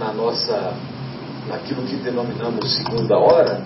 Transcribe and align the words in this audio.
na 0.00 0.14
nossa, 0.14 0.72
naquilo 1.46 1.82
que 1.82 1.96
denominamos 1.96 2.74
segunda 2.74 3.18
hora, 3.18 3.62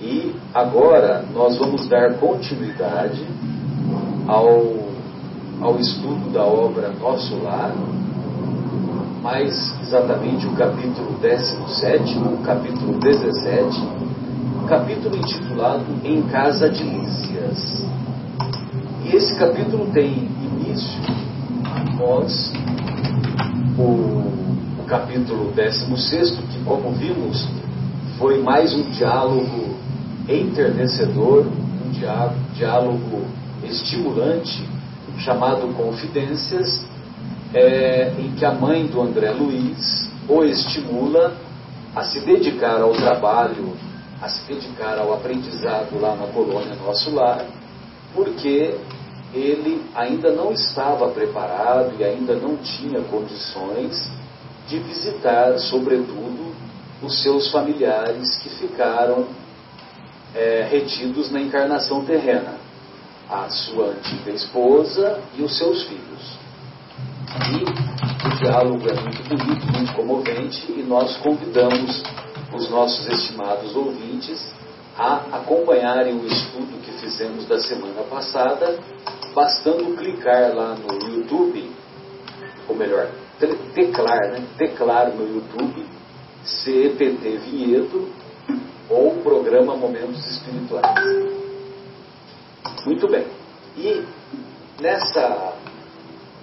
e 0.00 0.34
agora 0.54 1.26
nós 1.34 1.58
vamos 1.58 1.86
dar 1.88 2.14
continuidade 2.14 3.22
ao, 4.26 4.48
ao 5.60 5.78
estudo 5.78 6.32
da 6.32 6.42
obra 6.42 6.90
Nosso 6.98 7.36
Lar, 7.42 7.70
mais 9.22 9.74
exatamente 9.82 10.46
o 10.46 10.52
capítulo 10.52 11.18
17, 11.20 12.18
o 12.18 12.38
capítulo 12.38 12.98
17, 12.98 13.88
capítulo 14.66 15.16
intitulado 15.16 15.84
Em 16.02 16.22
Casa 16.22 16.70
de 16.70 16.82
Lícias. 16.82 17.84
E 19.04 19.14
esse 19.14 19.38
capítulo 19.38 19.86
tem 19.92 20.30
início 20.40 20.98
após 21.92 22.52
o 23.78 24.15
capítulo 24.86 25.52
16, 25.52 26.30
que, 26.52 26.64
como 26.64 26.92
vimos, 26.92 27.46
foi 28.18 28.40
mais 28.40 28.72
um 28.72 28.82
diálogo 28.82 29.76
enternecedor, 30.28 31.46
um 31.46 31.90
diálogo 32.54 33.24
estimulante, 33.64 34.64
chamado 35.18 35.66
Confidências, 35.74 36.84
é, 37.52 38.12
em 38.18 38.32
que 38.32 38.44
a 38.44 38.52
mãe 38.52 38.86
do 38.86 39.00
André 39.00 39.30
Luiz 39.30 40.08
o 40.28 40.44
estimula 40.44 41.36
a 41.94 42.04
se 42.04 42.20
dedicar 42.20 42.80
ao 42.80 42.92
trabalho, 42.92 43.72
a 44.20 44.28
se 44.28 44.52
dedicar 44.52 44.98
ao 44.98 45.14
aprendizado 45.14 45.98
lá 46.00 46.14
na 46.14 46.26
colônia 46.28 46.74
Nosso 46.84 47.12
Lar, 47.14 47.44
porque 48.14 48.74
ele 49.34 49.82
ainda 49.94 50.32
não 50.32 50.52
estava 50.52 51.08
preparado 51.08 51.94
e 51.98 52.04
ainda 52.04 52.34
não 52.34 52.56
tinha 52.56 53.00
condições 53.02 54.15
de 54.66 54.78
visitar, 54.78 55.58
sobretudo, 55.58 56.54
os 57.02 57.22
seus 57.22 57.50
familiares 57.50 58.36
que 58.38 58.48
ficaram 58.48 59.26
é, 60.34 60.66
retidos 60.70 61.30
na 61.30 61.40
encarnação 61.40 62.04
terrena, 62.04 62.54
a 63.28 63.48
sua 63.48 63.86
antiga 63.86 64.30
esposa 64.30 65.20
e 65.36 65.42
os 65.42 65.56
seus 65.56 65.84
filhos. 65.84 66.38
E 67.50 68.26
o 68.26 68.36
diálogo 68.38 68.88
é 68.88 68.94
muito 69.00 69.22
bonito, 69.28 69.72
muito 69.72 69.92
comovente, 69.94 70.72
e 70.72 70.82
nós 70.82 71.16
convidamos 71.18 72.02
os 72.54 72.70
nossos 72.70 73.06
estimados 73.08 73.74
ouvintes 73.74 74.54
a 74.96 75.36
acompanharem 75.36 76.14
o 76.14 76.26
estudo 76.26 76.80
que 76.82 76.92
fizemos 76.92 77.46
da 77.46 77.58
semana 77.58 78.02
passada, 78.08 78.78
bastando 79.34 79.94
clicar 79.96 80.54
lá 80.54 80.74
no 80.74 81.14
YouTube, 81.14 81.70
ou 82.68 82.74
melhor, 82.74 83.10
teclar, 83.74 84.30
né? 84.30 84.46
teclar 84.56 85.10
no 85.14 85.34
YouTube 85.34 85.86
CEPT 86.44 87.38
Vinhedo 87.38 88.08
ou 88.88 89.16
programa 89.22 89.76
Momentos 89.76 90.24
Espirituais. 90.30 91.36
Muito 92.84 93.08
bem. 93.08 93.26
E 93.76 94.04
nessa, 94.80 95.54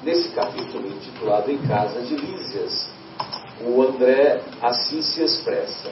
nesse 0.03 0.29
capítulo 0.29 0.87
intitulado 0.87 1.49
Em 1.49 1.57
Casa 1.59 2.01
de 2.01 2.15
Lísias, 2.15 2.89
o 3.65 3.81
André 3.81 4.41
assim 4.61 5.01
se 5.01 5.23
expressa. 5.23 5.91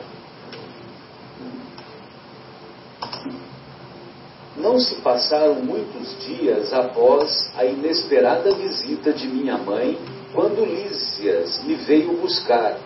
Não 4.58 4.78
se 4.78 4.96
passaram 4.96 5.56
muitos 5.56 6.20
dias 6.26 6.74
após 6.74 7.52
a 7.56 7.64
inesperada 7.64 8.54
visita 8.54 9.14
de 9.14 9.28
minha 9.28 9.58
mãe, 9.58 9.98
quando 10.34 10.66
Lísias 10.66 11.64
me 11.64 11.76
veio 11.76 12.14
buscar, 12.14 12.78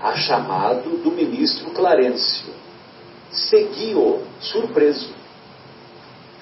a 0.00 0.14
chamado 0.14 0.98
do 1.02 1.10
ministro 1.10 1.70
Clarencio. 1.70 2.52
Segui-o 3.30 4.22
surpreso. 4.40 5.14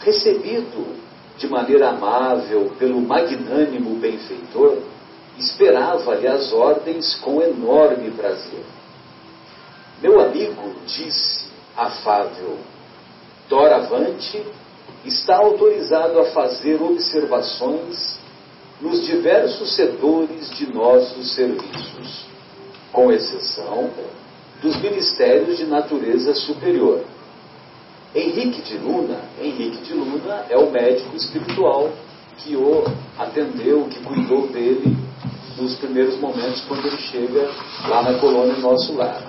Recebido 0.01 0.97
de 1.39 1.49
maneira 1.49 1.91
amável 1.91 2.73
pelo 2.79 3.01
magnânimo 3.01 3.97
benfeitor, 3.97 4.79
esperava-lhe 5.39 6.27
as 6.27 6.53
ordens 6.53 7.15
com 7.17 7.41
enorme 7.41 8.11
prazer. 8.11 8.65
Meu 10.03 10.21
amigo 10.21 10.75
disse, 10.87 11.47
afável, 11.77 12.59
doravante 13.49 14.45
está 15.05 15.37
autorizado 15.37 16.21
a 16.21 16.27
fazer 16.27 16.81
observações 16.81 18.19
nos 18.85 19.07
diversos 19.07 19.75
setores 19.75 20.51
de 20.59 20.71
nossos 20.71 21.35
serviços, 21.35 22.27
com 22.93 23.11
exceção 23.11 23.89
dos 24.61 24.77
ministérios 24.77 25.57
de 25.57 25.65
natureza 25.65 26.35
superior. 26.35 27.03
Henrique 28.15 28.61
de 28.61 28.77
Luna, 28.77 29.23
Henrique 29.41 29.79
de 29.85 29.95
Luna 29.95 30.45
é 30.51 30.59
o 30.59 30.71
médico 30.71 31.17
espiritual 31.17 31.91
que 32.37 32.55
o 32.55 32.85
atendeu, 33.19 33.87
que 33.89 34.01
cuidou 34.01 34.49
dele 34.49 34.95
nos 35.57 35.77
primeiros 35.77 36.21
momentos 36.21 36.61
quando 36.69 36.87
ele 36.87 36.99
chega 36.99 37.51
lá 37.89 38.03
na 38.03 38.19
colônia 38.19 38.57
Nosso 38.59 38.95
Lar. 38.95 39.23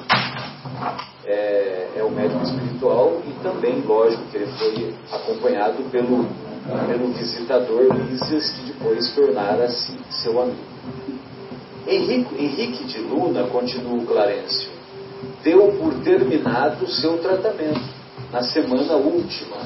É, 1.24 1.92
é 1.96 2.04
o 2.04 2.12
médico 2.12 2.44
espiritual 2.44 3.22
e 3.26 3.32
também, 3.42 3.82
lógico, 3.82 4.22
que 4.30 4.38
ele 4.38 4.52
foi 4.58 4.94
acompanhado 5.12 5.82
pelo, 5.90 6.28
pelo 6.88 7.08
visitador 7.14 7.94
Lísias, 7.94 8.50
que 8.52 8.72
depois 8.72 9.12
tornara-se 9.14 9.94
seu 10.10 10.42
amigo. 10.42 10.58
Henrique, 11.88 12.36
Henrique 12.36 12.84
de 12.86 13.00
Luna, 13.00 13.44
continua 13.44 13.94
o 13.94 14.06
Clarencio, 14.06 14.70
deu 15.44 15.72
por 15.74 15.94
terminado 16.04 16.88
seu 16.88 17.18
tratamento 17.20 17.82
na 18.32 18.42
semana 18.42 18.96
última. 18.96 19.58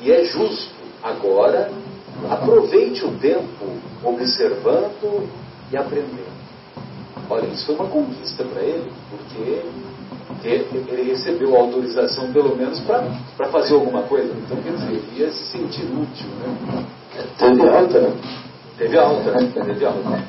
E 0.00 0.10
é 0.10 0.24
justo, 0.24 0.72
agora, 1.02 1.70
aproveite 2.30 3.04
o 3.04 3.12
tempo 3.18 3.66
observando 4.02 5.28
e 5.70 5.76
aprendendo. 5.76 6.40
Olha, 7.28 7.46
isso 7.48 7.66
foi 7.66 7.74
uma 7.74 7.86
conquista 7.86 8.42
para 8.44 8.62
ele, 8.62 8.90
porque 9.10 9.62
ele 10.44 11.10
recebeu 11.10 11.56
autorização 11.56 12.32
pelo 12.32 12.56
menos 12.56 12.80
para 12.80 13.48
fazer 13.50 13.74
alguma 13.74 14.02
coisa. 14.02 14.32
Então, 14.32 14.56
quer 14.62 14.72
dizer, 14.72 14.92
ele 14.92 15.20
ia 15.20 15.30
se 15.30 15.44
sentir 15.52 15.84
útil. 15.84 16.26
Né? 16.38 16.86
Teve 17.38 17.68
alta, 17.68 18.00
né? 18.00 18.16
Teve 18.78 18.98
alta, 18.98 19.30
né? 19.32 19.52
Teve 19.52 19.84
alta. 19.84 20.24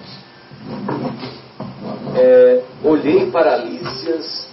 É, 2.16 2.64
olhei 2.84 3.32
para 3.32 3.54
Alícias 3.54 4.50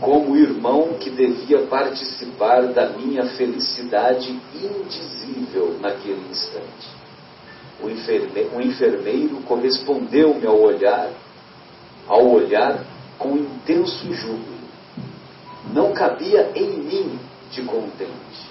como 0.00 0.36
irmão 0.36 0.94
que 1.00 1.10
devia 1.10 1.62
participar 1.62 2.62
da 2.68 2.90
minha 2.90 3.24
felicidade 3.24 4.38
indizível 4.54 5.76
naquele 5.80 6.22
instante. 6.30 6.98
O 7.82 7.88
enfermeiro, 7.88 8.56
o 8.56 8.60
enfermeiro 8.60 9.36
correspondeu-me 9.46 10.46
ao 10.46 10.60
olhar, 10.60 11.10
ao 12.06 12.28
olhar 12.28 12.84
com 13.18 13.36
intenso 13.36 14.12
júbilo. 14.12 14.58
Não 15.72 15.92
cabia 15.92 16.52
em 16.54 16.78
mim 16.78 17.18
de 17.50 17.62
contente. 17.62 18.48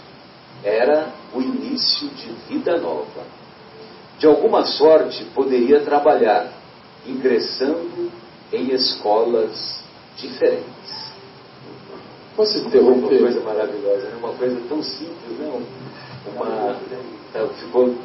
Era 0.64 1.14
o 1.34 1.42
início 1.42 2.10
de 2.10 2.32
vida 2.48 2.78
nova. 2.78 3.24
De 4.20 4.26
alguma 4.26 4.66
sorte 4.66 5.24
poderia 5.36 5.82
trabalhar, 5.82 6.52
ingressando 7.06 8.12
em 8.52 8.74
escolas 8.74 9.84
diferentes. 10.18 11.08
Posso 12.36 12.58
interromper? 12.60 13.20
Uma 13.20 13.32
coisa 13.32 13.40
maravilhosa, 13.42 14.10
né? 14.10 14.16
uma 14.18 14.34
coisa 14.34 14.62
tão 14.68 14.84
simples, 14.84 15.40
né? 15.40 15.62
Uma, 16.36 16.76
ficou, 17.60 17.96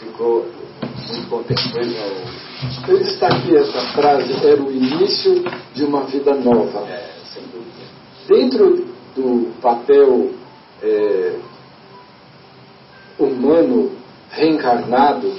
ficou 0.00 0.46
muito 1.08 1.28
contente. 1.28 1.70
Eu 2.88 2.98
destaquei 2.98 3.56
essa 3.56 3.80
frase, 3.92 4.32
era 4.46 4.62
o 4.62 4.70
início 4.70 5.44
de 5.74 5.84
uma 5.84 6.04
vida 6.04 6.34
nova. 6.34 6.80
É, 6.88 7.10
sem 7.32 7.42
dúvida. 7.44 7.70
Dentro 8.28 8.86
do 9.14 9.52
papel 9.60 10.30
é, 10.82 11.36
humano 13.18 13.92
reencarnado, 14.30 15.32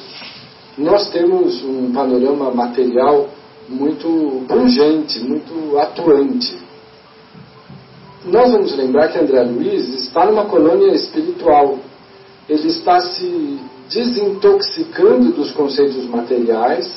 nós 0.77 1.09
temos 1.09 1.63
um 1.63 1.91
panorama 1.91 2.51
material 2.51 3.29
muito 3.67 4.45
pungente, 4.47 5.19
muito 5.19 5.77
atuante 5.77 6.71
nós 8.25 8.51
vamos 8.51 8.75
lembrar 8.75 9.07
que 9.07 9.17
André 9.17 9.41
Luiz 9.41 9.87
está 10.05 10.25
numa 10.25 10.45
colônia 10.45 10.93
espiritual. 10.93 11.79
Ele 12.47 12.67
está 12.67 12.99
se 12.99 13.59
desintoxicando 13.91 15.31
dos 15.33 15.51
conceitos 15.51 16.05
materiais 16.05 16.89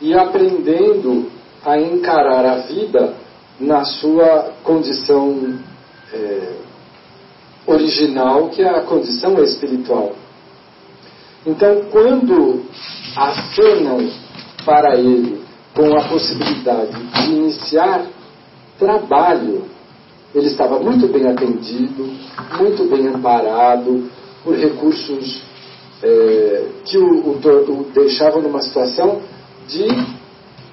e 0.00 0.12
aprendendo 0.12 1.30
a 1.64 1.78
encarar 1.78 2.44
a 2.44 2.56
vida 2.58 3.14
na 3.58 3.84
sua 3.84 4.52
condição 4.62 5.58
é, 6.12 6.52
original, 7.66 8.48
que 8.50 8.62
é 8.62 8.68
a 8.68 8.82
condição 8.82 9.42
espiritual. 9.42 10.14
Então, 11.46 11.84
quando 11.90 12.64
acenam 13.16 14.10
para 14.64 14.96
ele 14.96 15.40
com 15.74 15.96
a 15.96 16.08
possibilidade 16.08 16.92
de 16.92 17.30
iniciar 17.30 18.06
trabalho. 18.78 19.64
Ele 20.34 20.46
estava 20.46 20.78
muito 20.78 21.06
bem 21.08 21.26
atendido, 21.26 22.10
muito 22.58 22.84
bem 22.90 23.06
amparado 23.08 24.10
por 24.42 24.54
recursos 24.54 25.42
é, 26.02 26.64
que 26.84 26.98
o, 26.98 27.04
o, 27.04 27.32
o 27.36 27.86
deixavam 27.94 28.42
numa 28.42 28.60
situação 28.62 29.20
de 29.68 29.86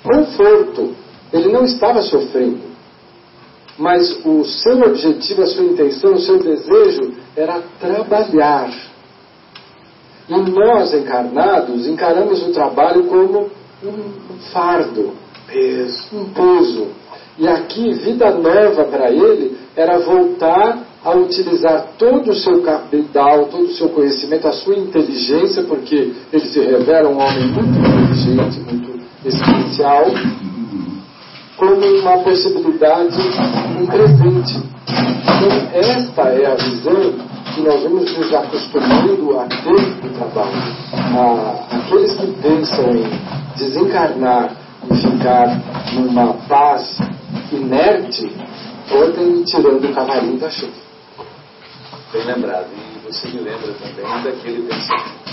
conforto. 0.04 0.94
Ele 1.32 1.50
não 1.50 1.66
estava 1.66 2.02
sofrendo 2.02 2.74
mas 3.78 4.24
o 4.24 4.44
seu 4.46 4.82
objetivo, 4.84 5.42
a 5.42 5.48
sua 5.48 5.64
intenção, 5.64 6.14
o 6.14 6.20
seu 6.20 6.40
desejo 6.40 7.14
era 7.36 7.62
trabalhar. 7.80 8.72
E 10.30 10.38
nós, 10.38 10.94
encarnados, 10.94 11.88
encaramos 11.88 12.42
o 12.44 12.52
trabalho 12.52 13.06
como 13.06 13.50
um 13.84 14.38
fardo, 14.52 15.14
peso, 15.48 16.04
um 16.14 16.26
peso. 16.26 16.88
E 17.38 17.48
aqui, 17.48 17.94
vida 17.94 18.32
nova 18.32 18.86
para 18.86 19.10
ele 19.10 19.58
era 19.76 20.00
voltar 20.00 20.80
a 21.04 21.12
utilizar 21.12 21.88
todo 21.98 22.32
o 22.32 22.36
seu 22.36 22.62
capital, 22.62 23.46
todo 23.46 23.66
o 23.66 23.74
seu 23.74 23.90
conhecimento, 23.90 24.48
a 24.48 24.54
sua 24.54 24.76
inteligência, 24.76 25.64
porque 25.64 26.14
ele 26.32 26.46
se 26.46 26.60
revela 26.62 27.10
um 27.10 27.20
homem 27.20 27.48
muito 27.48 27.78
inteligente, 27.78 28.60
muito 28.62 29.04
especial, 29.26 30.06
como 31.58 31.86
uma 31.86 32.18
possibilidade, 32.20 33.18
um 33.80 33.86
presente. 33.86 34.64
Então, 34.88 35.70
esta 35.74 36.22
é 36.22 36.46
a 36.46 36.56
visão 36.56 37.14
que 37.54 37.62
nós 37.62 37.84
vamos 37.84 38.18
nos 38.18 38.34
acostumando 38.34 39.40
a 39.40 39.46
ter 39.46 39.86
do 40.02 40.10
trabalho. 40.18 40.52
A, 40.94 41.78
aqueles 41.78 42.14
que 42.14 42.28
pensam 42.42 42.92
em 42.96 43.04
desencarnar 43.58 44.56
e 44.90 44.96
ficar 44.96 45.62
numa 45.94 46.34
paz 46.48 46.98
inerte, 47.52 48.32
podem 48.90 49.44
tirando 49.44 49.86
o 49.86 49.94
cavalinho 49.94 50.40
da 50.40 50.50
chuva. 50.50 50.83
Bem 52.14 52.26
lembrado. 52.26 52.70
E 52.72 53.00
você 53.00 53.28
me 53.28 53.40
lembra 53.40 53.74
também 53.74 54.24
daquele 54.24 54.68
pensamento 54.68 55.24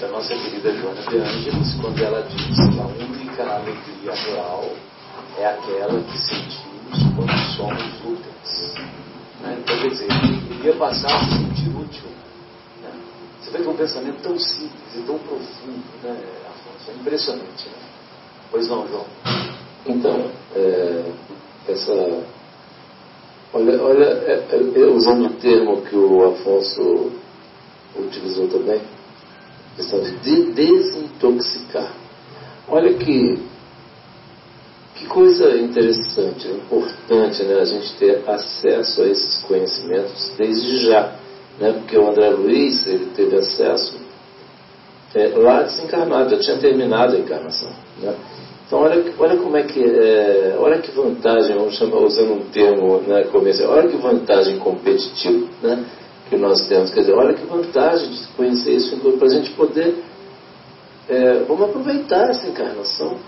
da, 0.00 0.08
nossa 0.08 0.34
querida 0.34 0.74
Joana 0.74 1.02
de 1.02 1.18
Ângeles, 1.18 1.74
quando 1.78 2.02
ela 2.02 2.22
diz 2.22 2.56
que 2.56 2.80
a 2.80 2.86
única 2.86 3.42
alegria 3.42 4.14
real 4.14 4.64
é 5.36 5.46
aquela 5.46 6.02
que 6.04 6.18
sentimos 6.18 7.02
quando 7.14 7.38
somos 7.54 7.82
úteis. 8.02 8.74
Né? 9.42 9.58
Então, 9.60 9.78
quer 9.78 9.88
dizer, 9.88 10.08
ele 10.10 10.54
iria 10.58 10.74
passar 10.76 11.14
a 11.14 11.24
se 11.26 11.32
sentir 11.32 11.68
útil. 11.68 12.08
Né? 12.82 12.90
Você 13.42 13.50
vê 13.50 13.58
que 13.58 13.66
é 13.66 13.70
um 13.70 13.76
pensamento 13.76 14.22
tão 14.22 14.38
simples 14.38 14.96
e 14.96 15.02
tão 15.02 15.18
profundo, 15.18 15.84
né, 16.02 16.18
Afonso? 16.48 16.90
É 16.90 16.94
impressionante. 16.94 17.66
Né? 17.66 17.74
Pois 18.50 18.68
não, 18.68 18.88
João? 18.88 19.04
Então, 19.84 20.30
é, 20.56 21.12
essa. 21.68 21.92
Olha, 23.54 23.82
olha 23.82 24.04
é, 24.04 24.44
é, 24.50 24.86
usando 24.86 25.26
o 25.26 25.34
termo 25.34 25.82
que 25.82 25.94
o 25.94 26.24
Afonso 26.24 27.12
utilizou 27.98 28.48
também, 28.48 28.80
questão 29.76 30.00
de 30.00 30.52
desintoxicar. 30.52 31.92
Olha 32.68 32.94
que 32.94 33.38
que 34.94 35.06
coisa 35.06 35.56
interessante, 35.58 36.48
importante 36.48 37.42
né, 37.42 37.60
a 37.60 37.64
gente 37.64 37.92
ter 37.94 38.22
acesso 38.26 39.02
a 39.02 39.06
esses 39.08 39.42
conhecimentos 39.42 40.32
desde 40.38 40.86
já. 40.86 41.14
Né, 41.58 41.72
porque 41.72 41.98
o 41.98 42.08
André 42.08 42.30
Luiz 42.30 42.86
ele 42.86 43.10
teve 43.14 43.36
acesso 43.36 43.96
é, 45.14 45.28
lá 45.36 45.62
desencarnado, 45.62 46.30
já 46.30 46.38
tinha 46.38 46.58
terminado 46.58 47.16
a 47.16 47.18
encarnação. 47.18 47.70
Né? 48.00 48.14
Então 48.72 48.84
olha, 48.84 49.04
olha 49.18 49.36
como 49.36 49.54
é 49.54 49.64
que 49.64 49.84
é, 49.84 50.56
olha 50.58 50.78
que 50.78 50.90
vantagem, 50.92 51.54
vamos 51.54 51.76
chamar, 51.76 51.98
usando 51.98 52.32
um 52.32 52.44
termo 52.50 53.02
né, 53.06 53.24
comercial, 53.24 53.70
olha 53.70 53.86
que 53.86 53.98
vantagem 53.98 54.58
competitiva 54.58 55.46
né, 55.62 55.84
que 56.30 56.38
nós 56.38 56.66
temos. 56.68 56.90
Quer 56.90 57.00
dizer, 57.00 57.12
olha 57.12 57.34
que 57.34 57.44
vantagem 57.44 58.08
de 58.08 58.26
conhecer 58.28 58.72
isso 58.72 58.96
para 58.96 59.26
a 59.26 59.30
gente 59.30 59.50
poder. 59.50 60.02
É, 61.06 61.44
vamos 61.46 61.68
aproveitar 61.68 62.30
essa 62.30 62.48
encarnação 62.48 63.18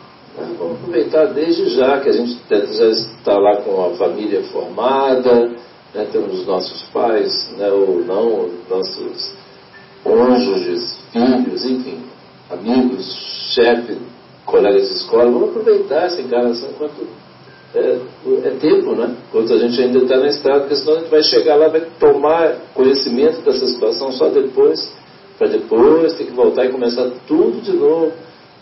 Vamos 0.58 0.78
aproveitar 0.78 1.26
desde 1.26 1.76
já 1.76 2.00
que 2.00 2.08
a 2.08 2.12
gente 2.12 2.40
já 2.48 2.88
está 2.88 3.36
lá 3.36 3.56
com 3.58 3.84
a 3.84 3.90
família 3.98 4.42
formada, 4.44 5.50
né, 5.94 6.08
temos 6.10 6.46
nossos 6.46 6.84
pais, 6.84 7.50
né, 7.58 7.70
ou 7.70 8.02
não, 8.02 8.48
nossos 8.70 9.34
cônjuges, 10.02 10.96
filhos, 11.12 11.66
enfim, 11.66 11.98
amigos, 12.50 13.04
chefe, 13.54 13.98
colegas 14.44 14.88
de 14.88 14.94
escola. 14.94 15.30
Vamos 15.30 15.50
aproveitar 15.50 16.06
essa 16.06 16.20
encarnação 16.20 16.70
enquanto 16.70 17.06
é, 17.74 17.98
é 18.44 18.50
tempo, 18.60 18.94
né? 18.94 19.14
Quando 19.32 19.52
a 19.52 19.58
gente 19.58 19.80
ainda 19.82 19.98
está 19.98 20.16
na 20.16 20.28
estrada, 20.28 20.60
porque 20.60 20.76
senão 20.76 20.94
a 20.94 20.98
gente 21.00 21.10
vai 21.10 21.22
chegar 21.22 21.56
lá, 21.56 21.68
vai 21.68 21.82
tomar 21.98 22.56
conhecimento 22.74 23.40
dessa 23.42 23.66
situação 23.66 24.12
só 24.12 24.28
depois, 24.28 24.92
para 25.38 25.48
depois 25.48 26.14
ter 26.14 26.24
que 26.24 26.32
voltar 26.32 26.66
e 26.66 26.70
começar 26.70 27.10
tudo 27.26 27.60
de 27.60 27.72
novo 27.72 28.12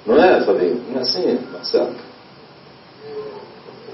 não 0.06 0.22
é, 0.22 0.40
Fabinho? 0.40 0.80
Não 0.90 0.98
é 0.98 1.02
assim, 1.02 1.38
Marcelo? 1.52 1.94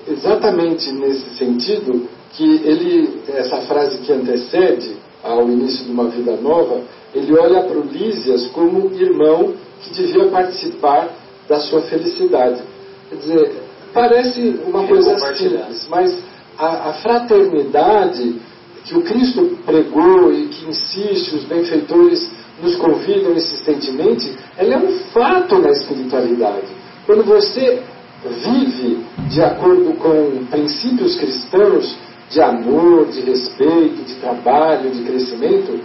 Exatamente 0.06 0.90
nesse 0.92 1.36
sentido 1.36 2.08
que 2.32 2.44
ele, 2.64 3.20
essa 3.28 3.58
frase 3.62 3.98
que 3.98 4.12
antecede 4.12 4.96
ao 5.22 5.42
início 5.42 5.84
de 5.84 5.90
uma 5.90 6.08
vida 6.08 6.36
nova, 6.36 6.80
ele 7.14 7.36
olha 7.36 7.62
para 7.62 7.78
o 7.78 7.82
Lísias 7.82 8.46
como 8.48 8.90
irmão 8.94 9.54
que 9.82 9.90
devia 9.90 10.26
participar 10.28 11.10
da 11.48 11.60
sua 11.60 11.82
felicidade. 11.82 12.62
Quer 13.08 13.16
dizer, 13.16 13.62
parece 13.92 14.60
uma 14.66 14.86
coisa 14.86 15.18
simples, 15.34 15.86
mas 15.88 16.18
a, 16.58 16.90
a, 16.90 16.92
fraternidade 16.94 18.36
que 18.84 18.96
o 18.96 19.02
Cristo 19.02 19.58
pregou 19.64 20.32
e 20.32 20.48
que 20.48 20.68
insiste, 20.68 21.34
os 21.34 21.44
benfeitores 21.44 22.30
nos 22.62 22.76
convidam 22.76 23.32
insistentemente, 23.32 24.34
ela 24.56 24.74
é 24.74 24.78
um 24.78 24.98
fato 25.12 25.58
na 25.58 25.70
espiritualidade. 25.70 26.66
Quando 27.06 27.24
você 27.24 27.82
vive 28.24 29.04
de 29.28 29.42
acordo 29.42 29.94
com 29.94 30.44
princípios 30.46 31.16
cristãos 31.16 31.96
de 32.30 32.40
amor, 32.42 33.06
de 33.06 33.20
respeito, 33.20 34.02
de 34.04 34.14
trabalho, 34.16 34.90
de 34.90 35.02
crescimento, 35.02 35.80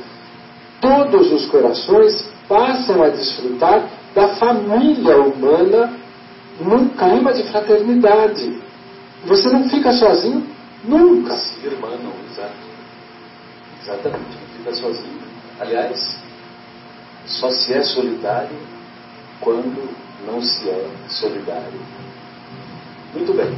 todos 0.82 1.32
os 1.32 1.46
corações 1.46 2.26
passam 2.48 3.02
a 3.04 3.10
desfrutar 3.10 3.88
da 4.14 4.36
família 4.36 5.18
humana 5.18 5.94
num 6.60 6.90
clima 6.90 7.34
de 7.34 7.44
fraternidade. 7.44 8.62
Você 9.26 9.50
não 9.50 9.70
fica 9.70 9.92
sozinho 9.94 10.46
nunca. 10.84 11.36
Se 11.36 11.66
irmão, 11.66 12.14
exato. 12.30 12.54
Exatamente, 13.82 14.38
não 14.40 14.58
fica 14.58 14.74
sozinho. 14.76 15.20
Aliás, 15.60 16.18
só 17.26 17.50
se 17.50 17.74
é 17.74 17.82
solidário 17.84 18.58
quando 19.40 19.90
não 20.26 20.42
se 20.42 20.70
é 20.70 20.90
solidário. 21.10 21.80
Muito 23.14 23.34
bem. 23.34 23.58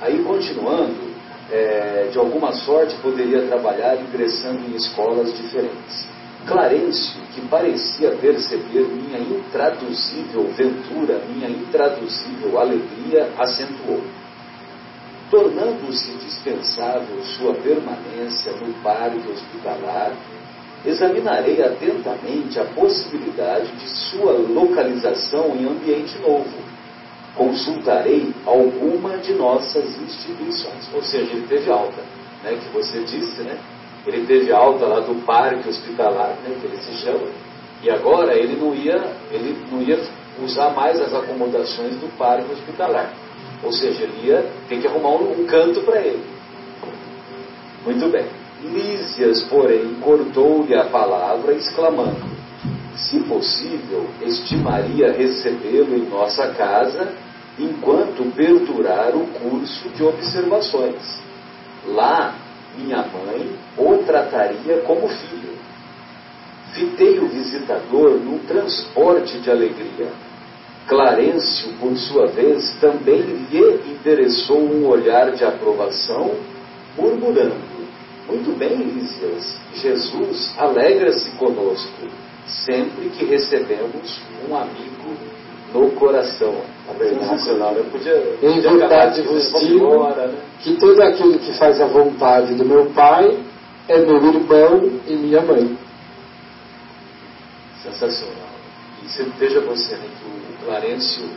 Aí, 0.00 0.22
continuando, 0.22 1.08
é, 1.50 2.08
de 2.12 2.18
alguma 2.18 2.52
sorte 2.52 2.94
poderia 2.96 3.46
trabalhar 3.46 3.96
ingressando 4.00 4.60
em 4.68 4.76
escolas 4.76 5.36
diferentes. 5.36 6.08
Clarencio, 6.46 7.20
que 7.34 7.40
parecia 7.42 8.12
perceber 8.12 8.84
minha 8.88 9.18
intraduzível 9.18 10.44
ventura, 10.56 11.20
minha 11.28 11.48
intraduzível 11.48 12.58
alegria, 12.58 13.30
acentuou. 13.38 14.02
Tornando-se 15.30 16.12
dispensável 16.12 17.22
sua 17.36 17.54
permanência 17.54 18.52
no 18.52 18.72
parque 18.82 19.30
hospitalar, 19.30 20.12
examinarei 20.86 21.62
atentamente 21.62 22.58
a 22.58 22.64
possibilidade 22.64 23.70
de 23.72 23.88
sua 23.88 24.32
localização 24.32 25.54
em 25.56 25.66
ambiente 25.66 26.18
novo. 26.20 26.56
Consultarei 27.36 28.32
alguma 28.46 29.18
de 29.18 29.34
nossas 29.34 29.84
instituições. 30.00 30.88
Ou 30.94 31.02
seja, 31.02 31.30
ele 31.32 31.46
teve 31.46 31.70
alta, 31.70 32.02
né, 32.42 32.58
que 32.58 32.68
você 32.72 33.00
disse, 33.00 33.42
né? 33.42 33.58
Ele 34.08 34.24
teve 34.26 34.50
alta 34.50 34.86
lá 34.86 35.00
do 35.00 35.14
parque 35.26 35.68
hospitalar, 35.68 36.30
né, 36.42 36.56
que 36.58 36.66
ele 36.66 36.78
se 36.78 36.92
chama, 37.04 37.28
e 37.82 37.90
agora 37.90 38.34
ele 38.34 38.56
não 38.56 38.74
ia, 38.74 39.12
ele 39.30 39.54
não 39.70 39.82
ia 39.82 40.00
usar 40.42 40.70
mais 40.70 40.98
as 40.98 41.12
acomodações 41.12 41.94
do 41.96 42.08
parque 42.16 42.50
hospitalar. 42.50 43.12
Ou 43.62 43.70
seja, 43.70 44.04
ele 44.04 44.28
ia 44.28 44.50
ter 44.66 44.80
que 44.80 44.86
arrumar 44.86 45.10
um, 45.10 45.42
um 45.42 45.46
canto 45.46 45.82
para 45.82 46.00
ele. 46.00 46.24
Muito 47.84 48.10
bem. 48.10 48.26
Lísias, 48.62 49.42
porém, 49.42 49.96
cortou-lhe 50.00 50.74
a 50.74 50.86
palavra, 50.86 51.52
exclamando: 51.52 52.24
Se 52.96 53.20
possível, 53.20 54.06
estimaria 54.22 55.12
recebê-lo 55.12 55.94
em 55.94 56.08
nossa 56.08 56.48
casa 56.48 57.12
enquanto 57.58 58.32
perdurar 58.34 59.14
o 59.14 59.26
curso 59.26 59.88
de 59.90 60.02
observações. 60.02 61.20
Lá, 61.86 62.34
minha 62.78 62.98
mãe 62.98 63.56
o 63.76 63.98
trataria 64.04 64.78
como 64.86 65.08
filho. 65.08 65.58
Fitei 66.72 67.18
o 67.18 67.28
visitador 67.28 68.18
num 68.18 68.38
transporte 68.40 69.38
de 69.40 69.50
alegria. 69.50 70.12
Clarencio, 70.86 71.72
por 71.80 71.96
sua 71.96 72.28
vez, 72.28 72.74
também 72.80 73.20
lhe 73.20 73.92
interessou 73.92 74.58
um 74.58 74.86
olhar 74.86 75.32
de 75.32 75.44
aprovação, 75.44 76.34
murmurando: 76.96 77.56
Muito 78.26 78.56
bem, 78.58 78.76
Lísias, 78.76 79.58
Jesus 79.74 80.54
alegra-se 80.56 81.30
conosco 81.32 82.08
sempre 82.46 83.10
que 83.10 83.24
recebemos 83.26 84.20
um 84.48 84.56
amigo 84.56 84.97
no 85.72 85.90
coração. 85.92 86.54
A 86.88 86.92
verdade, 86.92 87.76
eu 87.76 87.84
podia, 87.84 88.38
em 88.42 88.60
verdade 88.60 89.22
vos 89.22 89.52
digo 89.60 90.08
né? 90.08 90.34
que 90.60 90.74
todo 90.76 91.02
aquele 91.02 91.38
que 91.38 91.52
faz 91.52 91.80
a 91.80 91.86
vontade 91.86 92.54
do 92.54 92.64
meu 92.64 92.86
Pai 92.86 93.38
é 93.88 93.98
meu 93.98 94.16
irmão 94.16 95.00
e 95.06 95.12
minha 95.14 95.42
mãe. 95.42 95.78
Sensacional. 97.82 98.48
E 99.02 99.08
você, 99.08 99.24
veja 99.38 99.60
você 99.60 99.94
né, 99.94 100.08
que 100.18 100.62
o 100.62 100.66
Clarencio 100.66 101.28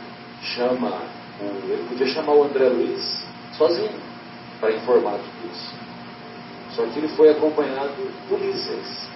chama, 0.42 1.02
ele 1.40 1.84
podia 1.88 2.06
chamar 2.06 2.34
o 2.34 2.44
André 2.44 2.68
Luiz 2.68 3.22
sozinho 3.56 3.90
para 4.60 4.72
informar 4.72 5.12
tudo 5.18 5.52
isso. 5.52 5.74
Só 6.74 6.84
que 6.86 6.98
ele 6.98 7.08
foi 7.08 7.30
acompanhado 7.30 7.92
por 8.28 8.40
Ulisses. 8.40 9.06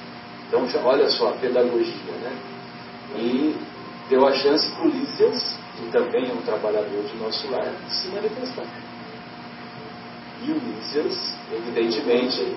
Então, 0.47 0.69
já, 0.69 0.81
olha 0.81 1.09
só 1.09 1.31
a 1.31 1.33
pedagogia, 1.33 2.13
né? 2.23 2.33
E 3.17 3.57
deu 4.09 4.27
a 4.27 4.33
chance 4.33 4.71
para 4.73 4.87
o 4.87 4.89
Lísias, 4.89 5.59
que 5.77 5.91
também 5.91 6.31
é 6.31 6.33
um 6.33 6.43
trabalhador 6.43 7.03
de 7.05 7.17
nosso 7.17 7.51
lar, 7.51 7.73
se 7.89 8.09
manifestar. 8.09 8.67
E 10.43 10.51
o 10.51 10.55
Lísias, 10.55 11.35
evidentemente, 11.53 12.57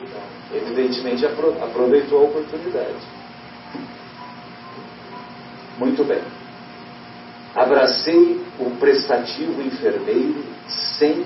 evidentemente 0.53 1.25
aproveitou 1.25 2.19
a 2.19 2.23
oportunidade. 2.23 3.19
Muito 5.77 6.03
bem. 6.03 6.21
Abracei 7.55 8.41
o 8.59 8.69
prestativo 8.71 9.61
enfermeiro 9.61 10.43
sem, 10.67 11.25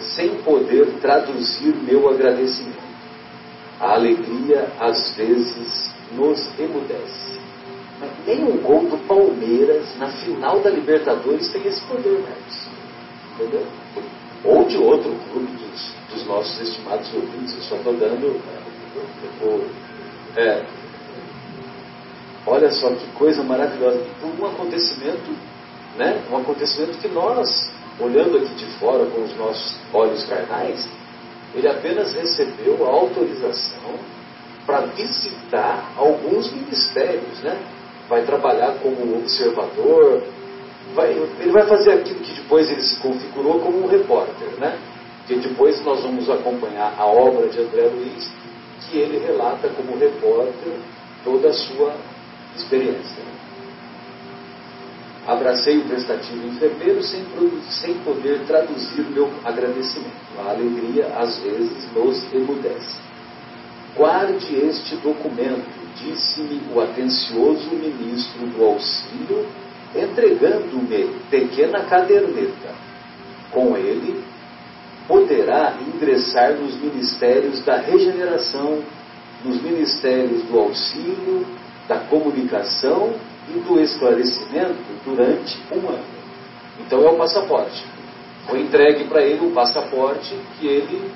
sem 0.00 0.34
poder 0.42 0.86
traduzir 1.00 1.74
meu 1.74 2.08
agradecimento. 2.08 2.86
A 3.80 3.94
alegria, 3.94 4.70
às 4.78 5.10
vezes, 5.16 5.90
nos 6.12 6.46
emudece. 6.58 7.45
Mas 8.00 8.10
um 8.40 8.58
gol 8.58 8.88
do 8.88 8.98
Palmeiras 9.06 9.96
na 9.98 10.08
final 10.08 10.60
da 10.60 10.70
Libertadores 10.70 11.48
tem 11.48 11.66
esse 11.66 11.80
poder, 11.86 12.20
Marcos. 12.20 12.68
Entendeu? 13.34 13.66
Ou 14.44 14.64
de 14.64 14.76
outro 14.76 15.14
clube 15.32 15.50
dos, 15.52 15.92
dos 16.12 16.26
nossos 16.26 16.60
estimados 16.60 17.12
ouvintes. 17.14 17.54
Eu 17.54 17.62
só 17.62 17.76
estou 17.76 17.94
dando. 17.94 18.40
É, 20.36 20.62
olha 22.46 22.70
só 22.70 22.90
que 22.90 23.06
coisa 23.12 23.42
maravilhosa. 23.42 24.04
Então, 24.16 24.30
um 24.38 24.46
acontecimento, 24.46 25.34
né? 25.96 26.22
Um 26.30 26.36
acontecimento 26.36 26.98
que 26.98 27.08
nós, 27.08 27.70
olhando 27.98 28.36
aqui 28.36 28.54
de 28.54 28.66
fora 28.78 29.06
com 29.06 29.22
os 29.22 29.34
nossos 29.36 29.76
olhos 29.92 30.24
carnais, 30.24 30.86
ele 31.54 31.68
apenas 31.68 32.12
recebeu 32.14 32.86
a 32.86 32.90
autorização 32.90 33.94
para 34.66 34.80
visitar 34.80 35.92
alguns 35.96 36.52
ministérios, 36.52 37.40
né? 37.40 37.58
Vai 38.08 38.22
trabalhar 38.22 38.74
como 38.82 39.18
observador, 39.18 40.22
vai, 40.94 41.10
ele 41.40 41.50
vai 41.50 41.66
fazer 41.66 41.92
aquilo 41.92 42.20
que 42.20 42.32
depois 42.34 42.70
ele 42.70 42.82
se 42.82 42.96
configurou 42.96 43.60
como 43.60 43.84
um 43.84 43.86
repórter, 43.86 44.48
né? 44.58 44.78
Que 45.26 45.36
depois 45.36 45.84
nós 45.84 46.02
vamos 46.02 46.30
acompanhar 46.30 46.94
a 46.96 47.06
obra 47.06 47.48
de 47.48 47.60
André 47.60 47.88
Luiz, 47.88 48.30
que 48.88 48.98
ele 48.98 49.18
relata 49.18 49.68
como 49.68 49.98
repórter 49.98 50.72
toda 51.24 51.48
a 51.48 51.52
sua 51.52 51.94
experiência. 52.56 53.36
Abracei 55.26 55.78
o 55.78 55.84
prestativo 55.84 56.46
enfermeiro 56.46 57.02
sem, 57.02 57.24
sem 57.68 57.94
poder 58.04 58.44
traduzir 58.46 59.02
meu 59.10 59.28
agradecimento. 59.44 60.14
A 60.38 60.50
alegria, 60.50 61.06
às 61.18 61.36
vezes, 61.40 61.92
nos 61.92 62.32
emudece. 62.32 62.96
Guarde 63.96 64.54
este 64.54 64.94
documento, 64.96 65.85
disse-me 65.98 66.62
o 66.74 66.80
atencioso 66.80 67.70
ministro 67.70 68.46
do 68.46 68.64
auxílio, 68.64 69.46
entregando-me 69.94 71.20
pequena 71.30 71.84
caderneta. 71.84 72.74
Com 73.50 73.76
ele, 73.76 74.22
poderá 75.08 75.76
ingressar 75.80 76.52
nos 76.54 76.74
ministérios 76.80 77.64
da 77.64 77.76
regeneração, 77.76 78.82
nos 79.44 79.60
ministérios 79.62 80.42
do 80.44 80.58
auxílio, 80.58 81.46
da 81.88 81.98
comunicação 82.00 83.14
e 83.48 83.60
do 83.60 83.80
esclarecimento 83.80 84.76
durante 85.04 85.58
um 85.72 85.88
ano. 85.88 86.16
Então 86.80 87.02
é 87.02 87.10
o 87.10 87.16
passaporte. 87.16 87.84
Foi 88.46 88.60
entregue 88.60 89.04
para 89.04 89.22
ele 89.22 89.46
um 89.46 89.52
passaporte 89.52 90.36
que 90.58 90.66
ele 90.66 91.10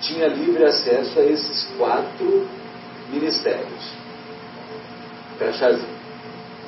tinha 0.00 0.26
livre 0.26 0.64
acesso 0.64 1.18
a 1.18 1.22
esses 1.22 1.68
quatro 1.78 2.46
ministérios. 3.12 4.03
Crachazinho. 5.38 5.94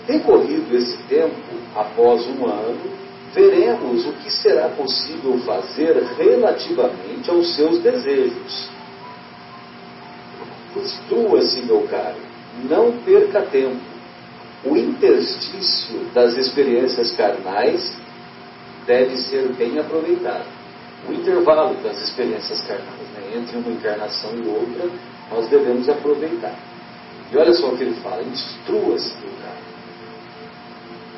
Decorrido 0.07 0.77
esse 0.77 0.97
tempo, 1.09 1.35
após 1.75 2.27
um 2.29 2.47
ano, 2.47 2.79
veremos 3.35 4.07
o 4.07 4.13
que 4.13 4.31
será 4.31 4.69
possível 4.69 5.39
fazer 5.41 6.03
relativamente 6.17 7.29
aos 7.29 7.55
seus 7.55 7.81
desejos. 7.81 8.69
Instrua-se, 10.77 11.63
meu 11.63 11.83
caro, 11.89 12.17
não 12.69 12.93
perca 12.99 13.43
tempo. 13.43 13.81
O 14.65 14.77
interstício 14.77 15.99
das 16.15 16.37
experiências 16.37 17.13
carnais 17.13 17.97
deve 18.87 19.17
ser 19.17 19.49
bem 19.55 19.79
aproveitado. 19.79 20.47
O 21.09 21.13
intervalo 21.13 21.75
das 21.83 22.01
experiências 22.03 22.61
carnais, 22.63 23.09
né? 23.15 23.39
entre 23.39 23.57
uma 23.57 23.71
encarnação 23.71 24.31
e 24.35 24.49
outra, 24.49 24.91
nós 25.31 25.49
devemos 25.49 25.89
aproveitar. 25.89 26.57
E 27.33 27.37
olha 27.37 27.53
só 27.55 27.69
o 27.69 27.77
que 27.77 27.85
ele 27.85 28.01
fala: 28.01 28.23
instrua-se 28.23 29.15
do 29.15 29.43
cara. 29.43 29.77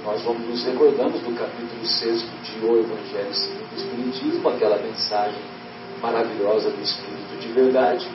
Nós 0.04 0.22
vamos 0.22 0.48
nos 0.48 0.64
recordamos 0.64 1.20
do 1.20 1.38
capítulo 1.38 1.84
6 1.84 2.24
de 2.42 2.64
O 2.64 2.78
Evangelho 2.78 3.34
segundo 3.34 3.72
o 3.72 3.76
Espiritismo, 3.76 4.48
aquela 4.48 4.78
mensagem 4.78 5.40
maravilhosa 6.00 6.70
do 6.70 6.82
Espírito 6.82 7.36
de 7.40 7.48
verdade. 7.48 8.08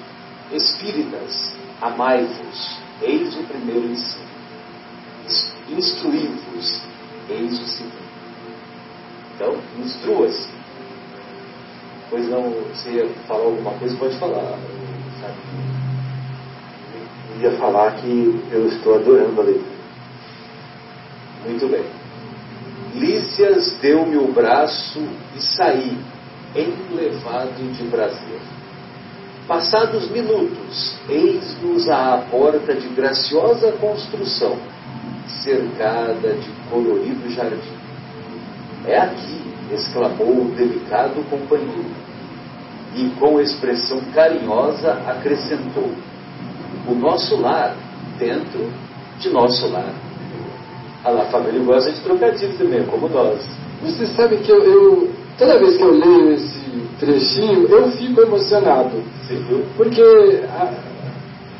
Espíritas, 0.51 1.53
amai-vos, 1.81 2.77
eis 3.01 3.35
o 3.35 3.43
primeiro 3.43 3.87
ensino. 3.87 4.33
Instruí-vos, 5.69 6.81
eis 7.29 7.59
o 7.59 7.67
segundo. 7.67 8.03
Então, 9.35 9.57
instrua-se. 9.79 10.49
Pois 12.09 12.27
não, 12.29 12.53
ia 12.85 13.07
falar 13.27 13.45
alguma 13.45 13.71
coisa, 13.73 13.95
pode 13.97 14.17
falar. 14.17 14.57
Sabe? 15.21 15.72
Eu 17.43 17.51
ia 17.51 17.57
falar 17.57 17.91
que 17.97 18.41
eu 18.53 18.67
estou 18.69 18.95
adorando 18.95 19.41
a 19.41 19.43
leitura. 19.43 19.75
Muito 21.45 21.67
bem. 21.67 21.83
Lícias 22.95 23.77
deu-me 23.81 24.15
o 24.15 24.31
braço 24.31 25.01
e 25.35 25.41
saí, 25.41 25.97
enlevado 26.55 27.61
de 27.73 27.83
prazer. 27.89 28.39
Passados 29.45 30.09
minutos, 30.09 30.95
eis-nos 31.09 31.89
à 31.89 32.23
porta 32.31 32.75
de 32.75 32.87
graciosa 32.95 33.73
construção, 33.73 34.57
cercada 35.43 36.35
de 36.35 36.49
colorido 36.69 37.29
jardim. 37.29 37.77
É 38.87 38.99
aqui, 38.99 39.41
exclamou 39.69 40.45
o 40.45 40.51
delicado 40.55 41.21
companheiro. 41.29 41.91
E 42.95 43.09
com 43.19 43.41
expressão 43.41 43.99
carinhosa 44.13 44.93
acrescentou: 45.05 45.91
O 46.87 46.95
nosso 46.95 47.35
lar 47.37 47.75
dentro 48.19 48.69
de 49.19 49.29
nosso 49.29 49.67
lar. 49.67 49.93
A 51.03 51.25
família 51.25 51.61
gosta 51.63 51.91
de 51.91 51.99
trocadilhos 52.01 52.57
também, 52.57 52.83
como 52.85 53.09
nós. 53.09 53.39
Você 53.81 54.07
sabe 54.07 54.37
que 54.37 54.49
eu, 54.49 54.63
eu, 54.63 55.09
toda 55.37 55.59
vez 55.59 55.75
que 55.75 55.83
eu 55.83 55.91
leio 55.91 56.33
esse 56.33 56.63
trechinho, 56.99 57.67
eu 57.67 57.91
fico 57.91 58.21
emocionado. 58.21 59.03
Sim. 59.27 59.63
Porque 59.75 60.01
a, 60.01 60.73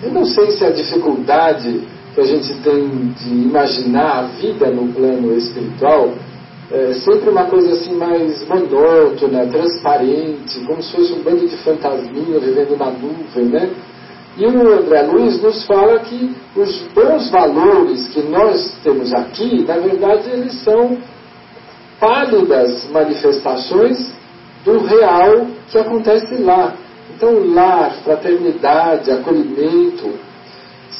eu 0.02 0.12
não 0.12 0.26
sei 0.26 0.52
se 0.52 0.64
a 0.64 0.70
dificuldade 0.70 1.82
que 2.14 2.22
a 2.22 2.26
gente 2.26 2.54
tem 2.56 3.08
de 3.18 3.30
imaginar 3.30 4.20
a 4.20 4.22
vida 4.24 4.70
no 4.70 4.94
plano 4.94 5.36
espiritual 5.38 6.14
é 6.72 6.94
sempre 6.94 7.30
uma 7.30 7.46
coisa 7.46 7.74
assim 7.74 7.96
mais 7.96 8.48
monótona, 8.48 9.46
transparente, 9.48 10.60
como 10.66 10.82
se 10.82 10.92
fosse 10.92 11.14
um 11.14 11.22
bando 11.22 11.48
de 11.48 11.58
fantasminha 11.58 12.40
vivendo 12.40 12.78
na 12.78 12.90
nuvem, 12.90 13.46
né? 13.46 13.70
E 14.36 14.46
o 14.48 14.74
André 14.80 15.04
Luiz 15.04 15.42
nos 15.42 15.64
fala 15.66 16.00
que 16.00 16.36
os 16.56 16.82
bons 16.94 17.30
valores 17.30 18.08
que 18.08 18.22
nós 18.24 18.76
temos 18.84 19.14
aqui, 19.14 19.64
na 19.64 19.78
verdade, 19.78 20.30
eles 20.32 20.56
são 20.64 20.98
pálidas 22.00 22.90
manifestações 22.92 24.12
do 24.66 24.80
real 24.80 25.48
que 25.70 25.78
acontece 25.78 26.36
lá. 26.38 26.74
Então, 27.16 27.54
lar, 27.54 27.92
fraternidade, 28.04 29.12
acolhimento 29.12 30.12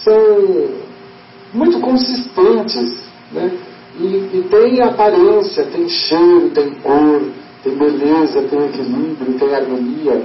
são 0.04 0.70
muito 1.54 1.80
consistentes. 1.80 3.04
Né? 3.32 3.52
E, 4.00 4.06
e 4.06 4.48
tem 4.50 4.82
aparência, 4.82 5.66
tem 5.66 5.90
cheiro, 5.90 6.52
tem 6.52 6.72
cor, 6.76 7.22
tem 7.64 7.76
beleza, 7.76 8.44
tem 8.44 8.66
equilíbrio, 8.66 9.40
tem 9.40 9.56
harmonia. 9.56 10.22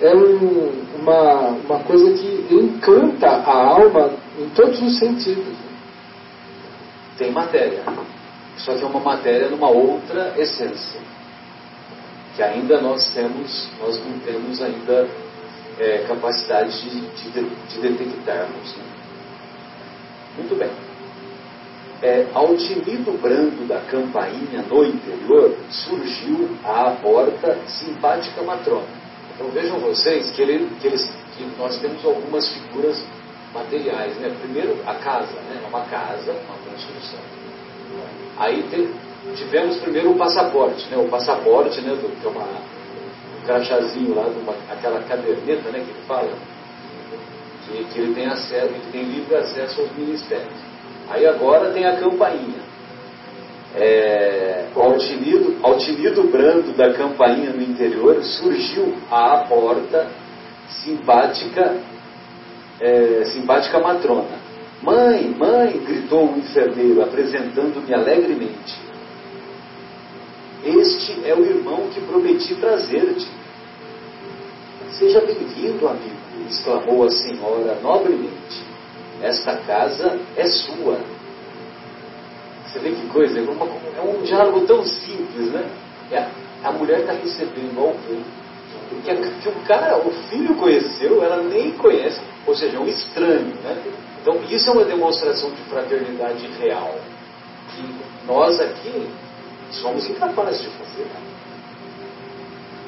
É 0.00 0.14
um, 0.14 0.84
uma, 1.00 1.48
uma 1.48 1.78
coisa 1.84 2.12
que 2.12 2.54
encanta 2.54 3.28
a 3.28 3.68
alma 3.68 4.12
em 4.38 4.48
todos 4.50 4.80
os 4.82 4.98
sentidos. 4.98 5.56
Tem 7.16 7.32
matéria, 7.32 7.82
só 8.58 8.74
que 8.74 8.82
é 8.82 8.86
uma 8.86 9.00
matéria 9.00 9.48
numa 9.48 9.70
outra 9.70 10.34
essência, 10.36 11.00
que 12.34 12.42
ainda 12.42 12.78
nós 12.82 13.10
temos, 13.14 13.70
nós 13.80 13.98
não 14.04 14.18
temos 14.18 14.60
ainda 14.60 15.08
é, 15.78 16.04
capacidade 16.06 16.78
de, 16.82 17.00
de, 17.30 17.48
de 17.48 17.80
detectarmos. 17.80 18.76
Né? 18.76 18.84
Muito 20.36 20.58
bem. 20.58 20.70
É, 22.02 22.26
ao 22.34 22.54
tinido 22.56 23.12
brando 23.22 23.66
da 23.66 23.80
campainha 23.80 24.62
no 24.68 24.84
interior, 24.84 25.56
surgiu 25.70 26.50
à 26.62 26.90
porta 27.02 27.56
simpática 27.66 28.42
matrona. 28.42 29.05
Então 29.36 29.50
vejam 29.50 29.78
vocês 29.78 30.30
que, 30.30 30.40
ele, 30.40 30.66
que, 30.80 30.86
eles, 30.86 31.12
que 31.36 31.44
nós 31.58 31.78
temos 31.78 32.02
algumas 32.04 32.48
figuras 32.48 33.04
materiais. 33.52 34.16
Né? 34.16 34.34
Primeiro, 34.40 34.78
a 34.86 34.94
casa, 34.94 35.32
né? 35.48 35.60
É 35.62 35.68
uma 35.68 35.84
casa, 35.84 36.32
uma 36.32 36.56
construção. 36.70 37.20
Aí 38.38 38.64
tivemos 39.36 39.76
primeiro 39.76 40.12
o 40.12 40.16
passaporte, 40.16 40.88
né? 40.90 40.96
o 40.96 41.08
passaporte, 41.08 41.80
né? 41.82 41.94
Do, 41.94 42.08
que 42.20 42.26
é 42.26 42.30
uma, 42.30 42.44
um 42.44 43.46
crachazinho 43.46 44.14
lá, 44.14 44.26
uma, 44.26 44.54
aquela 44.70 45.00
caderneta 45.02 45.70
né? 45.70 45.80
que 45.80 45.90
ele 45.90 46.02
fala, 46.08 46.32
que, 47.66 47.84
que 47.84 48.00
ele 48.00 48.14
tem 48.14 48.26
acesso, 48.26 48.66
ele 48.66 48.90
tem 48.90 49.02
livre 49.02 49.36
acesso 49.36 49.82
aos 49.82 49.92
ministérios. 49.92 50.58
Aí 51.10 51.26
agora 51.26 51.70
tem 51.72 51.84
a 51.84 51.96
campainha. 51.96 52.65
É, 53.76 54.66
tinido 55.76 56.24
brando 56.24 56.72
da 56.72 56.92
campainha 56.94 57.50
no 57.50 57.62
interior 57.62 58.22
surgiu 58.22 58.94
à 59.10 59.44
porta 59.48 60.10
simpática, 60.68 61.76
é, 62.80 63.24
simpática 63.26 63.78
matrona. 63.78 64.46
Mãe, 64.82 65.34
mãe, 65.36 65.80
gritou 65.86 66.32
o 66.32 66.38
enfermeiro, 66.38 67.02
apresentando-me 67.02 67.94
alegremente. 67.94 68.78
Este 70.64 71.24
é 71.24 71.34
o 71.34 71.44
irmão 71.44 71.88
que 71.92 72.00
prometi 72.00 72.54
trazer-te. 72.56 73.26
Seja 74.90 75.20
bem-vindo, 75.20 75.88
amigo, 75.88 76.16
exclamou 76.48 77.04
a 77.04 77.10
senhora 77.10 77.78
nobremente. 77.82 78.64
Esta 79.22 79.56
casa 79.56 80.18
é 80.36 80.46
sua. 80.46 81.15
Você 82.76 82.90
vê 82.90 82.90
que 82.90 83.06
coisa? 83.08 83.38
É, 83.38 83.42
uma, 83.42 83.66
é 83.96 84.00
um 84.02 84.22
diálogo 84.22 84.66
tão 84.66 84.84
simples, 84.84 85.50
né? 85.50 85.66
É, 86.12 86.28
a 86.62 86.70
mulher 86.72 87.00
está 87.00 87.12
recebendo 87.14 87.80
alguém 87.80 88.22
que, 89.02 89.40
que, 89.40 89.48
o 89.48 89.52
cara, 89.66 89.96
o 89.98 90.10
filho 90.28 90.54
conheceu, 90.56 91.22
ela 91.22 91.42
nem 91.42 91.72
conhece, 91.72 92.20
ou 92.46 92.54
seja, 92.54 92.76
é 92.76 92.80
um 92.80 92.86
estranho, 92.86 93.54
né? 93.64 93.82
Então, 94.20 94.38
isso 94.50 94.68
é 94.68 94.72
uma 94.72 94.84
demonstração 94.84 95.50
de 95.50 95.62
fraternidade 95.62 96.46
real, 96.58 96.94
que 97.74 97.94
nós 98.26 98.60
aqui 98.60 99.08
somos 99.70 100.08
incapazes 100.10 100.62
de 100.62 100.68
fazer. 100.68 101.06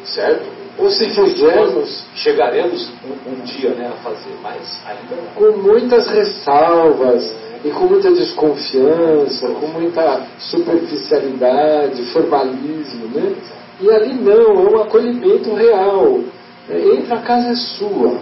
Certo? 0.04 0.67
Ou 0.78 0.90
se 0.90 1.08
fizermos, 1.10 2.04
chegaremos 2.14 2.88
um, 3.04 3.32
um, 3.32 3.44
dia 3.44 3.70
né, 3.70 3.88
a 3.92 3.96
fazer, 4.02 4.34
mas 4.42 4.80
ainda 4.86 5.16
não. 5.16 5.34
Com 5.34 5.58
muitas 5.58 6.06
ressalvas, 6.06 7.34
e 7.64 7.70
com 7.70 7.86
muita 7.86 8.12
desconfiança, 8.12 9.48
com 9.48 9.66
muita 9.66 10.26
superficialidade, 10.38 12.04
formalismo, 12.12 13.08
né? 13.08 13.34
E 13.80 13.90
ali 13.90 14.14
não, 14.14 14.66
é 14.66 14.70
um 14.70 14.82
acolhimento 14.82 15.54
real. 15.54 16.20
É, 16.68 16.78
entra, 16.94 17.16
a 17.16 17.22
casa 17.22 17.50
é 17.50 17.54
sua. 17.56 18.18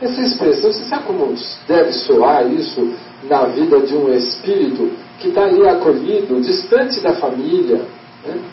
Essa 0.00 0.20
expressão, 0.20 0.72
você 0.72 0.84
sabe 0.84 1.04
como 1.04 1.34
deve 1.66 1.92
soar 1.92 2.46
isso 2.52 2.92
na 3.28 3.46
vida 3.46 3.80
de 3.80 3.96
um 3.96 4.12
espírito 4.12 4.90
que 5.18 5.28
está 5.28 5.42
ali 5.42 5.66
acolhido, 5.66 6.40
distante 6.40 7.00
da 7.00 7.14
família, 7.14 7.80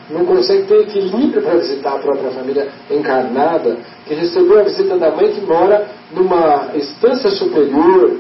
não 0.10 0.26
consegue 0.26 0.64
ter 0.64 0.82
equilíbrio 0.82 1.42
para 1.42 1.58
visitar 1.58 1.96
a 1.96 2.00
própria 2.00 2.32
família 2.32 2.70
encarnada, 2.90 3.78
que 4.06 4.14
recebeu 4.14 4.60
a 4.60 4.64
visita 4.64 4.98
da 4.98 5.12
mãe 5.12 5.32
que 5.32 5.42
mora 5.42 5.88
numa 6.12 6.72
instância 6.76 7.30
superior, 7.32 8.20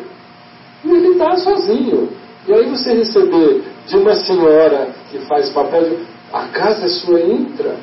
e 0.83 0.89
ele 0.89 1.09
está 1.09 1.35
sozinho. 1.37 2.09
E 2.47 2.53
aí 2.53 2.69
você 2.69 2.93
receber 2.93 3.63
de 3.87 3.97
uma 3.97 4.15
senhora 4.15 4.89
que 5.11 5.19
faz 5.19 5.49
papel 5.49 5.89
de 5.89 6.15
a 6.33 6.47
casa 6.47 6.85
é 6.85 6.89
sua 6.89 7.21
entra, 7.21 7.77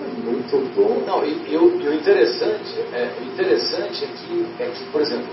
é 0.00 0.24
muito 0.24 0.74
bom. 0.74 1.02
Não, 1.06 1.24
e, 1.24 1.52
e, 1.52 1.56
o, 1.56 1.80
e 1.80 1.88
o, 1.88 1.94
interessante, 1.94 2.78
é, 2.92 3.10
o 3.20 3.24
interessante 3.24 4.04
é 4.04 4.06
que, 4.06 4.46
é 4.58 4.66
que, 4.66 4.84
por 4.84 5.02
exemplo, 5.02 5.26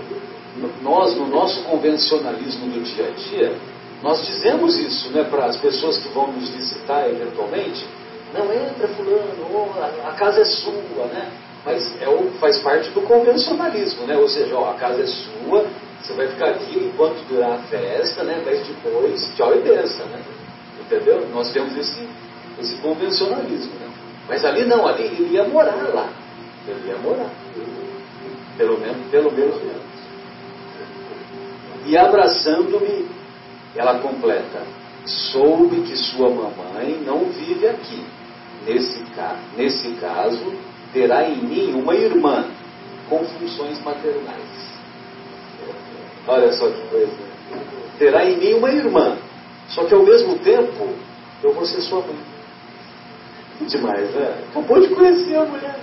nós 0.82 1.16
no 1.16 1.28
nosso 1.28 1.62
convencionalismo 1.64 2.66
do 2.66 2.82
dia 2.82 3.06
a 3.06 3.10
dia, 3.10 3.52
nós 4.02 4.24
dizemos 4.26 4.78
isso 4.78 5.10
né, 5.10 5.24
para 5.24 5.46
as 5.46 5.56
pessoas 5.56 5.98
que 5.98 6.08
vão 6.10 6.30
nos 6.32 6.48
visitar 6.50 7.08
eventualmente. 7.08 7.84
Não 8.32 8.52
entra 8.52 8.86
fulano, 8.88 9.72
a, 10.04 10.12
casa 10.12 10.42
é 10.42 10.44
sua, 10.44 11.06
né? 11.06 11.30
Mas 11.64 12.00
é 12.00 12.08
o, 12.08 12.30
faz 12.38 12.58
parte 12.58 12.90
do 12.90 13.00
convencionalismo, 13.02 14.06
né? 14.06 14.16
Ou 14.16 14.28
seja, 14.28 14.54
ó, 14.54 14.70
a 14.70 14.74
casa 14.74 15.02
é 15.02 15.06
sua, 15.06 15.66
você 16.00 16.12
vai 16.12 16.28
ficar 16.28 16.50
aqui 16.50 16.78
enquanto 16.78 17.26
durar 17.28 17.52
a 17.52 17.58
festa, 17.58 18.22
né? 18.22 18.42
Mas 18.44 18.66
depois, 18.66 19.34
tchau 19.34 19.54
e 19.54 19.60
benção, 19.60 20.06
né? 20.06 20.22
Entendeu? 20.80 21.26
Nós 21.32 21.50
temos 21.52 21.76
esse, 21.76 22.06
esse 22.60 22.76
convencionalismo, 22.76 23.72
né? 23.80 23.88
Mas 24.28 24.44
ali 24.44 24.64
não, 24.64 24.86
ali 24.86 25.04
ele 25.04 25.34
ia 25.34 25.44
morar 25.44 25.88
lá. 25.94 26.08
Ele 26.66 26.88
ia 26.88 26.98
morar. 26.98 27.30
Pelo 28.58 28.78
menos, 28.78 29.10
pelo 29.10 29.32
menos. 29.32 29.56
E 31.86 31.96
abraçando-me 31.96 33.17
ela 33.78 34.00
completa: 34.00 34.62
soube 35.04 35.82
que 35.82 35.96
sua 35.96 36.28
mamãe 36.28 37.00
não 37.06 37.26
vive 37.26 37.68
aqui. 37.68 38.04
Nesse, 38.66 39.04
nesse 39.56 39.92
caso, 39.94 40.52
terá 40.92 41.28
em 41.28 41.36
mim 41.36 41.74
uma 41.74 41.94
irmã 41.94 42.44
com 43.08 43.24
funções 43.24 43.80
maternais. 43.82 44.68
Olha 46.26 46.52
só 46.52 46.68
que 46.68 46.80
coisa. 46.88 47.16
Terá 47.98 48.28
em 48.28 48.36
mim 48.36 48.54
uma 48.54 48.70
irmã. 48.70 49.16
Só 49.68 49.84
que 49.84 49.94
ao 49.94 50.02
mesmo 50.02 50.38
tempo, 50.40 50.88
eu 51.42 51.52
vou 51.52 51.64
ser 51.64 51.80
sua 51.82 52.00
mãe. 52.00 52.18
Demais, 53.60 54.10
né? 54.14 54.44
Acabou 54.50 54.80
de 54.80 54.94
conhecer 54.94 55.36
a 55.36 55.44
mulher. 55.44 55.78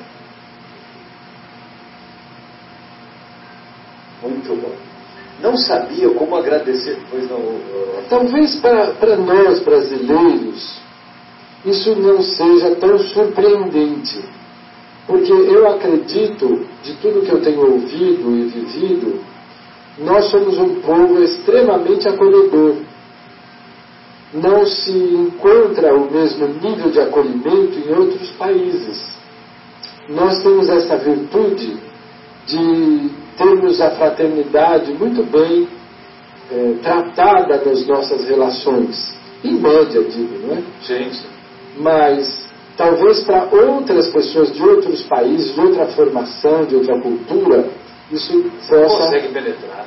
Muito 4.21 4.55
bom 4.61 4.94
não 5.41 5.57
sabia 5.57 6.09
como 6.09 6.35
agradecer. 6.35 6.97
Pois 7.09 7.29
não. 7.29 7.41
Talvez 8.09 8.55
para 8.57 9.17
nós 9.17 9.59
brasileiros 9.59 10.85
isso 11.65 11.95
não 11.95 12.21
seja 12.21 12.75
tão 12.75 12.99
surpreendente, 12.99 14.23
porque 15.07 15.31
eu 15.31 15.67
acredito, 15.67 16.63
de 16.83 16.93
tudo 17.01 17.25
que 17.25 17.31
eu 17.31 17.41
tenho 17.41 17.73
ouvido 17.73 18.31
e 18.37 18.43
vivido, 18.43 19.19
nós 19.97 20.25
somos 20.25 20.59
um 20.59 20.75
povo 20.81 21.23
extremamente 21.23 22.07
acolhedor. 22.07 22.75
Não 24.33 24.65
se 24.65 24.91
encontra 24.91 25.95
o 25.95 26.11
mesmo 26.11 26.47
nível 26.47 26.91
de 26.91 26.99
acolhimento 26.99 27.79
em 27.79 27.93
outros 27.97 28.29
países. 28.31 29.15
Nós 30.09 30.43
temos 30.43 30.69
essa 30.69 30.97
virtude 30.97 31.77
de 32.45 33.09
termos 33.37 33.81
a 33.81 33.91
fraternidade 33.91 34.91
muito 34.93 35.23
bem 35.23 35.67
é, 36.51 36.75
tratada 36.81 37.61
nas 37.65 37.85
nossas 37.87 38.25
relações. 38.25 39.13
Em 39.43 39.59
média, 39.59 40.03
digo, 40.03 40.47
não 40.47 40.55
é? 40.55 40.63
Sim. 40.81 41.11
Mas 41.77 42.45
talvez 42.77 43.23
para 43.23 43.45
outras 43.45 44.09
pessoas 44.09 44.53
de 44.53 44.61
outros 44.61 45.03
países, 45.03 45.53
de 45.53 45.61
outra 45.61 45.85
formação, 45.87 46.65
de 46.65 46.75
outra 46.75 46.99
cultura, 46.99 47.69
isso 48.11 48.43
possa. 48.67 48.97
Consegue 48.97 49.27
penetrar. 49.29 49.85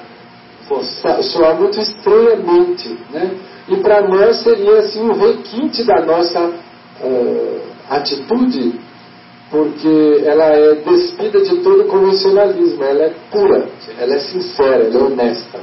Consegue. 0.68 1.22
Soar 1.24 1.58
muito 1.58 1.80
estranhamente. 1.80 2.96
Né? 3.10 3.36
E 3.68 3.76
para 3.76 4.06
nós 4.08 4.36
seria 4.42 4.78
assim 4.78 5.02
um 5.02 5.12
requinte 5.12 5.84
da 5.84 6.04
nossa 6.04 6.40
uh, 6.40 7.60
atitude 7.90 8.80
porque 9.50 10.22
ela 10.26 10.44
é 10.44 10.74
despida 10.74 11.40
de 11.40 11.56
todo 11.62 11.84
convencionalismo, 11.86 12.84
ela 12.84 13.04
é 13.04 13.14
pura, 13.30 13.68
ela 13.98 14.14
é 14.14 14.18
sincera, 14.20 14.84
ela 14.84 14.94
é 14.94 15.02
honesta. 15.02 15.60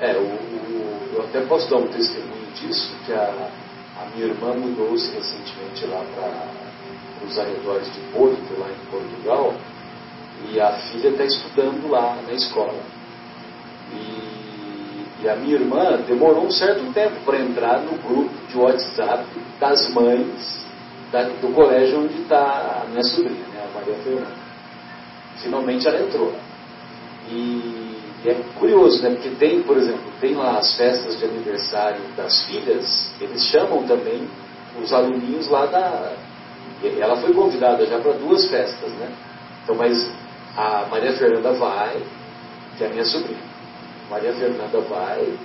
É, 0.00 0.16
o, 0.16 0.20
o, 0.22 1.00
eu 1.14 1.22
até 1.22 1.40
posso 1.40 1.68
dar 1.68 1.78
um 1.78 1.88
testemunho 1.88 2.46
disso, 2.54 2.92
que 3.04 3.12
a, 3.12 3.50
a 4.00 4.06
minha 4.14 4.28
irmã 4.28 4.54
mudou-se 4.54 5.10
recentemente 5.12 5.86
lá 5.86 6.04
para 6.14 7.26
os 7.26 7.38
arredores 7.38 7.92
de 7.92 8.00
Porto, 8.12 8.58
lá 8.58 8.68
em 8.68 8.90
Portugal, 8.90 9.54
e 10.50 10.60
a 10.60 10.72
filha 10.72 11.08
está 11.08 11.24
estudando 11.24 11.90
lá 11.90 12.16
na 12.26 12.32
escola. 12.32 12.78
E, 13.92 14.30
E 15.22 15.28
a 15.28 15.36
minha 15.36 15.56
irmã 15.56 16.00
demorou 16.06 16.46
um 16.46 16.50
certo 16.50 16.80
tempo 16.94 17.16
para 17.26 17.40
entrar 17.40 17.80
no 17.80 17.98
grupo 17.98 18.30
de 18.48 18.56
WhatsApp 18.56 19.26
das 19.58 19.90
mães 19.90 20.69
da, 21.10 21.22
do 21.24 21.52
colégio 21.52 22.00
onde 22.00 22.22
está 22.22 22.82
a 22.84 22.88
minha 22.88 23.02
sobrinha, 23.02 23.46
né, 23.52 23.66
a 23.68 23.78
Maria 23.78 23.94
Fernanda. 23.96 24.50
Finalmente 25.42 25.86
ela 25.88 26.00
entrou. 26.00 26.32
E, 27.28 27.34
e, 28.24 28.28
é 28.28 28.34
curioso, 28.58 29.02
né? 29.02 29.10
Porque 29.10 29.30
tem, 29.30 29.62
por 29.62 29.76
exemplo, 29.76 30.02
tem 30.20 30.34
lá 30.34 30.58
as 30.58 30.76
festas 30.76 31.18
de 31.18 31.24
aniversário 31.24 32.00
das 32.16 32.44
filhas, 32.44 33.10
eles 33.20 33.44
chamam 33.46 33.84
também 33.84 34.28
os 34.80 34.92
aluninhos 34.92 35.48
lá 35.48 35.66
da. 35.66 36.12
Ela 36.98 37.16
foi 37.16 37.32
convidada 37.34 37.84
já 37.86 37.98
para 37.98 38.12
duas 38.12 38.48
festas, 38.48 38.90
né? 38.92 39.10
Então, 39.62 39.74
mas 39.74 40.10
a 40.56 40.86
Maria 40.90 41.12
Fernanda 41.12 41.52
vai, 41.52 42.00
que 42.76 42.84
é 42.84 42.86
a 42.86 42.90
minha 42.90 43.04
sobrinha. 43.04 43.50
Maria 44.10 44.32
Fernanda 44.32 44.80
vai, 44.80 45.38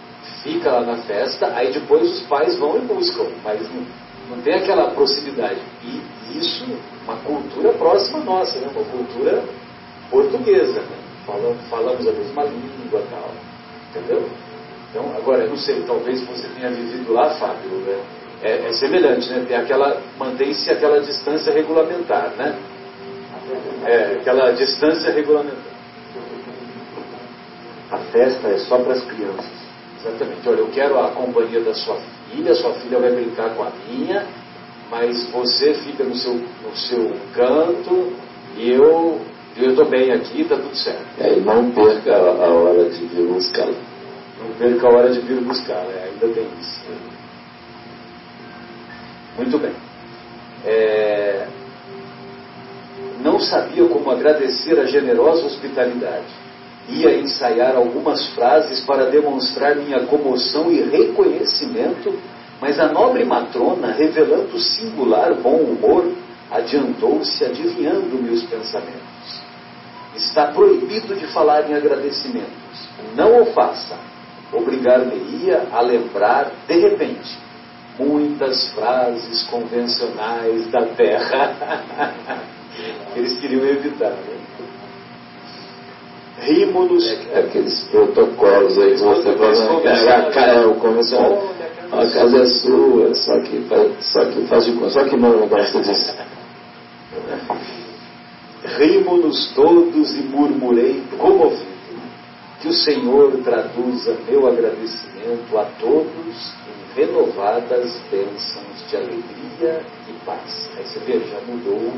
fica 0.44 0.72
lá 0.72 0.82
na 0.82 0.98
festa, 0.98 1.54
aí 1.56 1.72
depois 1.72 2.10
os 2.10 2.22
pais 2.22 2.58
vão 2.58 2.78
e 2.78 2.82
buscam, 2.82 3.26
mas 3.44 3.62
não, 3.62 3.86
não 4.30 4.42
tem 4.42 4.54
aquela 4.54 4.92
proximidade. 4.92 5.60
E 5.84 6.38
isso, 6.38 6.66
uma 7.04 7.16
cultura 7.18 7.74
próxima 7.74 8.20
nossa, 8.20 8.60
né? 8.60 8.70
uma 8.74 8.84
cultura 8.84 9.44
portuguesa. 10.10 10.82
Né? 10.82 10.98
Falamos, 11.26 11.64
falamos 11.70 12.08
a 12.08 12.12
mesma 12.12 12.44
língua 12.44 13.04
tal. 13.10 13.32
Entendeu? 13.90 14.28
Então, 14.90 15.14
agora, 15.16 15.44
eu 15.44 15.50
não 15.50 15.58
sei, 15.58 15.84
talvez 15.86 16.22
você 16.26 16.48
tenha 16.56 16.70
vivido 16.70 17.14
lá, 17.14 17.30
Fábio, 17.32 17.70
né? 17.80 18.02
é, 18.42 18.68
é, 18.68 18.74
semelhante, 18.74 19.30
né? 19.30 19.44
Tem 19.48 19.58
aquela, 19.58 20.02
mantém-se 20.18 20.70
aquela 20.72 21.00
distância 21.02 21.52
regulamentar, 21.52 22.32
né? 22.38 22.56
É, 23.86 24.18
aquela 24.20 24.52
distância 24.52 25.12
regulamentar. 25.12 25.74
A 27.92 27.98
festa 27.98 28.48
é 28.48 28.58
só 28.60 28.78
para 28.80 28.94
as 28.94 29.04
crianças. 29.04 29.65
Exatamente. 30.06 30.48
Olha, 30.48 30.60
eu 30.60 30.68
quero 30.68 31.00
a 31.00 31.12
companhia 31.12 31.62
da 31.62 31.74
sua 31.74 31.98
filha, 32.30 32.54
sua 32.54 32.74
filha 32.76 33.00
vai 33.00 33.12
brincar 33.12 33.56
com 33.56 33.64
a 33.64 33.72
minha, 33.90 34.26
mas 34.92 35.28
você 35.32 35.74
fica 35.74 36.04
no 36.04 36.16
seu, 36.16 36.34
no 36.34 36.76
seu 36.76 37.12
canto 37.34 38.14
e 38.56 38.70
eu 38.70 39.20
estou 39.58 39.86
bem 39.86 40.12
aqui, 40.12 40.42
está 40.42 40.56
tudo 40.58 40.76
certo. 40.76 41.06
É, 41.20 41.34
e 41.34 41.42
não 41.42 41.72
perca 41.72 42.16
a, 42.16 42.46
a 42.46 42.50
hora 42.50 42.90
de 42.90 43.06
vir 43.06 43.26
buscar. 43.28 43.68
Não 43.68 44.52
perca 44.60 44.88
a 44.88 44.92
hora 44.92 45.10
de 45.12 45.20
vir 45.22 45.42
buscar, 45.42 45.84
né? 45.86 46.10
ainda 46.12 46.34
tem 46.34 46.48
isso. 46.60 46.82
Muito 49.38 49.58
bem. 49.58 49.74
É... 50.66 51.48
Não 53.22 53.40
sabia 53.40 53.86
como 53.88 54.12
agradecer 54.12 54.80
a 54.80 54.86
generosa 54.86 55.48
hospitalidade. 55.48 56.45
Ia 56.88 57.18
ensaiar 57.18 57.76
algumas 57.76 58.28
frases 58.28 58.82
para 58.82 59.10
demonstrar 59.10 59.76
minha 59.76 60.02
comoção 60.02 60.72
e 60.72 60.82
reconhecimento, 60.82 62.14
mas 62.62 62.80
a 62.80 62.88
nobre 62.92 63.26
matrona, 63.26 63.92
revelando 63.92 64.60
singular 64.60 65.34
bom 65.36 65.58
humor, 65.58 66.06
adiantou-se 66.52 67.44
adivinhando 67.44 68.22
meus 68.22 68.44
pensamentos. 68.44 69.42
Está 70.16 70.48
proibido 70.48 71.16
de 71.16 71.26
falar 71.28 71.70
em 71.70 71.74
agradecimentos. 71.74 72.88
Não 73.16 73.42
o 73.42 73.46
faça. 73.48 73.98
Obrigar-me-ia 74.54 75.68
a 75.72 75.82
lembrar, 75.82 76.52
de 76.68 76.80
repente, 76.80 77.38
muitas 77.98 78.70
frases 78.70 79.44
convencionais 79.44 80.70
da 80.72 80.86
terra. 80.86 82.44
Eles 83.16 83.38
queriam 83.40 83.66
evitar, 83.66 84.12
né? 84.12 84.35
Rímonos. 86.46 87.04
É, 87.34 87.40
aqueles 87.40 87.84
protocolos 87.86 88.78
aí 88.78 88.92
que 88.92 89.02
você 89.02 89.34
falou, 89.36 89.84
né? 89.84 89.94
é, 90.36 90.66
o 90.66 90.76
convencional. 90.76 91.56
A 91.92 92.06
casa 92.12 92.38
é 92.38 92.46
sua, 92.46 93.16
só 93.16 93.40
que 93.40 93.62
faz, 93.70 94.06
só 94.06 94.26
que 94.26 94.42
faz 94.48 94.66
de 94.66 94.74
conta, 94.74 94.90
só 94.90 95.04
que 95.06 95.16
não 95.16 95.48
gosta 95.48 95.82
disso. 95.82 96.14
Rimo-nos 98.78 99.54
todos 99.54 100.18
e 100.18 100.24
murmurei 100.24 101.04
comovido. 101.18 101.76
Que 102.62 102.68
o 102.70 102.74
Senhor 102.74 103.32
traduza 103.44 104.18
meu 104.28 104.48
agradecimento 104.48 105.58
a 105.58 105.66
todos 105.80 106.54
em 106.68 107.00
renovadas 107.00 107.98
bênçãos 108.10 108.90
de 108.90 108.98
alegria 108.98 109.82
e 110.10 110.26
paz. 110.26 110.72
Aí 110.78 110.84
você 110.84 111.00
vê, 111.00 111.20
já 111.20 111.40
mudou 111.48 111.94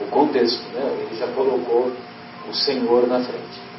o 0.00 0.06
contexto, 0.10 0.62
né? 0.74 0.96
ele 0.98 1.16
já 1.16 1.28
colocou 1.28 1.92
o 2.48 2.54
Senhor 2.54 3.06
na 3.06 3.20
frente. 3.20 3.69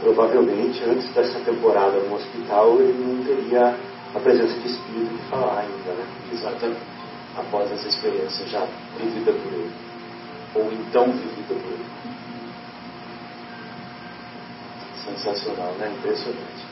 Provavelmente, 0.00 0.82
antes 0.84 1.08
dessa 1.14 1.38
temporada 1.40 1.98
no 2.00 2.14
hospital, 2.14 2.80
ele 2.80 3.04
não 3.04 3.22
teria 3.24 3.76
a 4.14 4.18
presença 4.18 4.58
de 4.58 4.68
espírito 4.68 5.14
de 5.14 5.22
falar 5.28 5.60
ainda, 5.60 5.92
né? 5.92 6.06
Exatamente. 6.32 6.80
Após 7.36 7.70
essa 7.70 7.86
experiência 7.86 8.46
já 8.46 8.66
vivida 8.98 9.32
por 9.32 9.52
ele 9.52 9.70
ou 10.54 10.72
então 10.72 11.04
vivida 11.12 11.54
por 11.54 11.72
ele. 11.72 11.86
Sensacional, 15.04 15.72
né? 15.78 15.92
Impressionante. 15.98 16.66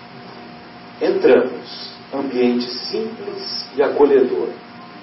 Entramos, 1.01 1.93
ambiente 2.13 2.69
simples 2.69 3.67
e 3.77 3.83
acolhedor, 3.83 4.49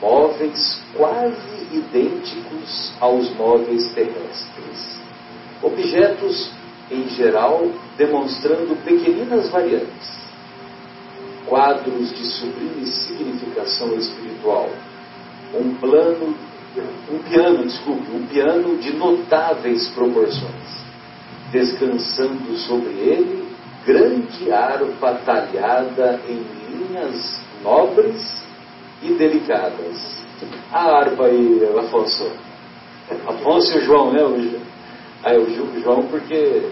móveis 0.01 0.81
quase 0.93 1.67
idênticos 1.71 2.91
aos 2.99 3.33
móveis 3.35 3.93
terrestres. 3.93 4.99
Objetos, 5.63 6.51
em 6.91 7.07
geral, 7.09 7.67
demonstrando 7.97 8.75
pequeninas 8.83 9.49
variantes. 9.49 10.25
Quadros 11.47 12.09
de 12.09 12.25
sublime 12.25 12.85
significação 12.85 13.93
espiritual. 13.97 14.69
Um 15.53 15.75
plano 15.75 16.35
um 17.09 17.19
piano, 17.19 17.63
desculpe, 17.63 18.11
um 18.11 18.25
piano 18.27 18.77
de 18.77 18.93
notáveis 18.93 19.87
proporções. 19.89 20.85
Descansando 21.51 22.57
sobre 22.57 22.89
ele, 22.89 23.47
grande 23.85 24.51
harpa 24.51 25.13
talhada 25.25 26.19
em 26.27 26.43
linhas 26.69 27.39
nobres 27.63 28.43
e 29.01 29.13
delicadas. 29.13 30.25
A 30.71 30.97
harpa 30.97 31.25
aí, 31.25 31.61
Afonso. 31.79 32.29
Afonso 33.27 33.73
e 33.73 33.77
o 33.77 33.81
João, 33.85 34.11
né? 34.11 34.23
O, 34.23 34.64
ah, 35.25 35.33
é 35.33 35.39
o 35.39 35.81
João 35.81 36.03
porque 36.03 36.69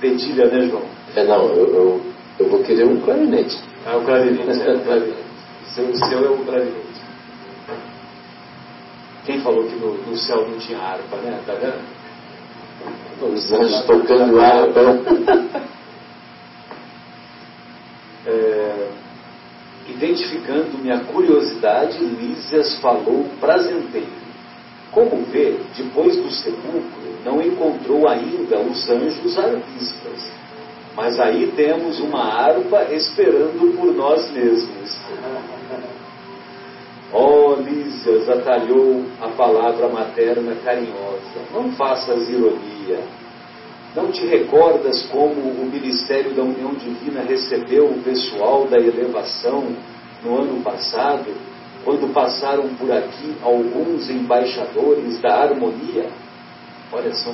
dedilha, 0.00 0.46
né, 0.46 0.66
João? 0.68 0.82
É, 1.14 1.22
não, 1.22 1.46
eu, 1.50 1.72
eu, 1.72 2.00
eu 2.40 2.48
vou 2.48 2.64
querer 2.64 2.84
um 2.84 3.00
clarinete. 3.00 3.56
Ah, 3.86 3.96
o 3.96 4.04
clarinete, 4.04 4.60
é, 4.60 4.74
o 4.74 4.80
clarinete. 4.80 5.24
Seu, 5.72 5.94
seu 5.94 6.24
é 6.24 6.30
o 6.30 6.44
clarinete. 6.44 6.84
Quem 9.24 9.40
falou 9.40 9.62
que 9.68 9.76
no, 9.76 9.94
no 9.94 10.16
céu 10.16 10.48
não 10.48 10.58
tinha 10.58 10.80
harpa, 10.80 11.16
né? 11.18 11.40
Tá 11.46 11.54
vendo? 11.54 11.80
Os 13.22 13.52
anjos 13.52 13.84
tocando 13.84 14.40
harpa. 14.40 14.80
é, 18.26 18.88
identificando 19.90 20.76
minha 20.78 21.04
curiosidade, 21.04 22.04
Lísias 22.04 22.80
falou 22.80 23.28
prazenteiro. 23.38 24.23
Como 24.94 25.24
vê, 25.24 25.56
depois 25.76 26.16
do 26.16 26.30
sepulcro, 26.30 27.04
não 27.24 27.42
encontrou 27.42 28.08
ainda 28.08 28.60
os 28.60 28.88
anjos 28.88 29.36
arpistas. 29.36 30.32
Mas 30.96 31.18
aí 31.18 31.52
temos 31.56 31.98
uma 31.98 32.22
harpa 32.22 32.84
esperando 32.94 33.76
por 33.76 33.92
nós 33.92 34.30
mesmos. 34.30 35.00
Oh, 37.16 37.54
Lísias, 37.54 38.28
atalhou 38.28 39.04
a 39.20 39.28
palavra 39.28 39.88
materna 39.88 40.56
carinhosa. 40.64 41.46
Não 41.52 41.70
faças 41.70 42.28
ironia. 42.28 43.04
Não 43.94 44.10
te 44.10 44.26
recordas 44.26 45.06
como 45.12 45.40
o 45.40 45.70
Ministério 45.72 46.34
da 46.34 46.42
União 46.42 46.74
Divina 46.74 47.22
recebeu 47.22 47.86
o 47.86 48.02
pessoal 48.02 48.66
da 48.66 48.78
elevação 48.78 49.64
no 50.24 50.40
ano 50.40 50.60
passado, 50.64 51.26
quando 51.84 52.12
passaram 52.12 52.68
por 52.74 52.90
aqui 52.90 53.34
alguns 53.42 54.08
embaixadores 54.10 55.20
da 55.20 55.42
harmonia? 55.42 56.08
Olha 56.92 57.12
só, 57.14 57.30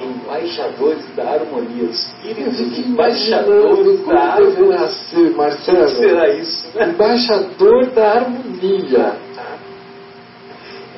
embaixadores 0.00 1.04
da 1.14 1.30
harmonia, 1.30 1.84
espíritos 1.84 2.78
embaixadores 2.78 4.06
da 4.06 4.20
harmonia. 4.34 4.88
Ser, 4.88 5.30
Marcelo, 5.36 5.82
o 5.82 5.86
que 5.86 5.96
será 5.96 6.28
isso? 6.30 6.68
Embaixador 6.78 7.86
da 7.90 8.12
harmonia. 8.12 9.16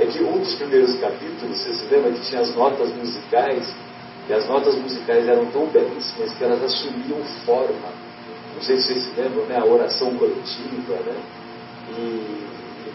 É 0.00 0.06
que 0.06 0.22
um 0.22 0.38
dos 0.38 0.54
primeiros 0.54 0.96
capítulos, 0.96 1.58
você 1.58 1.74
se 1.74 1.94
lembra 1.94 2.12
que 2.12 2.20
tinha 2.22 2.40
as 2.40 2.54
notas 2.54 2.94
musicais, 2.96 3.74
e 4.28 4.32
as 4.32 4.48
notas 4.48 4.76
musicais 4.76 5.28
eram 5.28 5.46
tão 5.46 5.66
belíssimas 5.66 6.32
que 6.32 6.44
elas 6.44 6.62
assumiam 6.62 7.18
forma. 7.44 7.90
Não 8.54 8.62
sei 8.62 8.76
se 8.76 8.84
vocês 8.84 9.04
se 9.04 9.20
lembram, 9.20 9.44
né? 9.46 9.58
A 9.58 9.64
oração 9.64 10.14
coletiva, 10.14 10.94
né? 11.04 11.16
E, 11.90 12.51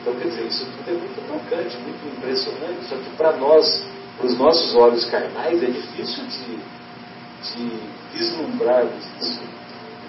então, 0.08 0.22
quer 0.22 0.30
dizer, 0.30 0.48
isso 0.48 0.66
tudo 0.66 0.90
é 0.90 0.94
muito 0.94 1.28
tocante, 1.28 1.78
muito 1.80 2.18
impressionante, 2.18 2.86
só 2.88 2.96
que 2.96 3.10
para 3.18 3.36
nós 3.36 3.86
para 4.18 4.26
os 4.26 4.38
nossos 4.38 4.76
olhos 4.76 5.06
carnais 5.06 5.62
é 5.62 5.68
difícil 5.68 6.24
de, 6.26 6.58
de 7.44 7.80
vislumbrarmos 8.14 9.04
isso. 9.22 9.42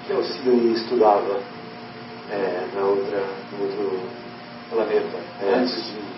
que 0.06 0.12
o 0.14 0.24
Silvio 0.24 0.72
estudava 0.72 1.40
é, 2.30 2.66
na 2.74 2.82
outra, 2.82 3.22
no 3.52 3.64
outro 3.64 4.00
planeta, 4.70 5.18
é. 5.42 5.54
antes 5.56 5.74
de. 5.84 6.08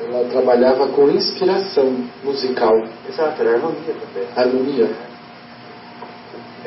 Ela 0.00 0.28
trabalhava 0.30 0.88
com 0.88 1.10
inspiração 1.10 2.08
musical. 2.24 2.82
Exato, 3.08 3.42
era 3.42 3.54
harmonia 3.54 3.94
também. 3.94 4.28
Harmonia. 4.34 5.11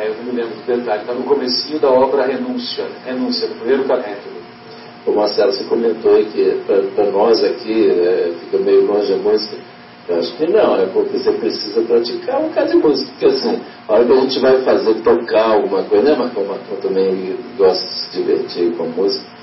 É, 0.06 0.10
eu 0.10 0.24
me 0.24 0.32
lembro 0.34 0.56
do 0.56 0.65
detalhe, 0.68 1.02
está 1.02 1.13
no 1.13 1.24
comecinho 1.24 1.80
da 1.80 1.89
obra 1.89 2.28
Renúncia, 2.28 2.86
Renúncia, 3.04 3.48
primeiro 3.48 3.86
capítulo. 3.86 4.36
O 5.08 5.12
Marcelo, 5.12 5.52
você 5.52 5.63
comentou 5.63 6.13
aí 6.13 6.26
que 6.26 6.62
para 6.96 7.06
nós 7.10 7.44
aqui 7.44 7.89
é, 7.89 8.32
fica 8.39 8.60
meio 8.60 8.86
longe 8.86 9.12
a 9.13 9.18
música. 9.18 9.58
Eu 10.08 10.20
acho 10.20 10.36
que 10.38 10.46
não, 10.46 10.76
é 10.76 10.86
porque 10.86 11.18
você 11.18 11.32
precisa 11.32 11.82
praticar 11.82 12.39
um 12.39 12.50
bocado 12.50 12.70
de 12.70 12.78
música. 12.78 13.12
Porque 13.12 13.26
assim, 13.26 13.60
a 13.88 13.94
hora 13.94 14.06
que 14.06 14.13
a 14.13 14.22
gente 14.22 14.39
vai 14.39 14.62
fazer, 14.62 14.94
tocar 15.02 15.54
alguma 15.54 15.82
coisa, 15.84 16.04
né, 16.04 16.15
Marcão? 16.15 16.46
Marcão 16.46 16.78
também 16.80 17.36
gosta 17.58 17.84
de 17.84 17.91
se 17.91 18.18
divertir 18.18 18.72
com 18.78 18.84
a 18.84 18.88
música 18.88 19.35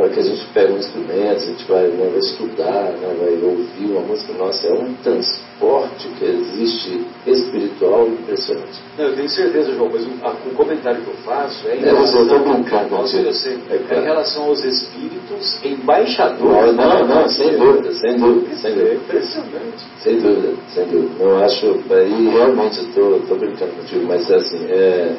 para 0.00 0.08
que 0.08 0.20
a 0.20 0.22
gente 0.22 0.46
pegue 0.54 0.72
um 0.72 0.78
instrumento, 0.78 1.36
a 1.36 1.46
gente 1.46 1.64
vai, 1.68 1.86
né, 1.88 2.08
vai 2.08 2.18
estudar, 2.20 2.84
né, 2.92 3.16
vai 3.20 3.50
ouvir 3.50 3.84
uma 3.84 4.00
música 4.00 4.32
nossa, 4.32 4.66
é 4.66 4.72
um 4.72 4.94
transporte 4.94 6.08
que 6.18 6.24
existe 6.24 7.06
espiritual 7.26 8.08
impressionante. 8.08 8.80
Não, 8.96 9.04
eu 9.04 9.14
tenho 9.14 9.28
certeza, 9.28 9.74
João, 9.74 9.90
mas 9.92 10.06
o, 10.06 10.48
o 10.48 10.54
comentário 10.54 11.02
que 11.02 11.08
eu 11.08 11.16
faço 11.16 11.68
é 11.68 11.76
em 11.76 11.80
é, 11.80 11.84
relação, 11.84 12.26
eu 12.26 12.38
brincando, 12.38 12.88
nossa, 12.88 13.16
eu 13.18 13.32
sei, 13.34 13.58
é, 13.68 13.76
claro. 13.76 13.94
é, 13.94 13.98
em 13.98 14.04
relação 14.04 14.44
aos 14.44 14.64
espíritos 14.64 15.62
embaixadores. 15.62 16.76
Não, 16.76 17.06
não, 17.06 17.06
não 17.06 17.28
sem 17.28 17.58
dúvida, 17.58 17.92
sem 17.92 18.16
dúvida, 18.16 18.56
sem 18.56 18.72
dúvida. 18.72 18.90
É 18.90 18.94
impressionante. 18.94 19.84
Sem 19.98 20.18
dúvida, 20.18 20.54
sem 20.72 20.86
dúvida. 20.86 21.22
Eu 21.22 21.44
acho, 21.44 21.66
e 21.66 22.28
realmente 22.30 22.80
estou 22.80 23.36
brincando 23.36 23.72
contigo, 23.72 24.06
mas 24.08 24.30
assim, 24.30 24.64
é, 24.70 25.14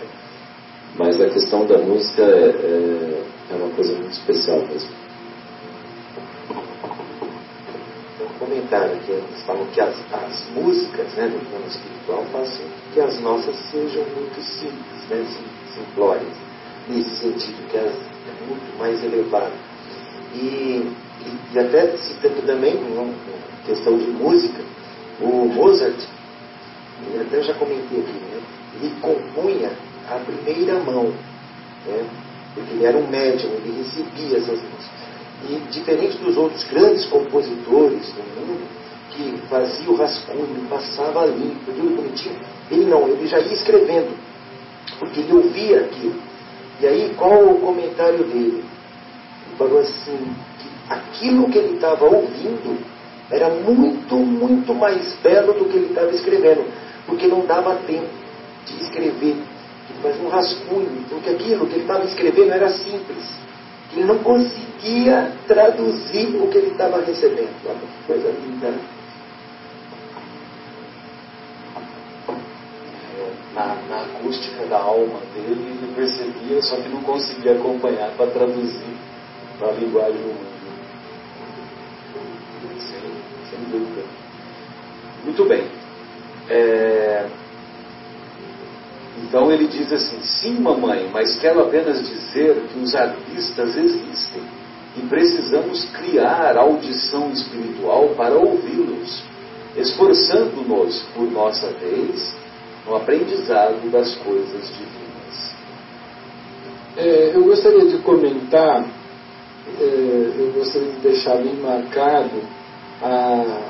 mas 0.97 1.21
a 1.21 1.29
questão 1.29 1.67
da 1.67 1.77
música 1.77 2.23
é, 2.23 3.21
é 3.51 3.55
uma 3.55 3.69
coisa 3.75 3.93
muito 3.93 4.13
especial 4.13 4.59
mesmo. 4.67 4.89
Comentário 8.39 8.95
aqui, 8.95 9.11
eles 9.11 9.41
falam 9.45 9.65
que 9.67 9.81
as, 9.81 9.95
as 10.13 10.49
músicas 10.55 11.13
né, 11.13 11.27
do 11.27 11.49
plano 11.49 11.67
espiritual 11.67 12.25
fazem 12.31 12.65
que 12.93 12.99
as 12.99 13.19
nossas 13.19 13.55
sejam 13.69 14.03
muito 14.15 14.41
simples, 14.41 15.09
né, 15.09 15.25
simplórias, 15.75 16.33
nesse 16.87 17.15
sentido 17.17 17.69
que 17.69 17.77
é 17.77 17.91
muito 18.47 18.79
mais 18.79 19.03
elevado. 19.03 19.53
E, 20.33 20.37
e, 20.39 21.39
e 21.53 21.59
até 21.59 21.95
citando 21.97 22.41
também 22.45 22.75
uma 22.77 23.13
questão 23.65 23.97
de 23.97 24.07
música, 24.07 24.63
o 25.19 25.45
Mozart, 25.47 25.99
até 27.19 27.43
já 27.43 27.53
comentei 27.53 27.99
aqui, 27.99 28.11
né, 28.11 28.41
ele 28.75 28.95
compunha 29.01 29.71
a 30.09 30.15
primeira 30.15 30.79
mão. 30.79 31.13
Né, 31.85 32.05
porque 32.53 32.73
ele 32.73 32.85
era 32.85 32.97
um 32.97 33.07
médium, 33.07 33.51
ele 33.51 33.83
recebia 33.83 34.37
essas 34.37 34.59
músicas. 34.59 35.01
E 35.49 35.55
diferente 35.71 36.17
dos 36.17 36.37
outros 36.37 36.63
grandes 36.65 37.05
compositores 37.05 38.13
do 38.13 38.23
mundo, 38.39 38.67
que 39.11 39.37
fazia 39.49 39.89
o 39.89 39.95
rascunho, 39.95 40.67
passava 40.69 41.25
limpo, 41.25 41.71
tudo 41.71 41.95
bonitinho, 41.95 42.39
ele 42.69 42.85
não, 42.85 43.07
ele 43.07 43.27
já 43.27 43.39
ia 43.39 43.53
escrevendo, 43.53 44.15
porque 44.99 45.21
ele 45.21 45.33
ouvia 45.33 45.81
aquilo. 45.81 46.15
E 46.79 46.87
aí, 46.87 47.13
qual 47.17 47.49
o 47.49 47.59
comentário 47.59 48.23
dele? 48.25 48.63
Ele 49.47 49.55
falou 49.57 49.79
assim, 49.79 50.17
que 50.59 50.93
aquilo 50.93 51.49
que 51.49 51.57
ele 51.57 51.75
estava 51.75 52.05
ouvindo 52.05 52.77
era 53.29 53.49
muito, 53.49 54.15
muito 54.15 54.73
mais 54.73 55.15
belo 55.23 55.53
do 55.53 55.65
que 55.65 55.77
ele 55.77 55.87
estava 55.87 56.11
escrevendo, 56.11 56.65
porque 57.05 57.27
não 57.27 57.45
dava 57.45 57.75
tempo 57.87 58.09
de 58.65 58.83
escrever 58.83 59.35
mas 60.03 60.19
um 60.19 60.27
rascunho, 60.27 61.05
porque 61.09 61.29
aquilo 61.29 61.67
que 61.67 61.73
ele 61.73 61.81
estava 61.81 62.05
escrevendo 62.05 62.51
era 62.51 62.69
simples. 62.69 63.41
Ele 63.93 64.05
não 64.05 64.19
conseguia 64.19 65.33
traduzir 65.47 66.35
o 66.41 66.47
que 66.47 66.57
ele 66.57 66.71
estava 66.71 67.01
recebendo. 67.01 67.53
Olha 67.65 67.79
que 67.79 68.07
coisa 68.07 68.29
linda. 68.29 68.73
É, 72.29 73.31
na, 73.53 73.75
na, 73.89 74.01
acústica 74.03 74.65
da 74.67 74.77
alma 74.77 75.19
dele, 75.33 75.77
ele 75.83 75.93
percebia, 75.93 76.61
só 76.61 76.77
que 76.77 76.87
não 76.87 77.01
conseguia 77.01 77.53
acompanhar 77.53 78.11
para 78.11 78.27
traduzir 78.27 78.95
para 79.59 79.69
a 79.69 79.73
linguagem 79.73 80.21
humana. 80.21 80.51
Sem, 82.79 83.49
sem 83.49 83.59
dúvida. 83.69 84.03
Muito 85.25 85.45
bem. 85.45 85.67
É, 86.49 87.27
então 89.17 89.51
ele 89.51 89.67
diz 89.67 89.91
assim: 89.91 90.21
sim, 90.21 90.59
mamãe, 90.59 91.09
mas 91.11 91.35
quero 91.39 91.61
apenas 91.61 92.07
dizer 92.07 92.55
que 92.71 92.79
os 92.79 92.95
artistas 92.95 93.75
existem 93.75 94.41
e 94.97 95.01
precisamos 95.07 95.85
criar 95.91 96.57
audição 96.57 97.31
espiritual 97.31 98.09
para 98.09 98.33
ouvi-los, 98.33 99.23
esforçando-nos, 99.75 101.01
por 101.13 101.31
nossa 101.31 101.67
vez, 101.67 102.33
no 102.85 102.95
aprendizado 102.95 103.89
das 103.89 104.15
coisas 104.15 104.67
divinas. 104.67 105.55
É, 106.97 107.31
eu 107.33 107.43
gostaria 107.43 107.85
de 107.85 107.97
comentar, 107.99 108.85
é, 109.79 109.83
eu 109.83 110.51
gostaria 110.53 110.89
de 110.89 110.99
deixar 110.99 111.37
bem 111.37 111.55
marcado 111.55 112.41
a, 113.01 113.61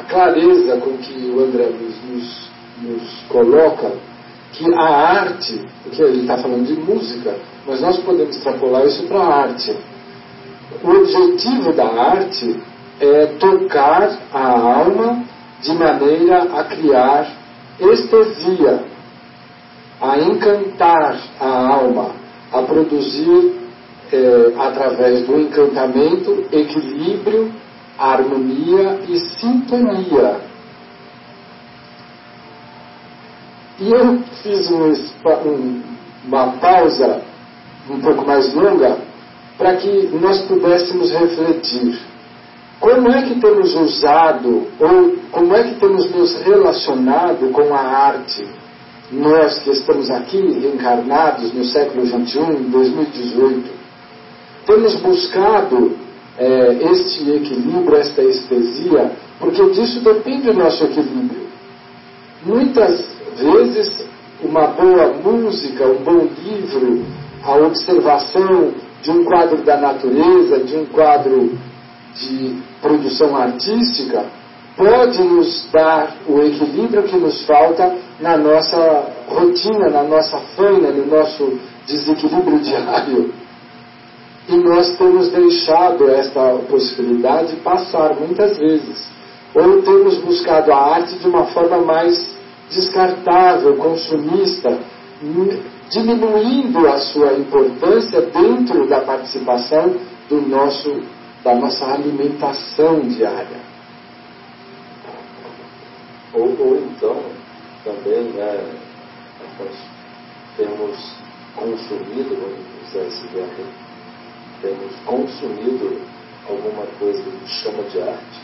a 0.00 0.04
clareza 0.04 0.78
com 0.78 0.96
que 0.96 1.30
o 1.30 1.40
André 1.40 1.66
nos, 1.66 2.02
nos, 2.04 2.50
nos 2.80 3.20
coloca 3.28 3.92
que 4.52 4.74
a 4.74 4.82
arte, 4.82 5.60
porque 5.82 6.02
ele 6.02 6.22
está 6.22 6.36
falando 6.38 6.66
de 6.66 6.74
música, 6.74 7.34
mas 7.66 7.80
nós 7.80 7.98
podemos 8.00 8.36
extrapolar 8.36 8.86
isso 8.86 9.04
para 9.04 9.18
a 9.18 9.42
arte. 9.44 9.76
O 10.82 10.90
objetivo 10.90 11.72
da 11.72 11.86
arte 11.86 12.60
é 13.00 13.26
tocar 13.38 14.18
a 14.32 14.50
alma 14.50 15.24
de 15.62 15.72
maneira 15.74 16.42
a 16.58 16.64
criar 16.64 17.30
estesia, 17.80 18.84
a 20.00 20.18
encantar 20.18 21.16
a 21.40 21.74
alma, 21.74 22.10
a 22.52 22.62
produzir, 22.62 23.60
é, 24.12 24.52
através 24.58 25.26
do 25.26 25.40
encantamento, 25.40 26.44
equilíbrio, 26.52 27.50
harmonia 27.98 29.00
e 29.08 29.18
sintonia 29.18 30.51
E 33.82 33.90
eu 33.90 34.20
fiz 34.44 34.70
um, 34.70 34.92
um, 35.44 35.82
uma 36.24 36.52
pausa 36.58 37.20
um 37.90 38.00
pouco 38.00 38.24
mais 38.24 38.54
longa 38.54 38.96
para 39.58 39.74
que 39.74 40.08
nós 40.20 40.40
pudéssemos 40.42 41.10
refletir. 41.10 41.98
Como 42.78 43.08
é 43.08 43.22
que 43.22 43.40
temos 43.40 43.74
usado, 43.74 44.68
ou 44.78 45.16
como 45.32 45.56
é 45.56 45.64
que 45.64 45.80
temos 45.80 46.08
nos 46.12 46.32
relacionado 46.42 47.50
com 47.50 47.74
a 47.74 47.80
arte? 47.80 48.46
Nós 49.10 49.58
que 49.58 49.70
estamos 49.70 50.08
aqui 50.12 50.38
encarnados 50.38 51.52
no 51.52 51.64
século 51.64 52.06
XXI, 52.06 52.38
em 52.38 52.70
2018, 52.70 53.70
temos 54.64 54.94
buscado 55.00 55.96
é, 56.38 56.78
este 56.92 57.28
equilíbrio, 57.30 57.96
esta 57.96 58.22
estesia, 58.22 59.10
porque 59.40 59.70
disso 59.70 60.00
depende 60.00 60.50
o 60.50 60.54
nosso 60.54 60.84
equilíbrio. 60.84 61.48
Muitas 62.44 63.11
vezes, 63.36 64.04
uma 64.42 64.68
boa 64.68 65.12
música, 65.14 65.86
um 65.86 66.02
bom 66.02 66.28
livro, 66.44 67.04
a 67.44 67.56
observação 67.56 68.72
de 69.02 69.10
um 69.10 69.24
quadro 69.24 69.58
da 69.58 69.76
natureza, 69.76 70.60
de 70.60 70.76
um 70.76 70.86
quadro 70.86 71.58
de 72.14 72.56
produção 72.80 73.36
artística, 73.36 74.24
pode 74.76 75.22
nos 75.22 75.68
dar 75.72 76.16
o 76.28 76.40
equilíbrio 76.40 77.02
que 77.04 77.16
nos 77.16 77.44
falta 77.44 77.96
na 78.20 78.36
nossa 78.36 79.06
rotina, 79.28 79.88
na 79.88 80.02
nossa 80.02 80.38
faina, 80.56 80.90
no 80.90 81.06
nosso 81.06 81.58
desequilíbrio 81.86 82.58
diário. 82.60 83.32
E 84.48 84.56
nós 84.56 84.96
temos 84.96 85.30
deixado 85.30 86.10
esta 86.10 86.56
possibilidade 86.68 87.56
passar 87.56 88.14
muitas 88.14 88.58
vezes. 88.58 89.06
Ou 89.54 89.82
temos 89.82 90.18
buscado 90.18 90.72
a 90.72 90.94
arte 90.94 91.16
de 91.16 91.28
uma 91.28 91.46
forma 91.46 91.78
mais 91.78 92.26
descartável, 92.70 93.76
consumista, 93.76 94.78
diminuindo 95.90 96.88
a 96.88 96.98
sua 96.98 97.34
importância 97.34 98.22
dentro 98.22 98.86
da 98.88 99.00
participação 99.00 99.94
do 100.28 100.40
nosso, 100.48 101.02
da 101.44 101.54
nossa 101.54 101.86
alimentação 101.86 103.00
diária. 103.00 103.60
Ou, 106.32 106.44
ou 106.58 106.76
então, 106.78 107.22
também, 107.84 108.24
né, 108.32 108.64
nós 109.58 109.76
temos 110.56 110.96
consumido, 111.54 112.36
vamos 112.36 113.06
esse 113.06 113.26
verbo, 113.28 113.64
temos 114.60 114.94
consumido 115.04 116.00
alguma 116.48 116.86
coisa 116.98 117.22
que 117.22 117.48
chama 117.48 117.82
de 117.84 118.00
arte, 118.00 118.40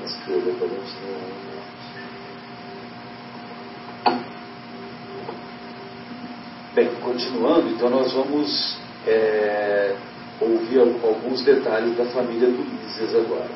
mas 0.00 0.14
que 0.24 0.32
obviamente 0.32 0.94
não 1.02 1.61
Bem, 6.74 6.88
continuando, 7.02 7.68
então 7.68 7.90
nós 7.90 8.14
vamos 8.14 8.78
é, 9.06 9.94
ouvir 10.40 10.80
alguns 10.80 11.42
detalhes 11.42 11.94
da 11.98 12.06
família 12.06 12.48
do 12.48 12.62
Lísias 12.62 13.14
agora. 13.14 13.50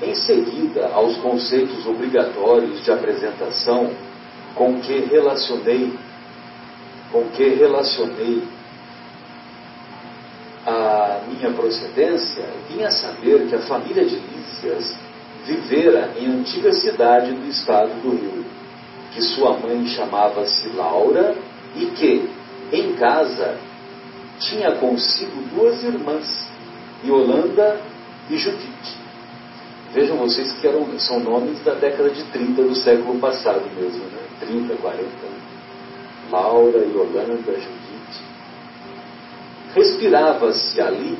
Em 0.00 0.14
seguida, 0.14 0.86
aos 0.94 1.16
conceitos 1.16 1.84
obrigatórios 1.84 2.84
de 2.84 2.92
apresentação 2.92 3.90
com 4.54 4.80
que 4.80 4.96
relacionei, 5.10 5.92
com 7.10 7.24
que 7.30 7.48
relacionei 7.48 8.44
a 10.64 11.22
minha 11.28 11.50
procedência, 11.50 12.44
vinha 12.68 12.92
saber 12.92 13.48
que 13.48 13.56
a 13.56 13.60
família 13.62 14.04
de 14.04 14.20
Lísias 14.20 14.96
vivera 15.44 16.12
em 16.16 16.26
antiga 16.26 16.72
cidade 16.72 17.32
do 17.32 17.48
estado 17.48 17.90
do 18.02 18.10
Rio, 18.10 18.44
que 19.12 19.20
sua 19.20 19.58
mãe 19.58 19.84
chamava-se 19.88 20.68
Laura 20.76 21.34
e 21.76 21.86
que, 21.86 22.35
em 22.72 22.94
casa, 22.94 23.56
tinha 24.40 24.72
consigo 24.76 25.42
duas 25.54 25.82
irmãs, 25.82 26.48
Yolanda 27.04 27.80
e 28.30 28.36
Judite. 28.36 28.96
Vejam 29.92 30.16
vocês 30.16 30.52
que 30.52 30.66
eram, 30.66 30.98
são 30.98 31.20
nomes 31.20 31.62
da 31.62 31.74
década 31.74 32.10
de 32.10 32.22
30 32.24 32.62
do 32.62 32.74
século 32.74 33.18
passado 33.18 33.62
mesmo, 33.74 34.04
né? 34.04 34.22
30, 34.40 34.74
40. 34.74 35.06
Laura, 36.30 36.78
Yolanda, 36.78 37.52
Judite. 37.52 38.22
Respirava-se 39.74 40.80
ali 40.80 41.18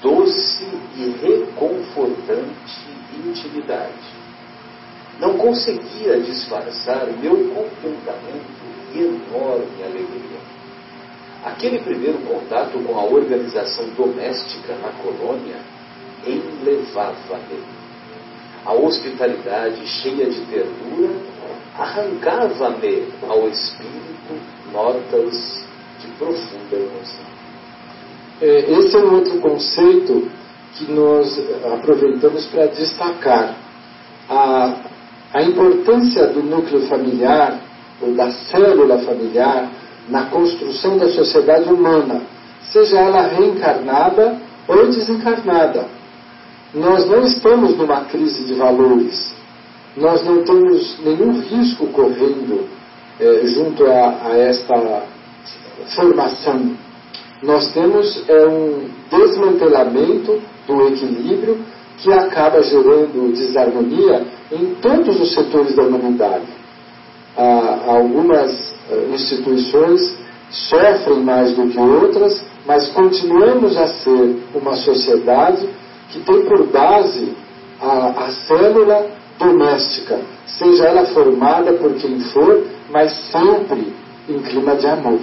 doce 0.00 0.66
e 0.96 1.14
reconfortante 1.22 2.96
intimidade. 3.24 4.16
Não 5.18 5.38
conseguia 5.38 6.20
disfarçar 6.20 7.06
meu 7.18 7.36
contentamento 7.54 8.66
e 8.94 8.98
enorme 8.98 9.82
alegria. 9.82 10.55
Aquele 11.46 11.78
primeiro 11.78 12.18
contato 12.18 12.76
com 12.76 12.98
a 12.98 13.04
organização 13.04 13.86
doméstica 13.96 14.74
na 14.82 14.88
colônia 15.00 15.54
enlevava-me. 16.26 17.62
A 18.64 18.74
hospitalidade 18.74 19.86
cheia 19.86 20.28
de 20.28 20.40
ternura 20.46 21.14
arrancava-me 21.78 23.12
ao 23.28 23.48
espírito 23.48 24.34
notas 24.72 25.64
de 26.00 26.08
profunda 26.18 26.74
emoção. 26.74 27.26
É, 28.42 28.72
esse 28.72 28.96
é 28.96 28.98
um 28.98 29.14
outro 29.14 29.38
conceito 29.38 30.28
que 30.74 30.90
nós 30.90 31.40
aproveitamos 31.72 32.44
para 32.46 32.66
destacar. 32.66 33.54
A, 34.28 34.74
a 35.32 35.42
importância 35.42 36.26
do 36.26 36.42
núcleo 36.42 36.88
familiar, 36.88 37.60
ou 38.02 38.12
da 38.14 38.32
célula 38.32 38.98
familiar, 38.98 39.70
na 40.08 40.26
construção 40.26 40.98
da 40.98 41.08
sociedade 41.08 41.72
humana, 41.72 42.22
seja 42.70 42.98
ela 42.98 43.22
reencarnada 43.22 44.38
ou 44.68 44.86
desencarnada. 44.86 45.86
Nós 46.74 47.08
não 47.08 47.24
estamos 47.24 47.76
numa 47.76 48.04
crise 48.04 48.44
de 48.44 48.54
valores, 48.54 49.34
nós 49.96 50.24
não 50.24 50.42
temos 50.42 50.98
nenhum 51.02 51.40
risco 51.40 51.86
correndo 51.88 52.66
é, 53.18 53.46
junto 53.46 53.86
a, 53.86 54.18
a, 54.26 54.36
esta 54.36 55.04
formação. 55.94 56.76
Nós 57.42 57.72
temos 57.72 58.22
é, 58.28 58.46
um 58.46 58.88
desmantelamento 59.10 60.40
do 60.66 60.88
equilíbrio 60.88 61.58
que 61.98 62.12
acaba 62.12 62.62
gerando 62.62 63.32
desarmonia 63.32 64.26
em 64.52 64.74
todos 64.80 65.20
os 65.20 65.32
setores 65.32 65.74
da 65.74 65.82
humanidade. 65.82 66.44
Ah, 67.36 67.80
algumas 67.86 68.50
eh, 68.72 68.75
instituições 69.12 70.16
sofrem 70.50 71.20
mais 71.24 71.54
do 71.54 71.68
que 71.68 71.78
outras, 71.78 72.44
mas 72.64 72.88
continuamos 72.88 73.76
a 73.76 73.86
ser 73.88 74.36
uma 74.54 74.76
sociedade 74.76 75.68
que 76.10 76.20
tem 76.20 76.44
por 76.44 76.66
base 76.68 77.32
a, 77.80 78.24
a 78.24 78.30
célula 78.46 79.10
doméstica, 79.38 80.20
seja 80.46 80.84
ela 80.84 81.04
formada 81.06 81.72
por 81.74 81.94
quem 81.94 82.20
for, 82.20 82.64
mas 82.90 83.12
sempre 83.30 83.92
em 84.28 84.38
clima 84.40 84.76
de 84.76 84.86
amor, 84.86 85.20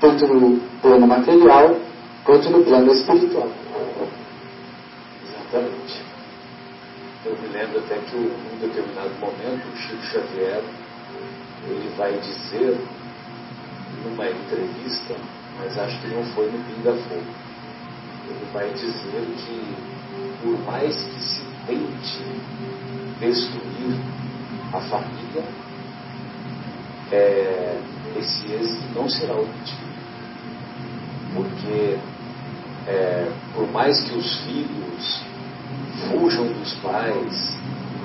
tanto 0.00 0.26
no 0.26 0.60
plano 0.80 1.06
material 1.06 1.76
quanto 2.24 2.50
no 2.50 2.62
plano 2.62 2.92
espiritual. 2.92 3.48
Exatamente. 5.24 6.02
Eu 7.24 7.32
me 7.32 7.48
lembro 7.48 7.78
até 7.78 7.96
que 7.96 8.16
em 8.16 8.30
um 8.30 8.60
determinado 8.60 9.10
momento 9.20 9.66
o 9.74 9.76
Chico 9.76 10.02
Xavier 10.02 10.62
ele 11.70 11.94
vai 11.96 12.18
dizer 12.18 12.78
numa 14.04 14.28
entrevista, 14.28 15.14
mas 15.58 15.78
acho 15.78 16.00
que 16.00 16.08
não 16.08 16.24
foi 16.34 16.46
no 16.50 16.58
Pinga 16.64 16.92
Fogo, 16.92 17.24
ele 18.28 18.48
vai 18.52 18.70
dizer 18.72 19.26
que 19.36 19.98
por 20.42 20.58
mais 20.64 20.94
que 20.94 21.20
se 21.20 21.42
tente 21.66 22.22
destruir 23.20 23.98
a 24.72 24.80
família, 24.80 25.44
é, 27.10 27.80
esse 28.16 28.52
êxito 28.52 28.94
não 28.94 29.08
será 29.08 29.34
obtido. 29.34 29.88
Porque 31.34 31.98
é, 32.86 33.30
por 33.54 33.70
mais 33.70 34.00
que 34.02 34.14
os 34.14 34.36
filhos 34.40 35.22
fujam 36.08 36.46
dos 36.52 36.74
pais, 36.74 37.58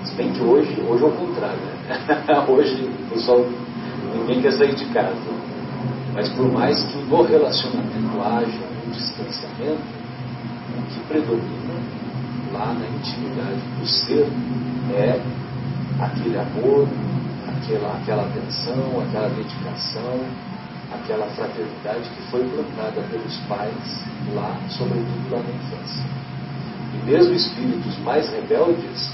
se 0.05 0.15
bem 0.15 0.31
que 0.33 0.41
hoje, 0.41 0.81
hoje 0.81 1.03
é 1.03 1.07
o 1.07 1.11
contrário, 1.11 1.59
né? 1.59 2.45
hoje 2.47 2.83
o 2.83 3.09
pessoal, 3.09 3.45
ninguém 4.13 4.41
quer 4.41 4.51
sair 4.51 4.75
de 4.75 4.85
casa. 4.87 5.15
Mas 6.13 6.29
por 6.29 6.51
mais 6.51 6.83
que 6.83 6.97
no 6.97 7.23
relacionamento 7.23 8.21
haja 8.21 8.63
um 8.85 8.91
distanciamento, 8.91 9.81
o 10.77 10.81
que 10.93 10.99
predomina 11.07 11.73
lá 12.51 12.73
na 12.73 12.85
intimidade 12.85 13.61
do 13.79 13.87
ser 13.87 14.27
é 14.93 15.19
aquele 15.99 16.37
amor, 16.37 16.87
aquela, 17.47 17.97
aquela 17.97 18.23
atenção, 18.23 19.01
aquela 19.07 19.29
dedicação, 19.29 20.19
aquela 20.93 21.25
fraternidade 21.27 22.09
que 22.09 22.21
foi 22.29 22.43
plantada 22.49 23.01
pelos 23.09 23.37
pais 23.47 24.05
lá, 24.35 24.55
sobretudo 24.69 25.31
lá 25.31 25.39
na 25.39 25.49
infância. 25.49 26.05
E 26.93 27.05
mesmo 27.05 27.33
espíritos 27.33 27.97
mais 27.99 28.29
rebeldes 28.29 29.11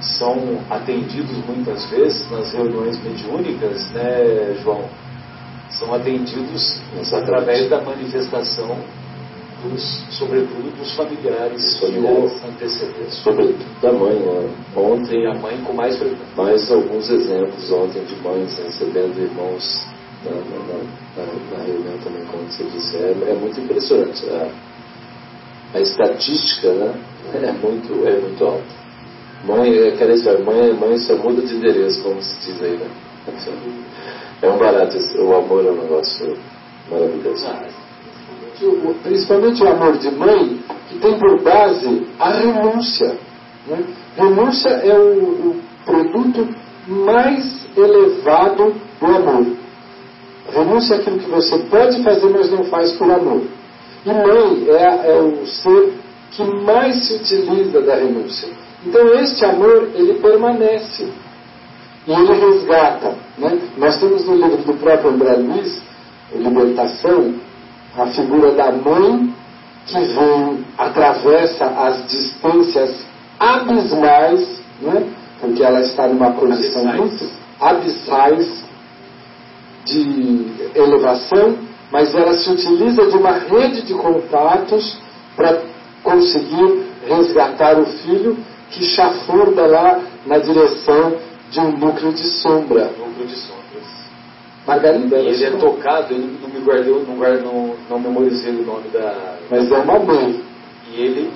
são 0.00 0.60
atendidos 0.70 1.36
muitas 1.46 1.84
vezes 1.90 2.30
nas 2.30 2.52
reuniões 2.52 3.02
mediúnicas, 3.02 3.90
né, 3.92 4.56
João? 4.62 4.84
São 5.70 5.92
atendidos 5.94 6.80
através 7.12 7.68
da 7.68 7.80
manifestação 7.82 8.76
dos, 9.62 10.04
sobretudo 10.10 10.76
dos 10.76 10.94
familiares, 10.94 11.78
familiares. 11.78 12.32
que 12.32 12.46
o 12.46 12.48
antecederam. 12.48 13.10
Sobretudo 13.10 13.80
da 13.80 13.92
mãe, 13.92 14.14
né? 14.14 14.50
Ontem 14.76 15.26
a 15.26 15.34
mãe 15.34 15.58
com 15.62 15.72
mais 15.72 15.98
Mais 16.36 16.70
alguns 16.70 17.10
exemplos 17.10 17.70
ontem 17.70 18.04
de 18.04 18.16
mães 18.16 18.56
recebendo 18.58 19.18
irmãos 19.20 19.86
na, 20.24 20.30
na, 20.30 20.78
na, 21.16 21.56
na 21.58 21.64
reunião 21.64 21.98
também, 21.98 22.24
como 22.26 22.44
você 22.44 22.64
disse. 22.64 22.96
É, 22.96 23.10
é 23.30 23.34
muito 23.34 23.60
impressionante. 23.60 24.24
A, 24.30 24.48
a 25.74 25.80
estatística 25.80 26.72
né, 26.72 26.94
é, 27.34 27.52
muito, 27.52 28.06
é 28.06 28.20
muito 28.20 28.44
alta. 28.44 28.85
Mãe, 29.44 29.76
é 29.76 29.88
aquela 29.88 30.14
história, 30.14 30.44
mãe, 30.44 30.72
mãe 30.72 30.98
só 30.98 31.14
muda 31.16 31.42
de 31.42 31.54
endereço, 31.54 32.02
como 32.02 32.20
se 32.20 32.36
diz 32.40 32.62
aí, 32.62 32.76
né? 32.76 32.88
É 34.42 34.48
um 34.50 34.58
barato, 34.58 34.96
o 35.18 35.34
amor 35.34 35.64
é 35.64 35.70
um 35.70 35.82
negócio 35.82 36.36
maravilhoso. 36.90 37.46
Principalmente 39.02 39.62
o 39.62 39.68
amor 39.68 39.98
de 39.98 40.10
mãe, 40.10 40.60
que 40.88 40.98
tem 40.98 41.18
por 41.18 41.42
base 41.42 42.06
a 42.18 42.30
renúncia. 42.30 43.16
Né? 43.66 43.84
Renúncia 44.16 44.68
é 44.68 44.98
o, 44.98 45.50
o 45.50 45.60
produto 45.84 46.48
mais 46.86 47.66
elevado 47.76 48.74
do 49.00 49.06
amor. 49.06 49.46
Renúncia 50.52 50.94
é 50.94 50.98
aquilo 50.98 51.18
que 51.18 51.30
você 51.30 51.58
pode 51.58 52.02
fazer, 52.02 52.28
mas 52.28 52.50
não 52.50 52.64
faz 52.64 52.92
por 52.92 53.10
amor. 53.10 53.42
E 54.04 54.08
mãe 54.08 54.66
é, 54.68 55.16
é 55.16 55.20
o 55.20 55.46
ser 55.46 55.92
que 56.30 56.44
mais 56.44 57.06
se 57.06 57.14
utiliza 57.14 57.80
da 57.82 57.96
renúncia. 57.96 58.48
Então 58.86 59.14
este 59.14 59.44
amor, 59.44 59.90
ele 59.94 60.14
permanece. 60.14 61.08
E 62.06 62.12
ele 62.12 62.32
resgata. 62.32 63.14
Né? 63.36 63.58
Nós 63.76 63.98
temos 63.98 64.24
no 64.26 64.36
livro 64.36 64.58
do 64.58 64.74
próprio 64.74 65.10
André 65.10 65.34
Luiz, 65.34 65.82
Libertação, 66.32 67.34
a 67.98 68.06
figura 68.06 68.52
da 68.52 68.70
mãe 68.70 69.34
que 69.86 69.98
vem, 69.98 70.64
atravessa 70.78 71.64
as 71.64 72.06
distâncias 72.08 73.04
abismais, 73.38 74.60
né? 74.80 75.04
porque 75.40 75.62
ela 75.62 75.80
está 75.80 76.06
numa 76.06 76.32
condição 76.32 76.88
abissais. 76.88 76.98
muito 76.98 77.30
abissais 77.60 78.64
de 79.84 80.46
elevação, 80.74 81.56
mas 81.90 82.14
ela 82.14 82.34
se 82.34 82.50
utiliza 82.50 83.06
de 83.06 83.16
uma 83.16 83.32
rede 83.32 83.82
de 83.82 83.94
contatos 83.94 84.98
para 85.36 85.62
conseguir 86.02 86.86
resgatar 87.08 87.78
o 87.78 87.86
filho 87.86 88.36
que 88.70 88.84
chafurda 88.84 89.66
lá 89.66 90.00
na 90.26 90.38
direção 90.38 91.16
de 91.50 91.60
um 91.60 91.72
núcleo 91.76 92.12
de 92.12 92.26
sombra. 92.40 92.90
Núcleo 92.98 93.26
de 93.26 93.36
sombras. 93.36 93.66
Margarida. 94.66 95.18
E 95.18 95.28
ele 95.28 95.44
é 95.44 95.50
tocado, 95.52 96.12
eu 96.12 96.18
não 96.18 96.48
me 96.48 96.60
guardei, 96.60 96.92
não, 96.92 97.16
guardei, 97.16 97.42
não, 97.42 97.76
não 97.88 97.98
memorizei 98.00 98.52
o 98.52 98.64
nome 98.64 98.88
da. 98.88 99.38
Mas 99.50 99.70
é 99.70 99.76
uma 99.76 99.98
mãe. 99.98 100.42
E 100.92 101.00
ele, 101.00 101.30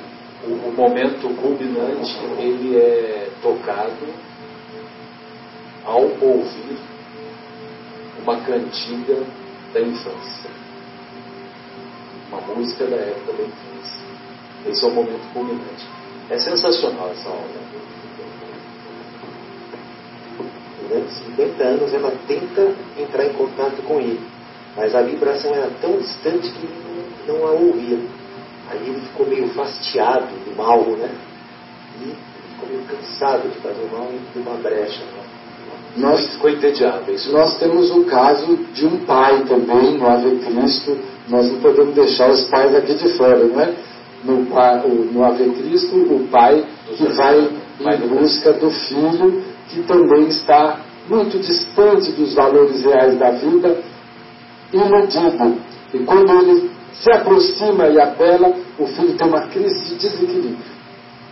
o, 0.47 0.69
o 0.69 0.73
momento 0.73 1.29
culminante, 1.37 2.19
ele 2.39 2.77
é 2.77 3.29
tocado 3.41 4.07
ao 5.85 6.03
ouvir 6.03 6.79
uma 8.23 8.37
cantiga 8.41 9.23
da 9.73 9.81
infância. 9.81 10.51
Uma 12.29 12.41
música 12.55 12.87
da 12.87 12.97
época 12.97 13.33
da 13.33 13.43
infância. 13.45 14.01
Esse 14.67 14.85
é 14.85 14.89
o 14.89 14.91
momento 14.93 15.33
culminante. 15.33 16.00
É 16.31 16.39
sensacional 16.39 17.11
essa 17.11 17.29
obra. 17.29 17.61
Durante 20.89 21.13
50 21.13 21.65
anos 21.65 21.93
ela 21.93 22.13
tenta 22.29 22.73
entrar 22.97 23.27
em 23.27 23.33
contato 23.33 23.83
com 23.83 23.99
ele, 24.01 24.21
mas 24.77 24.95
a 24.95 25.03
vibração 25.03 25.53
era 25.53 25.71
tão 25.81 25.99
distante 25.99 26.51
que 26.53 26.69
não, 27.27 27.47
a 27.47 27.51
ouvia. 27.51 27.99
Aí 28.71 28.89
ele 28.89 29.01
ficou 29.01 29.27
meio 29.27 29.49
fastiado 29.49 30.29
do 30.45 30.57
mal, 30.57 30.81
né? 30.83 31.11
E 32.01 32.15
ficou 32.55 32.69
meio 32.69 32.83
cansado 32.85 33.49
de 33.49 33.59
fazer 33.59 33.83
o 33.83 33.93
mal 33.93 34.09
e 34.13 34.33
de 34.33 34.39
uma 34.39 34.57
brecha. 34.57 35.03
Né? 35.03 35.23
Nós, 35.97 36.29
ficou 36.31 36.51
entediado. 36.51 37.11
Isso 37.11 37.33
nós 37.33 37.59
temos 37.59 37.91
o 37.91 38.05
caso 38.05 38.57
de 38.73 38.87
um 38.87 39.05
pai 39.05 39.45
também, 39.49 39.99
no 39.99 40.07
Ave 40.09 40.37
Cristo. 40.39 40.97
Nós 41.29 41.51
não 41.51 41.61
podemos 41.61 41.95
deixar 41.95 42.31
os 42.31 42.45
pais 42.45 42.75
aqui 42.77 42.95
de 42.95 43.09
fora, 43.17 43.37
não 43.45 43.61
é? 43.61 43.75
No, 44.25 44.45
no 45.13 45.25
Ave 45.25 45.49
Cristo, 45.51 45.97
o 45.97 46.29
pai 46.31 46.65
que 46.97 47.05
vai 47.05 47.49
em 47.81 48.09
busca 48.09 48.53
do 48.53 48.71
filho 48.71 49.43
que 49.71 49.83
também 49.83 50.29
está 50.29 50.81
muito 51.09 51.39
distante 51.39 52.13
dos 52.13 52.35
valores 52.35 52.83
reais 52.85 53.19
da 53.19 53.31
vida, 53.31 53.79
iludido. 54.73 55.57
E 55.95 55.99
quando 56.01 56.31
ele 56.31 56.71
se 56.93 57.11
aproxima 57.13 57.89
e 57.89 58.01
apela, 58.01 58.53
o 58.79 58.87
filho 58.87 59.17
tem 59.17 59.27
uma 59.27 59.47
crise 59.49 59.89
de 59.89 59.95
desequilíbrio. 59.97 60.57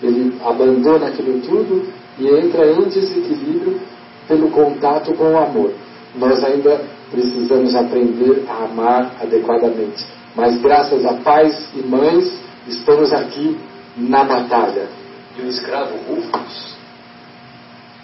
Ele 0.02 0.34
abandona 0.44 1.08
aquilo 1.08 1.40
tudo 1.40 1.86
e 2.18 2.26
entra 2.26 2.70
em 2.70 2.82
desequilíbrio 2.88 3.80
pelo 4.26 4.50
contato 4.50 5.12
com 5.14 5.32
o 5.32 5.38
amor. 5.38 5.72
Nós 6.16 6.42
ainda 6.42 6.80
precisamos 7.10 7.74
aprender 7.74 8.44
a 8.48 8.64
amar 8.64 9.12
adequadamente. 9.20 10.06
Mas 10.34 10.60
graças 10.60 11.04
a 11.04 11.14
pais 11.14 11.68
e 11.74 11.86
mães, 11.86 12.38
estamos 12.68 13.12
aqui 13.12 13.58
na 13.96 14.24
batalha. 14.24 14.88
E 15.36 15.42
o 15.42 15.48
escravo 15.48 15.96
Rufus, 16.08 16.76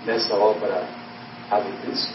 nessa 0.07 0.35
obra 0.37 0.85
Ave 1.51 1.73
Cristo, 1.83 2.15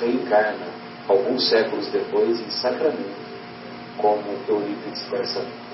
reencarna 0.00 0.66
alguns 1.08 1.48
séculos 1.48 1.86
depois 1.92 2.40
em 2.40 2.50
Sacramento, 2.50 3.14
como 3.96 4.22
Eurípides 4.48 5.08
Barçanufo. 5.08 5.66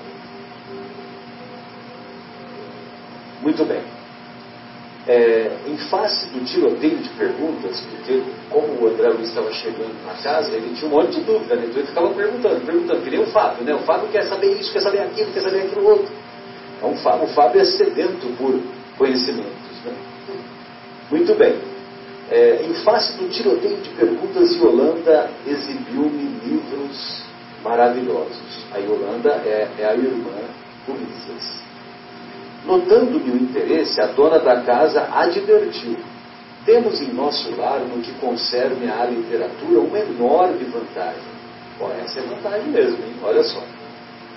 Muito 3.41 3.65
bem. 3.65 4.02
É, 5.05 5.51
em 5.67 5.75
face 5.89 6.27
do 6.27 6.45
tiroteio 6.45 6.97
de 6.97 7.09
perguntas, 7.09 7.81
porque 7.81 8.23
como 8.49 8.67
o 8.81 8.87
André 8.87 9.09
Luiz 9.09 9.27
estava 9.27 9.51
chegando 9.51 9.93
na 10.05 10.13
casa, 10.13 10.55
ele 10.55 10.73
tinha 10.75 10.89
um 10.89 10.93
monte 10.93 11.19
de 11.19 11.21
dúvida, 11.21 11.55
né? 11.55 11.65
então 11.65 11.79
ele 11.79 11.87
ficava 11.87 12.09
perguntando, 12.13 12.65
perguntando, 12.65 13.01
que 13.01 13.09
nem 13.09 13.19
o 13.19 13.25
Fábio, 13.25 13.65
né? 13.65 13.75
O 13.75 13.79
Fábio 13.79 14.07
quer 14.07 14.23
saber 14.23 14.53
isso, 14.53 14.71
quer 14.71 14.79
saber 14.79 14.99
aquilo, 14.99 15.33
quer 15.33 15.41
saber 15.41 15.63
aquilo 15.63 15.85
outro. 15.85 16.07
Então 16.77 17.23
o 17.23 17.27
Fábio 17.27 17.61
é 17.61 17.65
sedento 17.65 18.27
por 18.37 18.57
conhecimentos. 18.97 19.51
Né? 19.85 19.93
Muito 21.11 21.35
bem. 21.35 21.57
É, 22.31 22.65
em 22.65 22.73
face 22.75 23.17
do 23.17 23.29
tiroteio 23.29 23.77
de 23.77 23.89
perguntas, 23.89 24.55
Yolanda 24.55 25.29
exibiu-me 25.45 26.39
livros 26.45 27.23
maravilhosos. 27.63 28.65
A 28.73 28.77
Yolanda 28.77 29.31
é, 29.45 29.67
é 29.79 29.85
a 29.85 29.93
irmã 29.93 30.31
Ulisses. 30.87 31.62
Notando-me 32.65 33.31
o 33.31 33.35
interesse, 33.35 33.99
a 33.99 34.07
dona 34.07 34.39
da 34.39 34.61
casa 34.61 35.09
advertiu: 35.11 35.97
temos 36.65 37.01
em 37.01 37.13
nosso 37.13 37.53
lar, 37.57 37.79
no 37.79 38.01
que 38.01 38.11
concerne 38.13 38.89
à 38.89 39.05
literatura, 39.05 39.81
uma 39.81 39.99
enorme 39.99 40.63
vantagem. 40.65 41.33
Bom, 41.77 41.91
essa 42.01 42.19
é 42.19 42.23
vantagem 42.23 42.69
mesmo, 42.69 42.97
hein? 42.97 43.15
olha 43.21 43.43
só. 43.43 43.61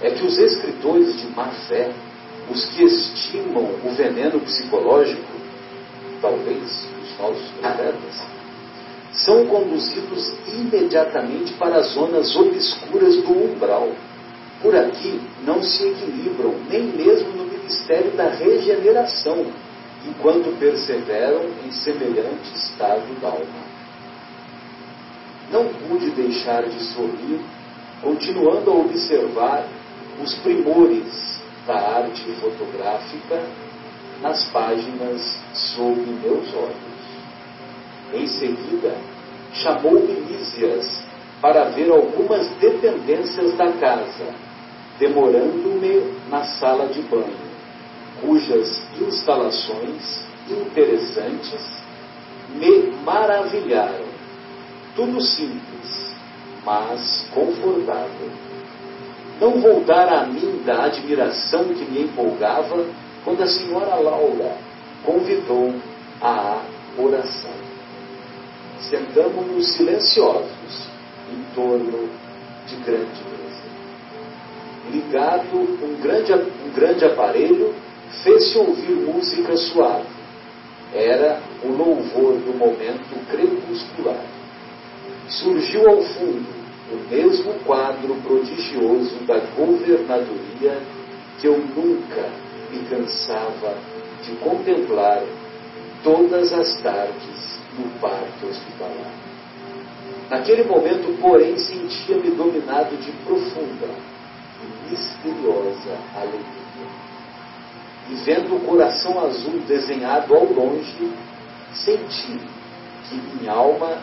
É 0.02 0.10
que 0.10 0.24
os 0.26 0.36
escritores 0.38 1.20
de 1.20 1.28
má 1.28 1.46
fé, 1.68 1.90
os 2.50 2.64
que 2.66 2.82
estimam 2.82 3.64
o 3.84 3.90
veneno 3.90 4.40
psicológico, 4.40 5.22
talvez 6.20 6.88
os 7.02 7.10
falsos 7.16 7.48
profetas, 7.60 8.26
são 9.12 9.46
conduzidos 9.46 10.34
imediatamente 10.48 11.52
para 11.54 11.76
as 11.76 11.92
zonas 11.92 12.34
obscuras 12.36 13.16
do 13.22 13.32
umbral. 13.32 13.90
Por 14.60 14.74
aqui 14.74 15.20
não 15.44 15.62
se 15.62 15.84
equilibram, 15.84 16.54
nem 16.68 16.82
mesmo 16.82 17.30
no 17.32 17.45
ministério 17.66 18.12
da 18.12 18.28
regeneração, 18.28 19.44
enquanto 20.06 20.56
perseveram 20.58 21.46
em 21.64 21.72
semelhante 21.72 22.54
estado 22.54 23.20
d'alma. 23.20 23.66
Não 25.50 25.66
pude 25.88 26.10
deixar 26.10 26.62
de 26.62 26.80
sorrir, 26.94 27.40
continuando 28.00 28.70
a 28.70 28.74
observar 28.74 29.66
os 30.22 30.34
primores 30.36 31.40
da 31.66 31.74
arte 31.74 32.22
fotográfica 32.40 33.42
nas 34.22 34.44
páginas 34.46 35.38
sob 35.52 36.00
meus 36.22 36.54
olhos. 36.54 36.86
Em 38.14 38.26
seguida, 38.28 38.96
chamou-me 39.52 40.12
Lísias 40.20 41.04
para 41.40 41.64
ver 41.70 41.90
algumas 41.90 42.48
dependências 42.60 43.56
da 43.56 43.72
casa, 43.72 44.34
demorando-me 44.98 46.14
na 46.30 46.44
sala 46.44 46.86
de 46.86 47.02
banho 47.02 47.45
cujas 48.20 48.82
instalações 49.00 50.26
interessantes 50.48 51.60
me 52.54 52.92
maravilharam. 53.04 54.06
Tudo 54.94 55.20
simples, 55.20 56.14
mas 56.64 57.26
confortável. 57.34 58.30
Não 59.40 59.60
vou 59.60 59.84
dar 59.84 60.08
a 60.08 60.26
mim 60.26 60.62
da 60.64 60.84
admiração 60.84 61.64
que 61.64 61.84
me 61.84 62.04
empolgava 62.04 62.86
quando 63.24 63.42
a 63.42 63.46
senhora 63.46 63.96
Laura 63.96 64.56
convidou 65.04 65.74
à 66.22 66.62
oração. 66.96 67.52
Sentamos-nos 68.80 69.74
silenciosos 69.74 70.88
em 71.30 71.54
torno 71.54 72.08
de 72.66 72.76
grande 72.76 73.22
mesa. 73.24 73.46
Ligado 74.90 75.56
um 75.56 76.00
grande, 76.00 76.32
um 76.32 76.70
grande 76.74 77.04
aparelho 77.04 77.74
fez-se 78.22 78.58
ouvir 78.58 78.96
música 78.96 79.56
suave. 79.56 80.06
Era 80.94 81.40
o 81.62 81.68
louvor 81.68 82.34
do 82.38 82.56
momento 82.56 83.26
crepuscular. 83.30 84.24
Surgiu 85.28 85.88
ao 85.88 86.02
fundo 86.02 86.46
o 86.92 87.10
mesmo 87.10 87.52
quadro 87.64 88.14
prodigioso 88.22 89.16
da 89.26 89.38
governadoria 89.56 90.80
que 91.40 91.48
eu 91.48 91.58
nunca 91.58 92.30
me 92.70 92.78
cansava 92.88 93.74
de 94.22 94.32
contemplar 94.36 95.22
todas 96.02 96.52
as 96.52 96.80
tardes 96.80 97.58
no 97.76 97.90
parque 98.00 98.46
hospitalar. 98.46 99.12
Naquele 100.30 100.64
momento, 100.64 101.16
porém, 101.20 101.56
sentia-me 101.58 102.30
dominado 102.30 102.96
de 102.96 103.12
profunda 103.24 103.88
e 104.62 104.90
misteriosa 104.90 105.98
alegria 106.14 106.65
e 108.08 108.14
vendo 108.14 108.56
o 108.56 108.60
coração 108.60 109.18
azul 109.24 109.60
desenhado 109.66 110.34
ao 110.34 110.44
longe, 110.44 111.12
senti 111.72 112.40
que 113.08 113.16
minha 113.16 113.52
alma 113.52 113.98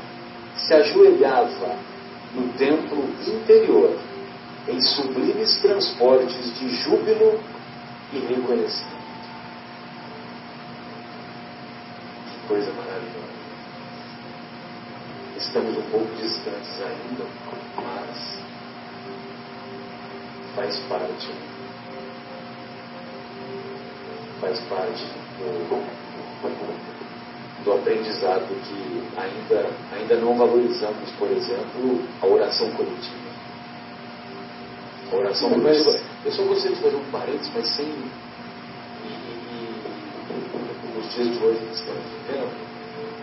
se 0.55 0.73
ajoelhava 0.73 1.75
no 2.33 2.51
templo 2.53 3.09
interior, 3.25 3.97
em 4.67 4.79
sublimes 4.81 5.57
transportes 5.61 6.59
de 6.59 6.69
júbilo 6.69 7.39
e 8.11 8.19
reconhecimento. 8.19 9.03
Que 12.27 12.47
coisa 12.47 12.71
maravilhosa. 12.73 13.33
Estamos 15.37 15.77
um 15.77 15.89
pouco 15.89 16.15
distantes 16.15 16.81
ainda, 16.81 17.25
mas 17.77 18.39
faz 20.55 20.77
parte 20.87 21.31
faz 24.43 24.59
parte 24.67 25.05
do, 25.39 25.79
do 27.63 27.71
aprendizado 27.71 28.45
que 28.67 29.03
ainda, 29.17 29.69
ainda 29.95 30.15
não 30.17 30.37
valorizamos, 30.37 31.09
por 31.17 31.31
exemplo, 31.31 32.01
a 32.21 32.27
oração 32.27 32.69
coletiva. 32.71 33.31
A 35.13 35.15
oração 35.15 35.49
coletiva. 35.49 35.97
Eu 36.25 36.31
só 36.33 36.43
gostaria 36.43 36.75
de 36.75 36.83
fazer 36.83 36.95
um 36.97 37.11
parênteses, 37.11 37.51
mas 37.55 37.67
sem. 37.69 37.85
E, 37.85 39.07
e, 39.07 39.79
e 40.83 40.97
nos 40.97 41.13
dias 41.13 41.27
de 41.27 41.45
hoje 41.45 41.59
que 41.59 41.75
estamos 41.75 42.03
vivendo, 42.03 42.51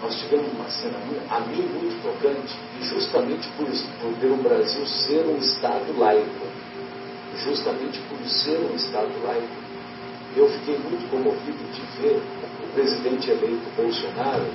nós 0.02 0.14
tivemos 0.18 0.52
uma 0.54 0.70
cena, 0.70 0.98
a 1.28 1.40
mim, 1.40 1.60
muito 1.60 2.02
tocante, 2.02 2.56
e 2.80 2.84
justamente 2.84 3.46
por, 3.58 3.66
por 3.66 4.18
ter 4.18 4.28
o 4.28 4.36
Brasil 4.36 4.86
ser 4.86 5.26
um 5.26 5.36
Estado 5.36 5.98
laico, 5.98 6.46
justamente 7.44 8.00
por 8.08 8.18
ser 8.26 8.58
um 8.58 8.74
Estado 8.74 9.12
laico, 9.22 9.69
eu 10.36 10.48
fiquei 10.48 10.78
muito 10.78 11.10
comovido 11.10 11.58
de 11.72 11.80
ver 12.00 12.20
o 12.62 12.72
presidente 12.74 13.30
eleito 13.30 13.68
Bolsonaro 13.76 14.46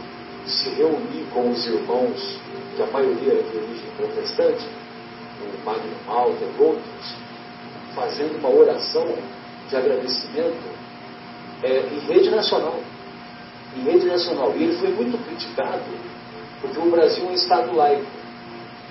se 0.45 0.69
reunir 0.69 1.25
com 1.33 1.49
os 1.49 1.65
irmãos, 1.65 2.39
que 2.75 2.81
a 2.81 2.85
maioria 2.87 3.33
é 3.33 3.41
de 3.41 3.57
origem 3.57 3.89
protestante, 3.97 4.65
o 5.41 5.65
Magno 5.65 5.95
Malta 6.05 6.43
e 6.43 6.61
outros, 6.61 7.15
fazendo 7.95 8.37
uma 8.37 8.49
oração 8.49 9.07
de 9.69 9.75
agradecimento 9.75 10.75
é, 11.63 11.79
em 11.79 11.99
rede 12.07 12.29
nacional. 12.29 12.79
Em 13.75 13.81
rede 13.81 14.05
nacional. 14.05 14.53
E 14.55 14.63
ele 14.63 14.77
foi 14.77 14.89
muito 14.89 15.17
criticado 15.25 15.83
porque 16.61 16.79
o 16.79 16.91
Brasil 16.91 17.25
é 17.25 17.29
um 17.29 17.33
Estado 17.33 17.75
laico. 17.75 18.05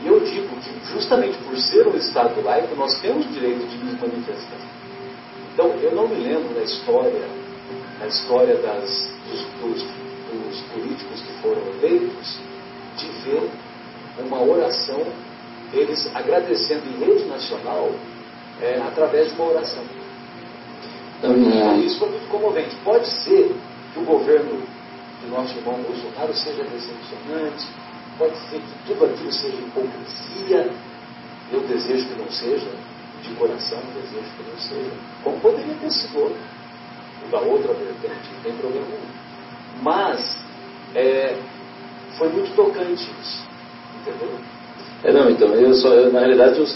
E 0.03 0.07
eu 0.07 0.21
digo 0.21 0.57
que 0.57 0.93
justamente 0.93 1.39
por 1.39 1.57
ser 1.57 1.87
um 1.87 1.97
Estado 1.97 2.43
laico, 2.43 2.75
nós 2.75 3.01
temos 3.01 3.27
o 3.27 3.29
direito 3.29 3.67
de 3.67 3.77
nos 3.79 4.01
manifestar. 4.01 4.59
Então, 5.55 5.71
eu 5.81 5.95
não 5.95 6.09
me 6.09 6.17
lembro 6.17 6.53
na 6.53 6.65
história, 6.65 7.29
na 8.01 8.07
história 8.09 8.57
das, 8.57 9.09
dos, 9.31 9.43
dos, 9.61 9.83
dos 9.83 10.61
políticos 10.73 11.23
que 11.23 11.33
foram 11.41 11.63
eleitos, 11.79 12.39
de 12.97 13.07
ver 13.23 13.49
uma 14.19 14.43
oração, 14.43 15.01
eles 15.73 16.11
agradecendo 16.15 16.83
em 16.89 17.05
rede 17.05 17.25
nacional 17.27 17.91
é, 18.61 18.81
através 18.81 19.29
de 19.29 19.35
uma 19.35 19.51
oração. 19.51 19.85
Então, 21.19 21.81
isso 21.81 22.01
foi 22.01 22.11
muito 22.11 22.29
comovente. 22.29 22.75
Pode 22.85 23.07
ser 23.07 23.55
que 23.93 23.99
o 24.01 24.05
governo 24.05 24.61
do 25.23 25.31
nosso 25.31 25.57
irmão 25.57 25.81
Bolsonaro 25.83 26.35
seja 26.35 26.65
decepcionante, 26.65 27.67
pode 28.19 28.37
ser 28.51 28.59
que 28.59 28.87
tudo 28.87 29.05
aquilo 29.05 29.33
seja 29.33 29.57
hipocrisia. 29.57 30.71
Eu 31.53 31.61
desejo 31.61 32.09
que 32.09 32.19
não 32.21 32.31
seja, 32.31 32.71
de 33.25 33.35
coração, 33.35 33.79
desejo 33.95 34.31
que 34.37 34.51
não 34.51 34.59
seja. 34.59 34.91
Como 35.23 35.41
poderia 35.41 35.75
ter 35.75 35.91
sido 35.91 36.19
outro, 36.19 36.39
da 37.31 37.41
outra 37.41 37.73
vertente, 37.75 38.31
não 38.35 38.43
tem 38.43 38.53
problema 38.55 38.87
nenhum. 38.87 39.83
Mas 39.83 40.39
é, 40.95 41.37
foi 42.19 42.29
muito 42.29 42.55
tocante 42.55 43.11
isso. 43.21 43.45
Entendeu? 44.01 44.39
É, 45.03 45.13
não, 45.13 45.29
então, 45.31 45.49
eu 45.55 45.75
só, 45.75 45.89
eu, 45.93 46.11
na 46.13 46.21
realidade, 46.21 46.59
eu, 46.59 46.67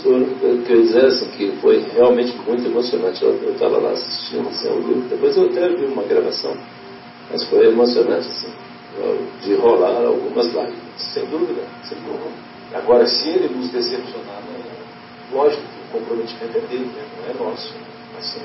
eu, 0.43 0.63
queria 0.63 0.83
dizer 0.83 1.07
assim, 1.07 1.31
que 1.31 1.51
foi 1.63 1.79
realmente 1.95 2.37
muito 2.47 2.67
emocionante. 2.67 3.25
Eu 3.25 3.53
estava 3.53 3.79
lá 3.79 3.91
assistindo 3.93 4.49
assim, 4.49 4.69
vivo, 4.83 5.09
depois 5.09 5.37
eu 5.37 5.47
até 5.47 5.69
vi 5.69 5.87
uma 5.87 6.03
gravação, 6.03 6.55
mas 7.31 7.43
foi 7.45 7.69
emocionante, 7.69 8.27
assim, 8.27 8.53
de 9.43 9.55
rolar 9.55 10.05
algumas 10.05 10.53
lágrimas. 10.53 10.79
Sem 10.99 11.25
dúvida, 11.27 11.63
sem 11.85 11.97
dúvida. 11.99 12.31
Agora, 12.75 13.07
se 13.07 13.29
ele 13.31 13.49
nos 13.55 13.71
decepcionar, 13.71 14.43
né, 14.43 14.61
lógico 15.33 15.63
que 15.63 15.78
o 15.89 15.99
comprometimento 15.99 16.59
é 16.59 16.61
dele, 16.61 16.91
né, 16.95 17.05
não 17.17 17.47
é 17.47 17.51
nosso. 17.51 17.75
Assim. 18.19 18.41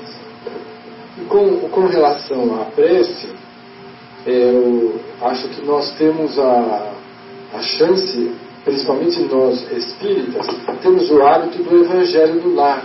E 1.18 1.24
com, 1.26 1.68
com 1.68 1.86
relação 1.86 2.60
à 2.60 2.64
prece, 2.66 3.28
eu 4.26 5.00
acho 5.22 5.48
que 5.48 5.64
nós 5.64 5.92
temos 5.96 6.38
a, 6.38 6.92
a 7.54 7.60
chance 7.60 8.32
principalmente 8.64 9.20
nós 9.24 9.70
espíritas, 9.70 10.46
temos 10.82 11.10
o 11.10 11.22
hábito 11.22 11.62
do 11.62 11.84
Evangelho 11.84 12.40
do 12.40 12.54
Lar. 12.54 12.82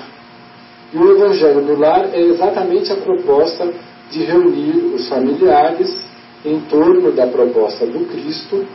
E 0.94 0.98
o 0.98 1.12
Evangelho 1.12 1.62
do 1.62 1.80
Lar 1.80 2.10
é 2.14 2.20
exatamente 2.20 2.92
a 2.92 2.98
proposta 2.98 3.72
de 4.12 4.24
reunir 4.24 4.94
os 4.94 5.08
familiares 5.08 5.98
em 6.44 6.60
torno 6.62 7.12
da 7.12 7.28
proposta 7.28 7.86
do 7.86 8.06
Cristo, 8.08 8.66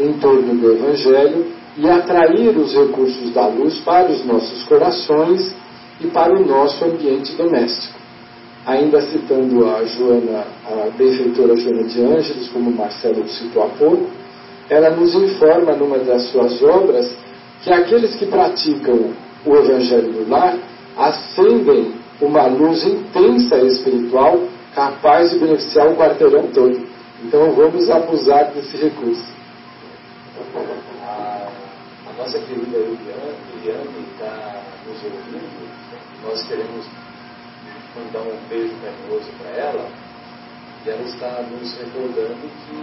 em 0.00 0.14
torno 0.14 0.54
do 0.54 0.72
Evangelho 0.72 1.46
e 1.76 1.88
atrair 1.88 2.56
os 2.56 2.72
recursos 2.72 3.32
da 3.32 3.46
luz 3.46 3.78
para 3.80 4.10
os 4.10 4.24
nossos 4.24 4.62
corações 4.64 5.54
e 6.00 6.06
para 6.08 6.34
o 6.34 6.46
nosso 6.46 6.84
ambiente 6.84 7.32
doméstico. 7.34 7.94
Ainda 8.66 9.00
citando 9.02 9.68
a 9.68 9.84
Joana, 9.84 10.46
a 10.64 10.90
benfeitora 10.96 11.56
Joana 11.56 11.84
de 11.84 12.00
Ângeles, 12.00 12.48
como 12.48 12.70
Marcelo 12.70 13.28
citou 13.28 13.64
há 13.64 13.68
pouco, 13.68 14.08
ela 14.70 14.90
nos 14.90 15.14
informa 15.14 15.72
numa 15.72 15.98
das 15.98 16.22
suas 16.30 16.62
obras 16.62 17.14
que 17.62 17.70
aqueles 17.72 18.14
que 18.16 18.26
praticam 18.26 19.10
o 19.44 19.56
Evangelho 19.56 20.12
do 20.12 20.30
Lar 20.30 20.56
acendem 20.96 21.92
uma 22.20 22.46
luz 22.46 22.84
intensa 22.84 23.56
espiritual 23.58 24.40
capaz 24.74 25.30
de 25.30 25.38
beneficiar 25.38 25.88
o 25.88 25.96
quarteirão 25.96 26.46
todo. 26.48 26.80
Então 27.22 27.52
vamos 27.52 27.90
abusar 27.90 28.52
desse 28.52 28.76
recurso. 28.76 29.24
A, 32.14 32.18
nossa 32.18 32.38
querida 32.38 32.78
Eliane 32.78 34.06
está 34.12 34.62
nos 34.86 35.02
ouvindo. 35.02 35.68
Nós 36.22 36.46
queremos 36.46 36.86
mandar 37.96 38.20
um 38.20 38.48
beijo 38.48 38.74
carinhoso 38.80 39.30
para 39.38 39.50
ela 39.50 39.90
e 40.84 40.90
ela 40.90 41.02
está 41.02 41.42
nos 41.42 41.76
recordando 41.76 42.48
que 42.66 42.76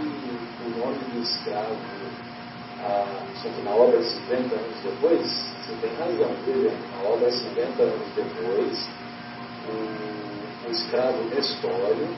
o 0.64 0.78
nome 0.78 0.98
do 1.12 1.22
escravo, 1.22 1.76
ah, 2.80 3.26
só 3.40 3.48
que 3.48 3.62
na 3.62 3.70
obra 3.70 4.02
50 4.02 4.54
anos 4.54 4.76
depois, 4.82 5.22
você 5.22 5.72
tem 5.80 5.94
razão, 5.96 6.34
viu? 6.44 6.70
Na 6.96 7.08
obra 7.08 7.30
50 7.30 7.82
anos 7.82 8.08
depois, 8.14 8.88
o, 9.68 10.68
o 10.68 10.70
escravo 10.70 11.22
Nestório 11.34 12.08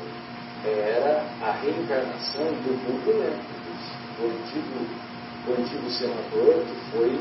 era 0.65 1.25
a 1.43 1.53
reencarnação 1.53 2.47
do 2.47 2.73
Hugo 2.89 3.19
Lentulus, 3.19 3.85
o 4.19 4.27
antigo, 4.27 5.04
o 5.47 5.53
antigo 5.53 5.91
senador 5.91 6.65
que 6.65 6.91
foi, 6.93 7.21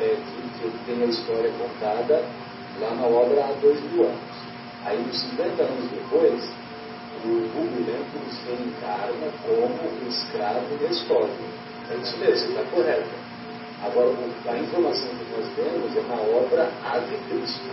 é, 0.00 0.16
que, 0.16 0.70
que 0.70 0.78
tem 0.86 1.02
a 1.02 1.06
história 1.06 1.50
contada 1.58 2.24
lá 2.80 2.94
na 2.94 3.06
obra 3.06 3.44
há 3.44 3.52
dois 3.60 3.80
mil 3.92 4.04
anos. 4.04 4.38
Aí, 4.84 4.98
uns 4.98 5.20
50 5.30 5.62
anos 5.62 5.90
depois, 5.90 6.48
o 7.24 7.28
Hugo 7.28 7.84
Lentulus 7.84 8.38
reencarna 8.46 9.28
como 9.42 10.08
escravo 10.08 10.76
da 10.80 10.86
história. 10.88 11.34
É 11.90 11.96
isso 11.96 12.16
mesmo, 12.18 12.50
está 12.50 12.62
correto. 12.70 13.28
Agora, 13.82 14.10
a 14.46 14.58
informação 14.58 15.08
que 15.08 15.26
nós 15.36 15.46
temos 15.56 15.96
é 15.96 16.02
na 16.08 16.20
obra 16.38 16.70
Ave 16.84 17.16
Cristo. 17.28 17.70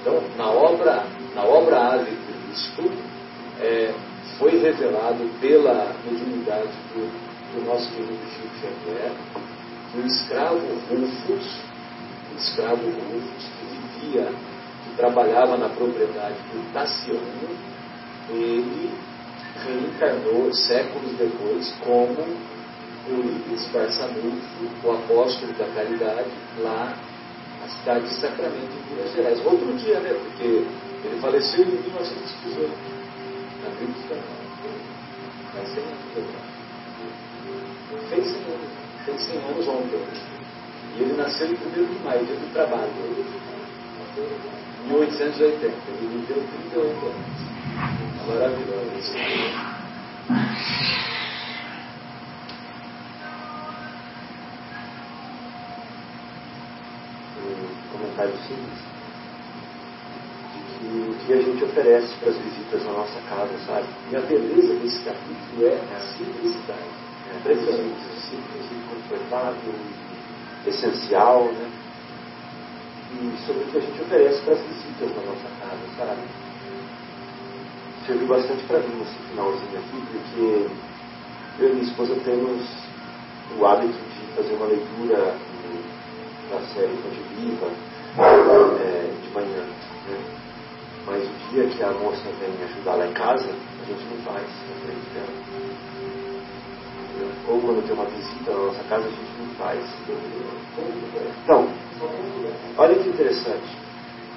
Então, 0.00 0.22
na 0.36 0.50
obra, 0.50 1.04
na 1.34 1.44
obra 1.44 1.94
Ave 1.94 2.16
Cristo, 2.16 2.90
é, 3.60 3.92
foi 4.38 4.58
revelado 4.58 5.28
pela 5.40 5.94
mediunidade 6.04 6.72
do, 6.92 7.31
do 7.54 7.64
nosso 7.66 7.90
querido 7.90 8.18
Chico 8.30 8.54
Xavier 8.60 9.12
que 9.92 9.98
o 9.98 10.06
escravo 10.06 10.58
Rufus, 10.88 11.60
o 12.32 12.38
escravo 12.38 12.82
Rufus, 12.86 13.44
que 13.58 14.06
vivia, 14.06 14.24
que 14.84 14.96
trabalhava 14.96 15.58
na 15.58 15.68
propriedade 15.68 16.36
do 16.52 16.72
Tassiano, 16.72 17.20
ele 18.30 18.90
reencarnou 19.64 20.52
séculos 20.54 21.12
depois 21.18 21.72
como 21.84 22.16
Eurípides 23.08 23.66
Barçanufo, 23.68 24.70
o 24.84 24.90
apóstolo 24.92 25.52
da 25.54 25.66
caridade, 25.74 26.30
lá 26.60 26.96
na 27.60 27.68
cidade 27.68 28.08
de 28.08 28.14
Sacramento, 28.14 28.72
em 28.72 28.94
Minas 28.94 29.12
Gerais. 29.12 29.44
Outro 29.44 29.72
dia, 29.74 30.00
né? 30.00 30.14
Porque 30.14 30.64
ele 31.04 31.20
faleceu 31.20 31.64
em 31.64 31.82
1918, 31.82 32.72
na. 33.62 33.72
Faz 35.52 35.68
100 35.68 35.82
anos. 35.82 36.51
Fez 38.08 38.24
100 38.24 38.34
anos. 38.34 38.70
Fez 39.04 39.22
100 39.22 39.38
anos 39.38 39.68
ontem. 39.68 40.00
E 40.96 41.02
ele 41.02 41.14
nasceu 41.14 41.46
em 41.46 41.52
1 41.52 41.56
de 41.56 42.04
maio, 42.04 42.24
dia 42.24 42.36
do 42.36 42.52
trabalho. 42.52 42.90
1880. 44.86 45.66
Ele 45.66 46.24
viveu 46.26 46.42
38 46.72 47.06
anos. 47.06 47.42
Maravilhoso. 48.28 49.12
Um 57.44 57.98
comentário 57.98 58.36
simples 58.46 58.92
o 60.84 61.14
que 61.26 61.32
a 61.32 61.40
gente 61.40 61.64
oferece 61.64 62.12
para 62.18 62.30
as 62.30 62.36
visitas 62.38 62.84
na 62.84 62.92
nossa 62.92 63.20
casa, 63.28 63.52
sabe? 63.66 63.86
E 64.10 64.16
a 64.16 64.20
beleza 64.20 64.74
desse 64.74 64.98
capítulo 65.04 65.66
é 65.66 65.78
a 65.94 66.00
simplicidade. 66.00 67.11
Impressionante, 67.38 68.02
simples 68.28 68.66
e 68.70 68.74
confortável, 68.88 69.74
essencial, 70.66 71.44
né? 71.46 71.70
E 73.12 73.46
sobre 73.46 73.64
o 73.64 73.66
que 73.66 73.78
a 73.78 73.80
gente 73.80 74.02
oferece 74.02 74.40
para 74.42 74.54
as 74.54 74.60
visitas 74.60 75.10
na 75.16 75.22
nossa 75.22 75.48
casa, 75.60 75.80
sabe? 75.98 76.22
serviu 78.06 78.26
bastante 78.26 78.64
para 78.64 78.78
mim 78.80 78.96
nesse 78.98 79.14
finalzinho 79.30 79.78
aqui, 79.78 80.02
porque 80.10 81.62
eu 81.62 81.68
e 81.68 81.72
minha 81.72 81.84
esposa 81.84 82.14
temos 82.24 82.62
o 83.58 83.66
hábito 83.66 83.92
de 83.92 84.34
fazer 84.34 84.54
uma 84.54 84.66
leitura 84.66 85.36
da 86.50 86.60
série 86.74 86.96
Fonte 86.96 87.20
Viva 87.36 87.70
é, 88.18 89.10
de 89.22 89.30
manhã. 89.30 89.64
Né? 90.08 90.18
Mas 91.06 91.22
o 91.24 91.50
dia 91.50 91.66
que 91.68 91.82
a 91.82 91.92
moça 91.92 92.22
vem 92.40 92.64
ajudar 92.64 92.94
lá 92.94 93.06
em 93.06 93.12
casa, 93.12 93.48
a 93.48 93.84
gente 93.84 94.04
não 94.04 94.16
faz 94.24 94.42
na 94.42 94.74
frente 94.84 95.10
dela. 95.14 96.01
Ou 97.48 97.60
quando 97.60 97.84
tem 97.86 97.94
uma 97.94 98.04
visita 98.06 98.50
na 98.50 98.58
nossa 98.58 98.82
casa, 98.88 99.06
a 99.06 99.10
gente 99.10 99.32
não 99.38 99.54
faz. 99.56 99.80
Então, 101.44 101.68
olha 102.78 102.94
que 102.94 103.08
interessante. 103.08 103.82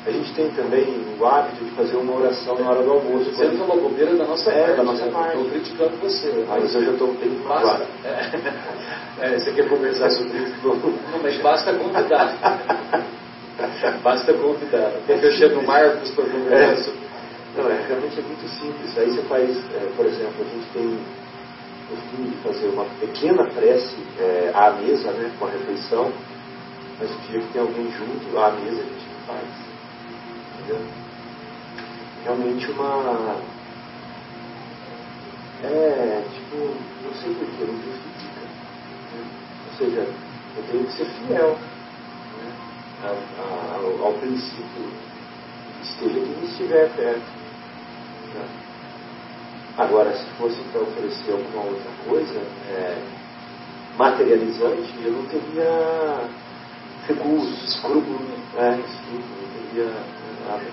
A 0.07 0.11
gente 0.11 0.33
tem 0.35 0.49
também 0.51 0.85
o 1.19 1.25
hábito 1.25 1.65
de 1.65 1.71
fazer 1.71 1.97
uma 1.97 2.15
oração 2.15 2.59
na 2.59 2.69
hora 2.69 2.83
do 2.83 2.91
almoço. 2.91 3.31
Você 3.31 3.45
é 3.45 3.47
uma 3.49 3.75
bobeira 3.75 4.13
da 4.15 4.25
nossa 4.25 4.51
É, 4.51 4.61
parte. 4.65 4.77
da 4.77 4.83
nossa 4.83 5.05
né? 5.05 5.11
parte. 5.11 5.29
Estou 5.37 5.49
criticando 5.49 5.97
você. 5.97 6.45
Ah, 6.47 6.57
mas 6.61 6.75
eu 6.75 6.85
já 6.85 6.91
estou 6.91 7.13
bem 7.13 7.29
Basta, 7.47 7.65
claro. 7.65 7.85
é, 8.03 9.25
é, 9.33 9.39
você 9.39 9.51
quer 9.51 9.67
conversar 9.67 10.11
sobre 10.11 10.37
isso? 10.37 10.53
Não, 10.63 11.19
mas 11.23 11.37
basta 11.41 11.73
convidar. 11.73 12.37
basta 14.03 14.33
convidar. 14.33 14.91
Quer 15.07 15.19
que 15.19 15.25
eu 15.25 15.31
chame 15.31 15.55
o 15.55 15.63
Marcos 15.65 16.11
para 16.11 16.23
conversar 16.25 16.55
É. 16.73 16.75
sobre 16.75 16.99
Não, 17.57 17.71
é, 17.71 17.85
realmente 17.87 18.19
é 18.19 18.21
muito 18.21 18.47
simples. 18.47 18.97
Aí 18.99 19.09
você 19.09 19.21
faz, 19.23 19.49
é, 19.73 19.87
por 19.97 20.05
exemplo, 20.05 20.35
a 20.39 20.43
gente 20.55 20.67
tem 20.71 20.99
costume 21.89 22.29
de 22.29 22.37
fazer 22.43 22.67
uma 22.69 22.85
pequena 22.99 23.43
prece 23.45 23.97
é, 24.19 24.51
à 24.53 24.71
mesa, 24.71 25.11
né, 25.11 25.31
com 25.39 25.45
a 25.45 25.51
refeição, 25.51 26.11
mas 26.99 27.11
o 27.11 27.19
dia 27.29 27.39
que 27.41 27.53
tem 27.53 27.61
alguém 27.61 27.91
junto, 27.91 28.37
à 28.37 28.51
mesa 28.51 28.81
a 28.81 28.85
gente 28.85 29.07
não 29.09 29.21
faz. 29.27 29.49
Entendeu? 30.59 30.81
Realmente 32.23 32.71
uma. 32.71 33.35
É, 35.63 36.21
tipo, 36.33 36.55
não 37.03 37.13
sei 37.13 37.33
porquê, 37.33 37.63
não 37.65 37.75
justifica. 37.81 38.41
né? 38.41 39.25
Ou 39.71 39.77
seja, 39.77 39.99
eu 40.57 40.63
tenho 40.71 40.85
que 40.85 40.91
ser 40.93 41.05
fiel 41.05 41.49
né, 41.51 42.51
a- 43.03 43.41
a- 43.41 43.75
ao, 43.77 44.05
ao 44.07 44.13
princípio 44.13 44.91
esteja 45.81 46.19
quem 46.19 46.43
estiver 46.49 46.89
perto. 46.95 47.31
né? 48.35 48.64
Agora, 49.77 50.11
se 50.13 50.25
fosse 50.37 50.55
para 50.71 50.81
oferecer 50.81 51.31
alguma 51.31 51.65
outra 51.65 51.91
coisa 52.07 52.39
é, 52.69 52.97
materializante, 53.97 54.93
eu 55.03 55.11
não 55.11 55.25
teria 55.25 56.29
recursos, 57.07 57.63
escrúpulo, 57.63 58.19
né? 58.53 58.79
escrúpulo, 58.87 59.35
não 59.41 59.69
teria 59.69 59.91
nada. 60.47 60.63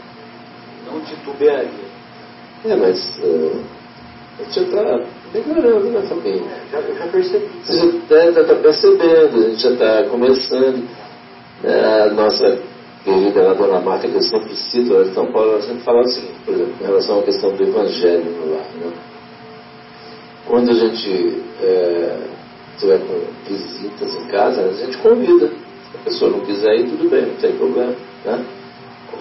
Não 0.87 1.01
titubearia. 1.01 1.93
É, 2.65 2.77
mas 2.77 3.19
eh, 3.21 3.61
a 4.39 4.43
gente 4.45 4.55
já 4.55 4.63
está 4.63 5.05
melhorando, 5.35 5.91
né, 5.91 6.07
também. 6.09 6.43
Já, 6.71 6.79
eu 6.79 6.97
já 6.97 7.07
percebi. 7.09 7.49
Você 7.65 8.01
já 8.09 8.41
está 8.41 8.55
percebendo, 8.55 9.37
a 9.37 9.51
gente 9.51 9.63
já 9.63 9.71
está 9.71 10.03
começando. 10.05 10.89
né, 11.63 12.03
a 12.03 12.11
nossa 12.11 12.59
querida 13.05 13.43
lá, 13.43 13.55
Dona 13.55 13.81
Marta, 13.81 14.09
que 14.09 14.15
eu 14.15 14.23
sempre 14.23 14.55
cito, 14.57 14.93
lá 14.93 15.03
de 15.03 15.15
São 15.15 15.31
Paulo, 15.33 15.53
ela 15.53 15.63
sempre 15.63 15.83
fala 15.83 16.01
o 16.03 16.09
seguinte, 16.09 16.41
por 16.45 16.55
exemplo, 16.55 16.75
em 16.81 16.85
relação 16.85 17.19
à 17.19 17.23
questão 17.23 17.55
do 17.55 17.63
evangelho 17.63 18.25
no 18.25 18.55
lar. 18.55 18.67
Né? 18.75 18.93
Quando 20.47 20.71
a 20.71 20.75
gente 20.75 21.43
é, 21.61 22.19
tiver 22.79 22.99
com 22.99 23.21
visitas 23.49 24.15
em 24.15 24.27
casa, 24.29 24.63
a 24.63 24.73
gente 24.73 24.97
convida. 24.99 25.49
Se 25.49 25.97
a 25.97 26.05
pessoa 26.05 26.31
não 26.31 26.41
quiser 26.41 26.75
ir, 26.77 26.91
tudo 26.91 27.11
bem, 27.11 27.27
não 27.27 27.37
tem 27.37 27.53
problema. 27.53 27.95
Né? 28.25 28.45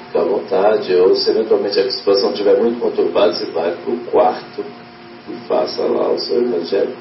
Ficar 0.08 0.22
à 0.22 0.26
vontade, 0.26 0.96
ou 0.96 1.16
se 1.16 1.30
eventualmente 1.30 1.80
a 1.80 1.92
situação 1.92 2.32
estiver 2.32 2.58
muito 2.58 2.80
conturbada, 2.80 3.34
você 3.34 3.46
vai 3.46 3.72
para 3.72 3.94
o 3.94 3.98
quarto 4.12 4.64
e 5.30 5.48
faça 5.48 5.84
lá 5.84 6.12
o 6.12 6.20
seu 6.20 6.42
evangelho. 6.42 6.94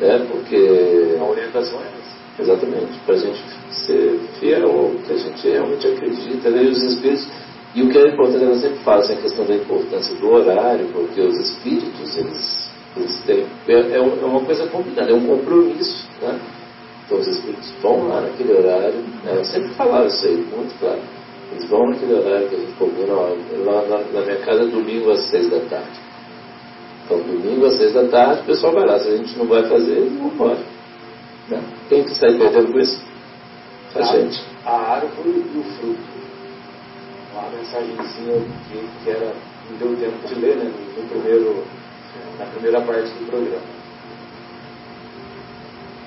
É, 0.00 0.18
porque 0.18 1.18
A 1.20 1.24
orientação 1.24 1.78
é 1.78 1.84
essa. 1.84 2.19
Exatamente, 2.40 2.98
para 3.04 3.14
a 3.14 3.18
gente 3.18 3.42
ser 3.70 4.18
fiel 4.38 4.70
ao 4.70 4.90
que 5.04 5.12
a 5.12 5.16
gente 5.16 5.48
realmente 5.48 5.86
acredita, 5.86 6.50
né? 6.50 6.64
e 6.64 6.68
os 6.68 6.82
espíritos. 6.82 7.28
E 7.74 7.82
o 7.82 7.88
que 7.88 7.98
é 7.98 8.08
importante, 8.08 8.44
ela 8.44 8.56
sempre 8.56 8.78
fala 8.78 9.00
assim, 9.00 9.12
a 9.12 9.16
questão 9.16 9.44
da 9.44 9.54
importância 9.54 10.16
do 10.16 10.28
horário, 10.28 10.86
porque 10.92 11.20
os 11.20 11.36
espíritos, 11.36 12.16
eles, 12.16 12.70
eles 12.96 13.20
têm. 13.24 13.46
É, 13.68 13.72
é 13.72 13.96
é 13.96 14.00
uma 14.00 14.40
coisa 14.40 14.66
combinada, 14.68 15.10
é 15.10 15.14
um 15.14 15.26
compromisso, 15.26 16.08
né? 16.20 16.40
Então 17.06 17.18
os 17.18 17.28
espíritos 17.28 17.72
vão 17.82 18.08
lá 18.08 18.22
naquele 18.22 18.52
horário, 18.52 18.98
né? 19.24 19.34
eu 19.36 19.44
sempre 19.44 19.68
falava 19.70 20.06
isso 20.06 20.26
aí, 20.26 20.36
muito 20.36 20.78
claro. 20.80 21.00
Eles 21.52 21.68
vão 21.68 21.90
naquele 21.90 22.14
horário 22.14 22.48
que 22.48 22.54
a 22.54 22.58
gente 22.58 22.72
combina, 22.72 23.12
ó, 23.12 23.34
lá 23.64 23.82
na, 23.86 24.20
minha 24.20 24.36
casa 24.38 24.66
domingo 24.66 25.10
às 25.10 25.20
seis 25.30 25.48
da 25.50 25.60
tarde. 25.60 26.00
Então, 27.04 27.18
domingo 27.18 27.66
às 27.66 27.74
seis 27.74 27.92
da 27.92 28.04
tarde, 28.04 28.42
o 28.42 28.44
pessoal 28.44 28.72
vai 28.72 28.86
lá. 28.86 28.98
Se 28.98 29.08
a 29.08 29.16
gente 29.16 29.36
não 29.36 29.46
vai 29.46 29.68
fazer, 29.68 30.08
vão 30.10 30.28
embora. 30.28 30.79
Né? 31.50 31.62
Quem 31.88 32.04
que 32.04 32.14
sai 32.14 32.38
perdendo 32.38 32.72
com 32.72 32.78
isso? 32.78 33.02
A 33.94 34.02
gente. 34.02 34.40
A 34.64 34.72
árvore 34.94 35.44
e 35.52 35.58
o 35.58 35.64
fruto. 35.64 36.20
Uma 37.32 37.50
mensagenzinha 37.50 38.44
que, 38.68 38.88
que 39.02 39.10
era, 39.10 39.34
não 39.70 39.78
deu 39.78 39.96
tempo 39.96 40.28
de 40.28 40.34
ler, 40.36 40.56
né? 40.56 40.72
No 40.96 41.08
primeiro, 41.08 41.64
na 42.38 42.46
primeira 42.46 42.80
parte 42.82 43.08
do 43.08 43.26
programa. 43.26 43.80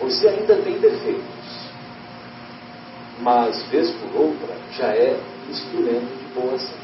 Você 0.02 0.28
ainda 0.28 0.56
tem 0.58 0.80
defeitos, 0.80 1.70
mas 3.22 3.64
vez 3.64 3.90
por 3.92 4.22
outra 4.22 4.56
já 4.72 4.88
é 4.88 5.18
instrumento 5.50 6.18
de 6.18 6.34
boa 6.34 6.56
ação. 6.56 6.78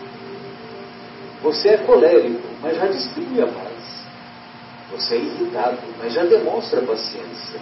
Você 1.44 1.70
é 1.70 1.78
colérico, 1.78 2.48
mas 2.62 2.78
já 2.78 2.88
distribui 2.88 3.42
a 3.42 3.48
paz. 3.48 4.06
Você 4.92 5.16
é 5.16 5.20
irritado, 5.20 5.78
mas 5.98 6.14
já 6.14 6.24
demonstra 6.24 6.82
paciência. 6.82 7.60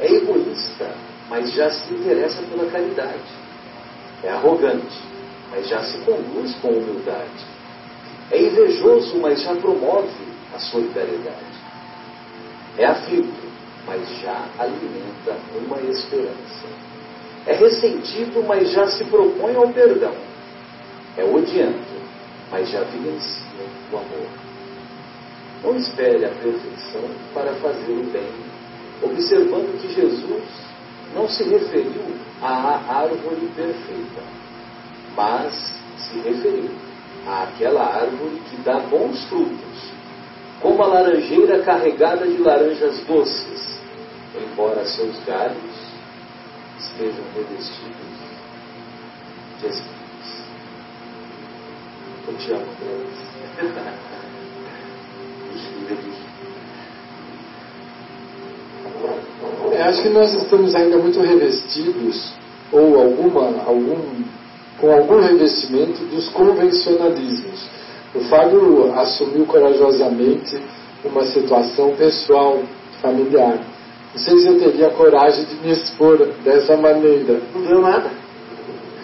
É 0.00 0.12
egoísta, 0.12 0.94
mas 1.28 1.52
já 1.52 1.70
se 1.70 1.94
interessa 1.94 2.42
pela 2.42 2.70
caridade. 2.70 3.46
É 4.22 4.30
arrogante, 4.30 5.00
mas 5.50 5.68
já 5.68 5.82
se 5.82 5.98
conduz 5.98 6.54
com 6.56 6.68
humildade. 6.68 7.46
É 8.30 8.42
invejoso, 8.42 9.18
mas 9.18 9.40
já 9.42 9.54
promove 9.54 10.08
a 10.54 10.58
solidariedade. 10.58 11.56
É 12.76 12.86
aflito, 12.86 13.46
mas 13.86 14.08
já 14.20 14.46
alimenta 14.58 15.36
uma 15.64 15.80
esperança. 15.80 16.66
É 17.46 17.54
ressentido, 17.54 18.44
mas 18.46 18.70
já 18.70 18.86
se 18.88 19.04
propõe 19.04 19.54
ao 19.54 19.68
perdão. 19.68 20.14
É 21.16 21.24
odiento, 21.24 21.94
mas 22.50 22.68
já 22.68 22.82
vivencia 22.82 23.46
o 23.92 23.96
amor. 23.96 24.28
Não 25.62 25.76
espere 25.76 26.24
a 26.24 26.28
perfeição 26.28 27.08
para 27.32 27.52
fazer 27.54 27.92
o 27.92 28.04
bem, 28.10 28.28
observando 29.02 29.80
que 29.80 29.92
Jesus 29.92 30.44
não 31.14 31.28
se 31.28 31.44
referiu 31.44 32.02
à 32.42 32.80
árvore 32.88 33.48
perfeita, 33.54 34.22
mas 35.16 35.74
se 35.98 36.18
referiu 36.20 36.70
àquela 37.26 37.84
árvore 37.84 38.40
que 38.50 38.56
dá 38.62 38.78
bons 38.80 39.24
frutos, 39.24 39.92
como 40.60 40.82
a 40.82 40.86
laranjeira 40.86 41.62
carregada 41.62 42.26
de 42.26 42.38
laranjas 42.38 43.00
doces, 43.06 43.78
embora 44.34 44.84
seus 44.84 45.16
galhos 45.24 45.86
estejam 46.78 47.24
revestidos 47.34 48.16
de 49.60 49.66
espinhos. 49.66 49.96
Eu 52.28 52.36
te 52.36 52.52
amo, 52.52 52.66
Deus. 52.80 53.26
É, 59.72 59.75
acho 59.86 60.02
que 60.02 60.08
nós 60.08 60.32
estamos 60.34 60.74
ainda 60.74 60.96
muito 60.98 61.20
revestidos, 61.20 62.32
ou 62.72 63.00
alguma, 63.00 63.62
algum, 63.64 63.96
com 64.80 64.92
algum 64.92 65.20
revestimento 65.20 66.04
dos 66.04 66.28
convencionalismos. 66.30 67.68
O 68.14 68.20
Fábio 68.20 68.92
assumiu 68.94 69.46
corajosamente 69.46 70.58
uma 71.04 71.24
situação 71.26 71.94
pessoal, 71.96 72.62
familiar. 73.00 73.58
Não 74.14 74.20
sei 74.20 74.38
se 74.38 74.46
eu 74.46 74.58
teria 74.58 74.90
coragem 74.90 75.44
de 75.44 75.54
me 75.56 75.72
expor 75.72 76.18
dessa 76.42 76.76
maneira. 76.76 77.40
Não 77.54 77.62
deu 77.62 77.82
nada. 77.82 78.10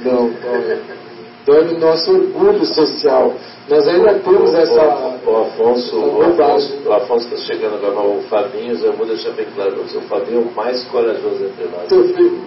Não, 0.04 0.30
dói. 0.30 1.01
Dói 1.44 1.64
no 1.64 1.78
nosso 1.78 2.10
orgulho 2.10 2.64
social. 2.64 3.34
Nós 3.68 3.88
ainda 3.88 4.14
temos 4.14 4.54
essa. 4.54 4.80
O, 5.26 5.30
o 5.30 5.42
Afonso, 5.42 5.96
o. 5.98 6.22
Afonso, 6.22 6.82
o 6.86 6.92
Afonso 6.92 7.34
está 7.34 7.54
chegando 7.54 7.84
agora, 7.86 8.08
o 8.08 8.22
Fabinho, 8.28 8.76
eu 8.76 8.92
vou 8.92 9.06
deixar 9.06 9.30
bem 9.30 9.46
claro 9.54 9.72
para 9.72 9.82
você, 9.82 9.98
o 9.98 10.02
Fabinho 10.02 10.38
é 10.38 10.42
o 10.42 10.54
mais 10.54 10.84
corajoso 10.84 11.44
entre 11.44 11.64
nós. 11.64 11.88
Filho. 11.88 12.40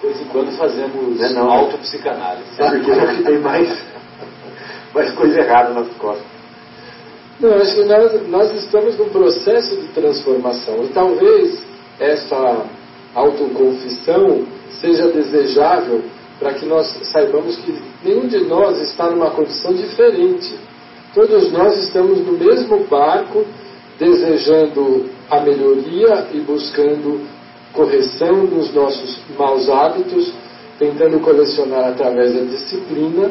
De 0.00 0.08
vez 0.08 0.20
em 0.20 0.24
quando 0.26 0.50
fazemos 0.56 1.20
Não 1.20 1.26
é 1.26 1.32
não. 1.32 1.50
autopsicanálise. 1.50 2.44
É 2.58 2.70
porque 2.70 2.90
acho 2.90 3.16
que 3.18 3.22
tem 3.22 3.38
mais, 3.38 3.82
mais 4.92 5.12
coisa 5.12 5.40
errada 5.40 5.70
nas 5.74 5.88
costas. 5.96 6.26
Não, 7.40 7.54
acho 7.54 7.74
que 7.74 7.84
nós, 7.84 8.28
nós 8.28 8.52
estamos 8.54 8.98
num 8.98 9.08
processo 9.08 9.76
de 9.76 9.88
transformação 9.88 10.84
e 10.84 10.88
talvez 10.88 11.62
essa 12.00 12.66
autoconfissão 13.14 14.44
seja 14.80 15.08
desejável 15.08 16.02
para 16.42 16.54
que 16.54 16.66
nós 16.66 16.92
saibamos 17.04 17.56
que 17.56 17.72
nenhum 18.04 18.26
de 18.26 18.40
nós 18.44 18.80
está 18.80 19.08
numa 19.08 19.30
condição 19.30 19.72
diferente. 19.72 20.58
Todos 21.14 21.52
nós 21.52 21.78
estamos 21.84 22.18
no 22.18 22.32
mesmo 22.32 22.84
barco, 22.90 23.44
desejando 23.98 25.06
a 25.30 25.40
melhoria 25.40 26.26
e 26.34 26.40
buscando 26.40 27.20
correção 27.72 28.44
dos 28.46 28.74
nossos 28.74 29.20
maus 29.38 29.68
hábitos, 29.68 30.32
tentando 30.78 31.20
colecionar 31.20 31.90
através 31.90 32.34
da 32.34 32.42
disciplina 32.42 33.30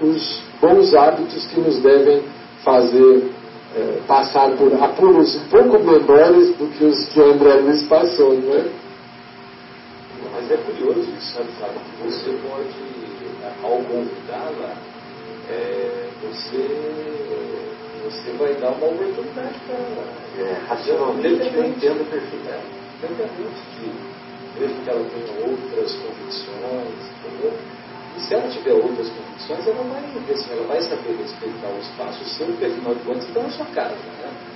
os 0.00 0.40
bons 0.60 0.94
hábitos 0.94 1.46
que 1.46 1.60
nos 1.60 1.78
devem 1.80 2.22
fazer 2.64 3.30
é, 3.76 3.98
passar 4.06 4.50
por 4.56 4.72
apuros 4.82 5.36
um 5.36 5.48
pouco 5.48 5.78
menores 5.78 6.56
do 6.56 6.66
que 6.76 6.84
os 6.84 7.06
que 7.08 7.20
André 7.20 7.54
Luiz 7.60 7.84
passou, 7.84 8.34
não 8.34 8.54
é? 8.54 8.64
Mas 10.48 10.60
é 10.60 10.62
curioso 10.64 11.00
isso, 11.00 11.34
sabe? 11.34 11.48
Que 11.50 12.04
você 12.04 12.30
pode, 12.48 12.72
ao 13.62 13.82
convidá-la, 13.84 14.76
é, 15.50 16.08
você, 16.22 16.64
você 18.02 18.30
vai 18.38 18.54
dar 18.54 18.70
uma 18.70 18.86
oportunidade 18.86 19.58
para 19.66 19.76
ela. 19.76 20.08
É, 20.38 20.66
racionalmente 20.66 21.54
eu 21.54 21.66
entendo 21.66 22.10
perfeitamente. 22.10 22.78
Independente 22.96 23.60
de 23.76 24.58
mesmo 24.58 24.82
que 24.82 24.90
ela 24.90 25.04
tenha 25.10 25.46
outras 25.46 25.94
convicções, 25.96 27.10
entendeu? 27.18 27.52
E 28.16 28.20
se 28.20 28.34
ela 28.34 28.48
tiver 28.48 28.72
outras 28.72 29.08
convicções, 29.10 29.66
ela 29.68 29.82
vai, 29.84 30.32
assim, 30.32 30.50
ela 30.50 30.66
vai 30.66 30.80
saber 30.80 31.14
respeitar 31.18 31.68
o 31.68 31.78
espaço 31.78 32.24
seu, 32.24 32.46
porque 32.46 32.64
afinal 32.64 32.94
de 32.94 33.00
contas 33.02 33.28
está 33.28 33.42
na 33.42 33.50
sua 33.50 33.66
casa. 33.66 33.96
Né? 33.96 34.47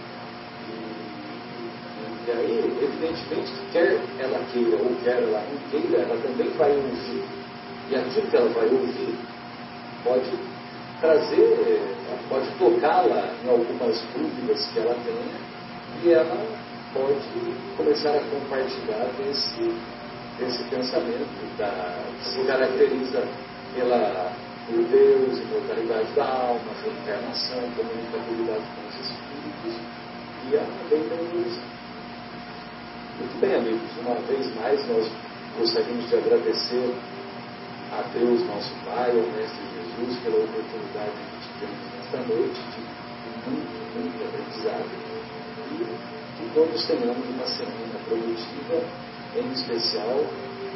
E, 2.33 2.35
aí, 2.35 2.78
evidentemente, 2.80 3.53
que 3.53 3.72
quer 3.72 4.01
ela 4.18 4.41
queira 4.53 4.76
ou 4.76 4.97
quer 5.05 5.22
ela 5.22 5.45
não 5.51 5.70
queira, 5.70 6.03
ela 6.03 6.16
também 6.22 6.49
vai 6.57 6.70
ouvir. 6.70 7.24
E 7.91 7.95
aquilo 7.95 8.26
que 8.26 8.37
ela 8.37 8.49
vai 8.49 8.68
ouvir 8.68 9.18
pode 10.03 10.30
trazer, 10.99 11.80
pode 12.30 12.49
tocá-la 12.59 13.28
em 13.45 13.51
algumas 13.51 14.01
dúvidas 14.14 14.66
que 14.72 14.78
ela 14.78 14.95
tenha 15.05 15.53
e 16.03 16.12
ela 16.12 16.47
pode 16.95 17.55
começar 17.76 18.16
a 18.16 18.20
compartilhar 18.20 19.07
desse, 19.18 19.74
desse 20.39 20.62
pensamento 20.64 21.59
da, 21.59 22.03
que 22.18 22.28
se 22.28 22.45
caracteriza 22.47 23.24
pela, 23.74 24.33
por 24.66 24.83
Deus, 24.85 25.39
imortalidade 25.39 26.12
da 26.14 26.24
alma, 26.24 26.61
reencarnação, 26.83 27.61
comunicabilidade 27.76 28.64
com 28.74 28.89
os 28.89 28.95
espíritos 29.01 29.80
e 30.51 30.57
a 30.57 30.64
lei 30.91 31.09
da 31.09 31.14
evolução. 31.14 31.82
Muito 33.23 33.41
bem, 33.41 33.55
amigos, 33.55 33.89
uma 34.03 34.16
vez 34.27 34.53
mais 34.57 34.85
nós 34.89 35.09
gostaríamos 35.57 36.09
de 36.09 36.16
agradecer 36.16 36.93
a 37.93 38.03
Deus, 38.18 38.45
nosso 38.49 38.75
Pai, 38.85 39.11
ao 39.11 39.23
Mestre 39.39 39.62
Jesus, 39.79 40.18
pela 40.25 40.43
oportunidade 40.43 41.14
que 41.31 41.39
tivemos 41.55 41.87
nesta 41.95 42.18
noite 42.27 42.59
de 42.75 42.83
muito, 43.47 43.79
muito 43.95 44.18
aprendizado 44.27 44.91
e 45.70 45.87
que 46.35 46.51
todos 46.53 46.85
tenhamos 46.85 47.25
uma 47.31 47.47
semana 47.47 47.95
produtiva, 48.09 48.83
em 49.39 49.53
especial 49.53 50.18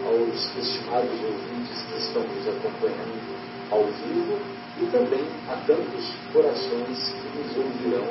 aos 0.06 0.56
estimados 0.56 1.18
ouvintes 1.26 1.82
que 1.82 1.98
estão 1.98 2.22
nos 2.22 2.46
acompanhando 2.46 3.26
ao 3.72 3.82
vivo 3.82 4.38
e 4.80 4.86
também 4.92 5.26
a 5.50 5.56
tantos 5.66 6.14
corações 6.32 7.10
que 7.10 7.38
nos 7.38 7.56
ouvirão 7.56 8.06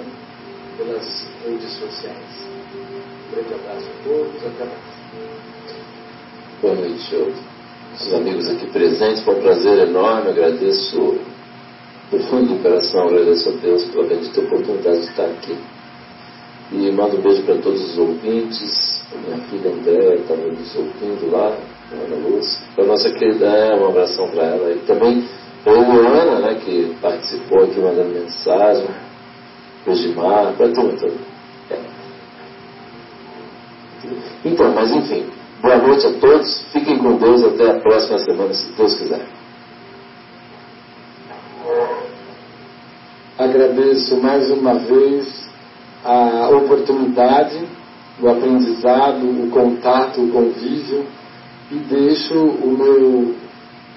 pelas 0.75 1.25
redes 1.45 1.71
sociais. 1.79 2.64
Grande 3.35 3.53
abraço 3.53 3.85
a 3.85 4.03
todos, 4.07 4.45
até 4.45 4.63
mais. 4.63 4.79
Boa 6.61 6.73
noite, 6.73 7.15
os 7.93 8.13
amigos 8.13 8.47
aqui 8.47 8.65
presentes. 8.67 9.23
Foi 9.23 9.35
um 9.35 9.41
prazer 9.41 9.89
enorme. 9.89 10.29
Agradeço 10.29 11.19
do 12.11 12.19
fundo 12.29 12.55
do 12.55 12.63
coração, 12.63 13.09
agradeço 13.09 13.49
a 13.49 13.51
Deus 13.51 13.83
pela 13.87 14.07
bendita 14.07 14.39
oportunidade 14.39 15.01
de 15.01 15.07
estar 15.07 15.25
aqui. 15.25 15.57
E 16.71 16.89
mando 16.93 17.17
um 17.17 17.21
beijo 17.21 17.43
para 17.43 17.57
todos 17.57 17.83
os 17.83 17.97
ouvintes. 17.97 19.03
A 19.13 19.17
minha 19.17 19.37
filha 19.49 19.69
André 19.69 20.15
estava 20.15 20.41
nos 20.41 20.75
ouvindo 20.77 21.29
lá, 21.29 21.57
Ana 21.91 22.15
Luz. 22.15 22.61
A 22.77 22.83
nossa 22.83 23.09
querida 23.09 23.47
Ana, 23.47 23.83
um 23.83 23.89
abração 23.89 24.29
para 24.29 24.43
ela. 24.43 24.71
E 24.71 24.79
também 24.87 25.27
a 25.65 25.71
Ana, 25.71 26.39
né, 26.39 26.61
que 26.63 26.95
participou 27.01 27.65
aqui 27.65 27.81
mandando 27.81 28.13
mensagem. 28.13 28.87
O 29.85 29.93
Gimar, 29.93 30.53
para 30.53 30.69
tudo. 30.69 31.05
É. 31.05 31.34
Então, 34.43 34.73
mas 34.73 34.91
enfim, 34.91 35.25
boa 35.61 35.77
noite 35.77 36.07
a 36.07 36.13
todos. 36.13 36.61
Fiquem 36.71 36.97
com 36.97 37.17
Deus 37.17 37.43
até 37.43 37.71
a 37.71 37.79
próxima 37.79 38.19
semana, 38.19 38.53
se 38.53 38.71
Deus 38.73 38.95
quiser. 38.95 39.25
Agradeço 43.37 44.15
mais 44.17 44.49
uma 44.49 44.75
vez 44.75 45.49
a 46.03 46.49
oportunidade, 46.49 47.65
o 48.21 48.29
aprendizado, 48.29 49.25
o 49.25 49.49
contato, 49.49 50.21
o 50.21 50.31
convívio 50.31 51.05
e 51.71 51.75
deixo 51.75 52.33
o 52.33 52.77
meu 52.77 53.35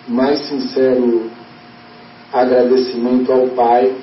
mais 0.09 0.41
sincero 0.49 1.31
agradecimento 2.33 3.31
ao 3.31 3.49
Pai 3.49 3.95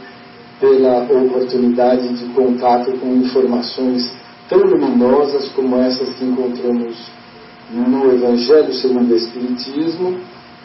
pela 0.60 1.04
oportunidade 1.04 2.08
de 2.14 2.26
contato 2.34 2.92
com 3.00 3.16
informações 3.16 4.14
tão 4.50 4.60
luminosas 4.60 5.50
como 5.50 5.78
essas 5.78 6.10
que 6.16 6.26
encontramos 6.26 6.96
no 7.72 8.12
Evangelho 8.12 8.74
segundo 8.74 9.12
o 9.12 9.16
Espiritismo 9.16 10.20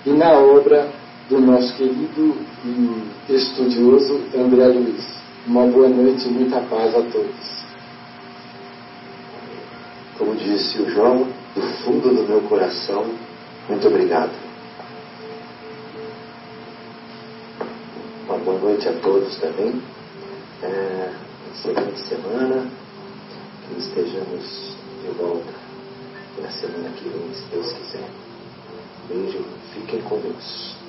e 0.05 0.11
na 0.11 0.33
obra 0.33 0.91
do 1.29 1.41
nosso 1.41 1.75
querido 1.77 2.37
e 2.65 3.35
estudioso 3.35 4.21
André 4.37 4.67
Luiz. 4.67 5.21
Uma 5.47 5.67
boa 5.67 5.89
noite 5.89 6.29
e 6.29 6.31
muita 6.31 6.61
paz 6.61 6.95
a 6.95 7.03
todos. 7.03 7.61
Como 10.19 10.37
disse 10.37 10.83
o 10.83 10.91
João, 10.91 11.27
do 11.55 11.63
fundo 11.83 12.15
do 12.15 12.29
meu 12.29 12.43
coração, 12.43 13.07
muito 13.69 13.89
obrigado. 13.89 14.33
Uma 18.29 18.39
boa 18.39 18.59
noite 18.59 18.89
a 18.89 18.93
todos 18.93 19.39
também. 19.39 19.81
É, 20.63 21.11
excelente 21.55 22.01
semana. 22.01 22.80
Que 23.71 23.79
estejamos 23.79 24.77
de 25.01 25.11
volta 25.17 25.53
na 26.43 26.51
semana 26.51 26.91
que 26.91 27.09
vem, 27.09 27.33
se 27.33 27.45
Deus 27.53 27.73
quiser. 27.73 28.11
Beijo, 29.09 29.45
fiquem 29.73 30.03
com 30.03 30.19
Deus. 30.19 30.80